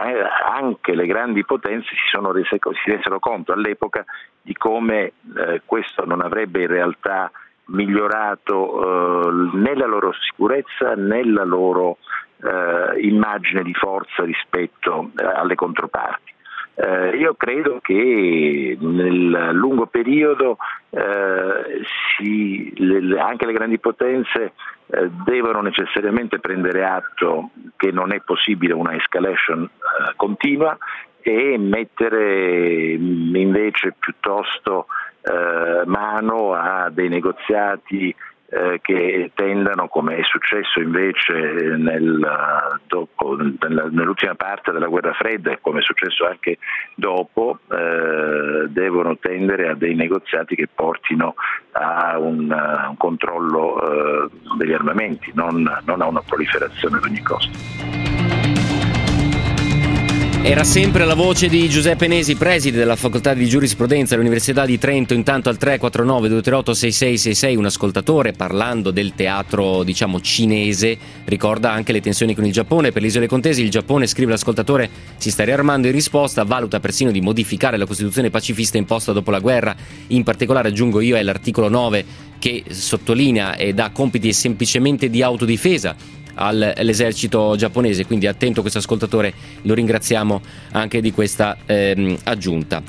anche 0.45 0.95
le 0.95 1.05
grandi 1.05 1.45
potenze 1.45 1.87
si, 1.89 2.07
sono 2.11 2.31
rese, 2.31 2.57
si 2.59 2.91
resero 2.91 3.19
conto 3.19 3.53
all'epoca 3.53 4.03
di 4.41 4.53
come 4.53 5.13
eh, 5.37 5.61
questo 5.65 6.05
non 6.05 6.21
avrebbe 6.21 6.61
in 6.61 6.67
realtà 6.67 7.31
migliorato 7.65 9.23
eh, 9.23 9.57
né 9.57 9.75
la 9.75 9.85
loro 9.85 10.11
sicurezza 10.13 10.95
né 10.95 11.23
la 11.25 11.43
loro 11.43 11.97
immagine 13.01 13.63
di 13.63 13.73
forza 13.73 14.23
rispetto 14.23 15.11
alle 15.17 15.55
controparti. 15.55 16.33
Eh, 16.81 17.17
io 17.17 17.33
credo 17.33 17.79
che 17.81 18.77
nel 18.79 19.49
lungo 19.51 19.87
periodo 19.87 20.55
eh, 20.91 21.83
si, 22.15 22.71
le, 22.77 23.19
anche 23.19 23.45
le 23.45 23.51
grandi 23.51 23.79
potenze 23.79 24.53
eh, 24.85 25.09
devono 25.25 25.59
necessariamente 25.59 26.39
prendere 26.39 26.85
atto 26.85 27.49
che 27.75 27.91
non 27.91 28.13
è 28.13 28.21
possibile 28.21 28.73
una 28.73 28.95
escalation 28.95 29.63
eh, 29.63 30.13
continua 30.15 30.77
e 31.19 31.57
mettere 31.57 32.93
invece 32.93 33.95
piuttosto 33.99 34.85
eh, 35.21 35.85
mano 35.85 36.53
a 36.53 36.89
dei 36.89 37.09
negoziati 37.09 38.15
eh, 38.51 38.79
che 38.81 39.31
tendano, 39.35 39.87
come 39.87 40.17
è 40.17 40.23
successo 40.23 40.79
invece 40.79 41.33
nel, 41.33 42.27
dopo, 42.87 43.35
nell'ultima 43.35 44.35
parte 44.35 44.71
della 44.71 44.87
guerra 44.87 45.13
fredda 45.13 45.51
e 45.51 45.59
come 45.61 45.79
è 45.79 45.83
successo 45.83 46.25
anche 46.25 46.57
dopo, 46.95 47.59
eh, 47.71 48.67
devono 48.69 49.17
tendere 49.17 49.69
a 49.69 49.75
dei 49.75 49.95
negoziati 49.95 50.55
che 50.55 50.67
portino 50.73 51.35
a 51.73 52.17
un, 52.17 52.49
un 52.49 52.97
controllo 52.97 53.81
eh, 53.81 54.29
degli 54.57 54.73
armamenti, 54.73 55.31
non, 55.35 55.61
non 55.85 56.01
a 56.01 56.07
una 56.07 56.21
proliferazione 56.21 56.97
ad 56.97 57.03
ogni 57.03 57.21
costo. 57.21 57.98
Era 60.41 60.63
sempre 60.63 61.03
la 61.03 61.15
voce 61.15 61.49
di 61.49 61.67
Giuseppe 61.67 62.07
Nesi, 62.07 62.35
preside 62.35 62.77
della 62.77 62.95
facoltà 62.95 63.33
di 63.33 63.45
giurisprudenza 63.45 64.15
all'Università 64.15 64.65
di 64.65 64.79
Trento, 64.79 65.13
intanto 65.13 65.49
al 65.49 65.57
349 65.57 66.29
238 66.29 66.73
6666 66.73 67.55
un 67.57 67.65
ascoltatore 67.65 68.31
parlando 68.31 68.89
del 68.89 69.13
teatro, 69.15 69.83
diciamo, 69.83 70.21
cinese, 70.21 70.97
ricorda 71.25 71.71
anche 71.71 71.91
le 71.91 71.99
tensioni 71.99 72.33
con 72.33 72.45
il 72.45 72.53
Giappone. 72.53 72.93
Per 72.93 73.01
le 73.01 73.09
isole 73.09 73.27
contesi 73.27 73.61
il 73.61 73.69
Giappone, 73.69 74.07
scrive 74.07 74.31
l'ascoltatore, 74.31 74.89
si 75.17 75.29
sta 75.29 75.43
riarmando 75.43 75.87
in 75.87 75.93
risposta, 75.93 76.43
valuta 76.43 76.79
persino 76.79 77.11
di 77.11 77.19
modificare 77.19 77.75
la 77.77 77.85
Costituzione 77.85 78.29
pacifista 78.29 78.77
imposta 78.77 79.11
dopo 79.11 79.31
la 79.31 79.39
guerra. 79.39 79.75
In 80.07 80.23
particolare 80.23 80.69
aggiungo 80.69 81.01
io 81.01 81.17
è 81.17 81.21
l'articolo 81.21 81.67
9 81.67 82.27
che 82.39 82.63
sottolinea 82.69 83.57
e 83.57 83.73
dà 83.73 83.89
compiti 83.89 84.31
semplicemente 84.31 85.09
di 85.09 85.21
autodifesa 85.21 86.17
all'esercito 86.39 87.55
giapponese. 87.55 88.05
Quindi 88.05 88.27
attento 88.27 88.61
questo 88.61 88.79
ascoltatore, 88.79 89.33
lo 89.63 89.73
ringraziamo 89.73 90.41
anche 90.71 91.01
di 91.01 91.11
questa 91.11 91.57
ehm, 91.65 92.17
aggiunta. 92.23 92.81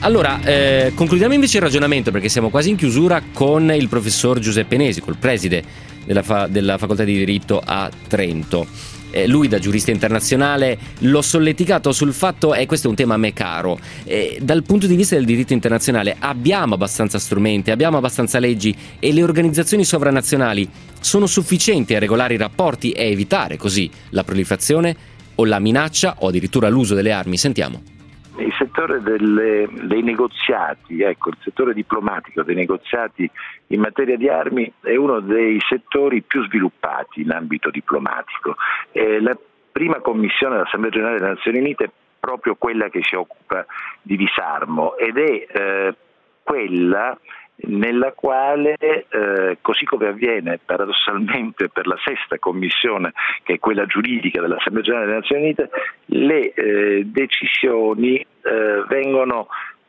Allora, 0.00 0.40
eh, 0.42 0.92
concludiamo 0.94 1.32
invece 1.32 1.58
il 1.58 1.62
ragionamento 1.62 2.10
perché 2.10 2.28
siamo 2.28 2.50
quasi 2.50 2.70
in 2.70 2.76
chiusura 2.76 3.22
con 3.32 3.70
il 3.72 3.88
professor 3.88 4.38
Giuseppe 4.38 4.76
Nesi, 4.76 5.00
col 5.00 5.16
preside 5.16 5.62
della, 6.04 6.22
fa- 6.22 6.46
della 6.46 6.78
facoltà 6.78 7.04
di 7.04 7.16
diritto 7.16 7.62
a 7.64 7.90
Trento 8.08 8.94
eh, 9.16 9.26
lui 9.26 9.48
da 9.48 9.58
giurista 9.58 9.90
internazionale 9.90 10.78
l'ho 10.98 11.22
solleticato 11.22 11.90
sul 11.92 12.12
fatto, 12.12 12.52
e 12.54 12.66
questo 12.66 12.86
è 12.86 12.90
un 12.90 12.96
tema 12.96 13.14
a 13.14 13.16
me 13.16 13.32
caro, 13.32 13.78
eh, 14.04 14.38
dal 14.42 14.62
punto 14.62 14.86
di 14.86 14.94
vista 14.94 15.14
del 15.14 15.24
diritto 15.24 15.54
internazionale 15.54 16.16
abbiamo 16.18 16.74
abbastanza 16.74 17.18
strumenti, 17.18 17.70
abbiamo 17.70 17.96
abbastanza 17.96 18.38
leggi 18.38 18.76
e 18.98 19.12
le 19.14 19.22
organizzazioni 19.22 19.84
sovranazionali 19.84 20.68
sono 21.00 21.26
sufficienti 21.26 21.94
a 21.94 21.98
regolare 21.98 22.34
i 22.34 22.38
rapporti 22.38 22.90
e 22.90 23.10
evitare 23.10 23.56
così 23.56 23.90
la 24.10 24.22
proliferazione 24.22 24.94
o 25.36 25.44
la 25.46 25.60
minaccia 25.60 26.16
o 26.18 26.28
addirittura 26.28 26.68
l'uso 26.68 26.94
delle 26.94 27.12
armi. 27.12 27.38
Sentiamo 27.38 27.95
il 28.38 28.52
settore 28.58 29.00
delle, 29.00 29.68
dei 29.70 30.02
negoziati, 30.02 31.02
ecco, 31.02 31.30
il 31.30 31.38
settore 31.42 31.72
diplomatico 31.74 32.42
dei 32.42 32.54
negoziati 32.54 33.30
in 33.68 33.80
materia 33.80 34.16
di 34.16 34.28
armi 34.28 34.70
è 34.82 34.96
uno 34.96 35.20
dei 35.20 35.58
settori 35.68 36.22
più 36.22 36.44
sviluppati 36.44 37.22
in 37.22 37.30
ambito 37.32 37.70
diplomatico. 37.70 38.56
Eh, 38.92 39.20
la 39.20 39.36
prima 39.72 40.00
commissione 40.00 40.56
dell'Assemblea 40.56 40.92
Generale 40.92 41.18
delle 41.18 41.32
Nazioni 41.34 41.58
Unite 41.58 41.84
è 41.84 41.90
proprio 42.18 42.54
quella 42.56 42.88
che 42.88 43.00
si 43.02 43.14
occupa 43.14 43.64
di 44.02 44.16
disarmo 44.16 44.96
ed 44.96 45.18
è 45.18 45.46
eh, 45.48 45.94
quella 46.42 47.18
nella 47.58 48.12
quale, 48.12 48.76
eh, 48.78 49.58
così 49.60 49.84
come 49.84 50.08
avviene 50.08 50.60
paradossalmente 50.64 51.68
per 51.68 51.86
la 51.86 51.98
sesta 52.04 52.38
commissione, 52.38 53.12
che 53.42 53.54
è 53.54 53.58
quella 53.58 53.86
giuridica 53.86 54.40
dell'Assemblea 54.40 54.84
Generale 54.84 55.06
delle 55.06 55.18
Nazioni 55.20 55.42
Unite, 55.42 55.70
le 56.06 56.52
eh, 56.52 57.04
decisioni 57.06 58.16
eh, 58.18 58.84
vengono 58.88 59.48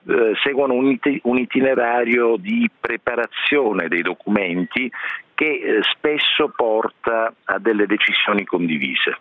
eh, 0.09 0.33
seguono 0.41 0.73
un, 0.73 0.91
it- 0.91 1.19
un, 1.23 1.37
itinerario 1.37 2.37
di 2.37 2.69
preparazione 2.79 3.89
dei 3.89 4.01
documenti 4.01 4.89
che 5.33 5.45
eh, 5.45 5.79
spesso 5.81 6.51
porta 6.55 7.33
a 7.43 7.59
delle 7.59 7.85
decisioni 7.85 8.45
condivise. 8.45 9.17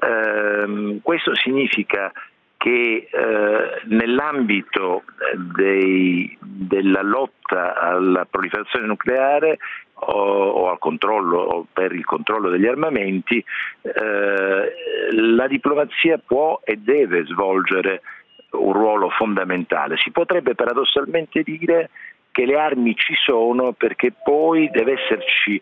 Ehm, 0.00 1.00
questo 1.02 1.34
significa 1.34 2.12
che 2.58 3.08
eh, 3.10 3.80
nell'ambito 3.84 4.98
eh, 4.98 5.36
dei, 5.56 6.36
della 6.40 7.02
lotta 7.02 7.80
alla 7.80 8.26
proliferazione 8.28 8.84
nucleare 8.84 9.58
o, 9.94 10.12
o, 10.12 10.68
al 10.68 10.78
controllo, 10.78 11.38
o 11.38 11.66
per 11.72 11.92
il 11.92 12.04
controllo 12.04 12.50
degli 12.50 12.66
armamenti, 12.66 13.42
eh, 13.82 14.72
la 15.12 15.46
diplomazia 15.46 16.18
può 16.18 16.60
e 16.64 16.76
deve 16.76 17.24
svolgere 17.26 18.02
un 18.50 18.72
ruolo 18.72 19.08
fondamentale. 19.10 19.96
Si 19.96 20.10
potrebbe 20.10 20.56
paradossalmente 20.56 21.42
dire 21.42 21.90
che 22.32 22.44
le 22.44 22.58
armi 22.58 22.94
ci 22.96 23.14
sono 23.14 23.72
perché 23.72 24.12
poi 24.12 24.68
deve 24.70 24.94
esserci 25.00 25.60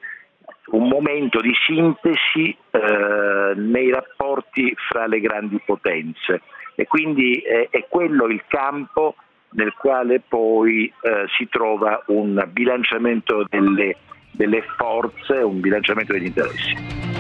un 0.69 0.89
momento 0.89 1.41
di 1.41 1.53
sintesi 1.67 2.57
eh, 2.71 3.53
nei 3.55 3.91
rapporti 3.91 4.75
fra 4.89 5.07
le 5.07 5.21
grandi 5.21 5.61
potenze 5.65 6.41
e 6.77 6.87
quindi 6.87 7.39
eh, 7.39 7.69
è 7.71 7.87
quello 7.89 8.27
il 8.27 8.45
campo 8.47 9.17
nel 9.51 9.73
quale 9.75 10.21
poi 10.21 10.87
eh, 10.87 11.25
si 11.37 11.49
trova 11.49 12.03
un 12.09 12.47
bilanciamento 12.53 13.45
delle, 13.49 13.97
delle 14.31 14.63
forze, 14.77 15.39
un 15.39 15.61
bilanciamento 15.61 16.13
degli 16.13 16.27
interessi. 16.27 17.16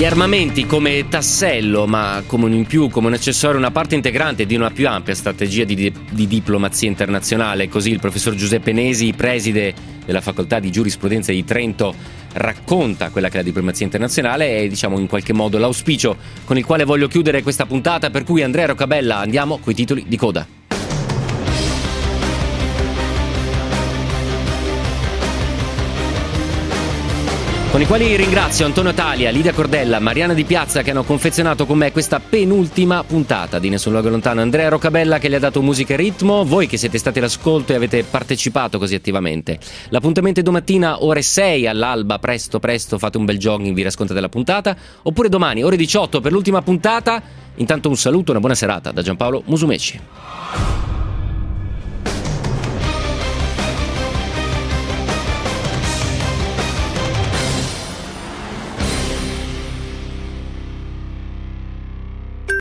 Gli 0.00 0.06
armamenti 0.06 0.64
come 0.64 1.08
tassello, 1.08 1.86
ma 1.86 2.22
come 2.26 2.46
un 2.46 2.54
in 2.54 2.64
più, 2.64 2.88
come 2.88 3.08
un 3.08 3.12
accessorio, 3.12 3.58
una 3.58 3.70
parte 3.70 3.96
integrante 3.96 4.46
di 4.46 4.54
una 4.54 4.70
più 4.70 4.88
ampia 4.88 5.14
strategia 5.14 5.64
di, 5.64 5.74
di, 5.74 5.92
di 6.10 6.26
diplomazia 6.26 6.88
internazionale. 6.88 7.68
Così 7.68 7.90
il 7.90 8.00
professor 8.00 8.34
Giuseppe 8.34 8.72
Nesi, 8.72 9.12
preside 9.12 9.74
della 10.06 10.22
facoltà 10.22 10.58
di 10.58 10.70
giurisprudenza 10.70 11.32
di 11.32 11.44
Trento, 11.44 11.94
racconta 12.32 13.10
quella 13.10 13.28
che 13.28 13.34
è 13.34 13.36
la 13.40 13.42
diplomazia 13.42 13.84
internazionale 13.84 14.60
e 14.60 14.68
diciamo 14.68 14.98
in 14.98 15.06
qualche 15.06 15.34
modo 15.34 15.58
l'auspicio 15.58 16.16
con 16.46 16.56
il 16.56 16.64
quale 16.64 16.84
voglio 16.84 17.06
chiudere 17.06 17.42
questa 17.42 17.66
puntata. 17.66 18.08
Per 18.08 18.24
cui 18.24 18.42
Andrea 18.42 18.64
Roccabella 18.64 19.18
andiamo 19.18 19.58
coi 19.58 19.74
titoli 19.74 20.06
di 20.08 20.16
coda. 20.16 20.59
Con 27.80 27.88
i 27.88 27.98
quali 27.98 28.14
ringrazio 28.14 28.66
Antonio 28.66 28.92
Talia, 28.92 29.30
Lidia 29.30 29.54
Cordella, 29.54 30.00
Mariana 30.00 30.34
Di 30.34 30.44
Piazza 30.44 30.82
che 30.82 30.90
hanno 30.90 31.02
confezionato 31.02 31.64
con 31.64 31.78
me 31.78 31.92
questa 31.92 32.20
penultima 32.20 33.02
puntata 33.04 33.58
di 33.58 33.70
Nessun 33.70 33.92
Luogo 33.92 34.10
Lontano, 34.10 34.42
Andrea 34.42 34.68
Roccabella 34.68 35.18
che 35.18 35.30
gli 35.30 35.34
ha 35.34 35.38
dato 35.38 35.62
musica 35.62 35.94
e 35.94 35.96
ritmo, 35.96 36.44
voi 36.44 36.66
che 36.66 36.76
siete 36.76 36.98
stati 36.98 37.20
all'ascolto 37.20 37.72
e 37.72 37.76
avete 37.76 38.04
partecipato 38.04 38.78
così 38.78 38.94
attivamente. 38.94 39.58
L'appuntamento 39.88 40.40
è 40.40 40.42
domattina 40.42 41.02
ore 41.02 41.22
6 41.22 41.66
all'alba, 41.66 42.18
presto 42.18 42.58
presto 42.58 42.98
fate 42.98 43.16
un 43.16 43.24
bel 43.24 43.38
jogging, 43.38 43.74
vi 43.74 43.82
rascontate 43.82 44.20
la 44.20 44.28
puntata, 44.28 44.76
oppure 45.02 45.30
domani 45.30 45.62
ore 45.62 45.76
18 45.76 46.20
per 46.20 46.32
l'ultima 46.32 46.60
puntata. 46.60 47.22
Intanto 47.54 47.88
un 47.88 47.96
saluto 47.96 48.28
e 48.28 48.30
una 48.32 48.40
buona 48.40 48.54
serata 48.54 48.90
da 48.90 49.00
Giampaolo 49.00 49.42
Musumeci. 49.46 50.00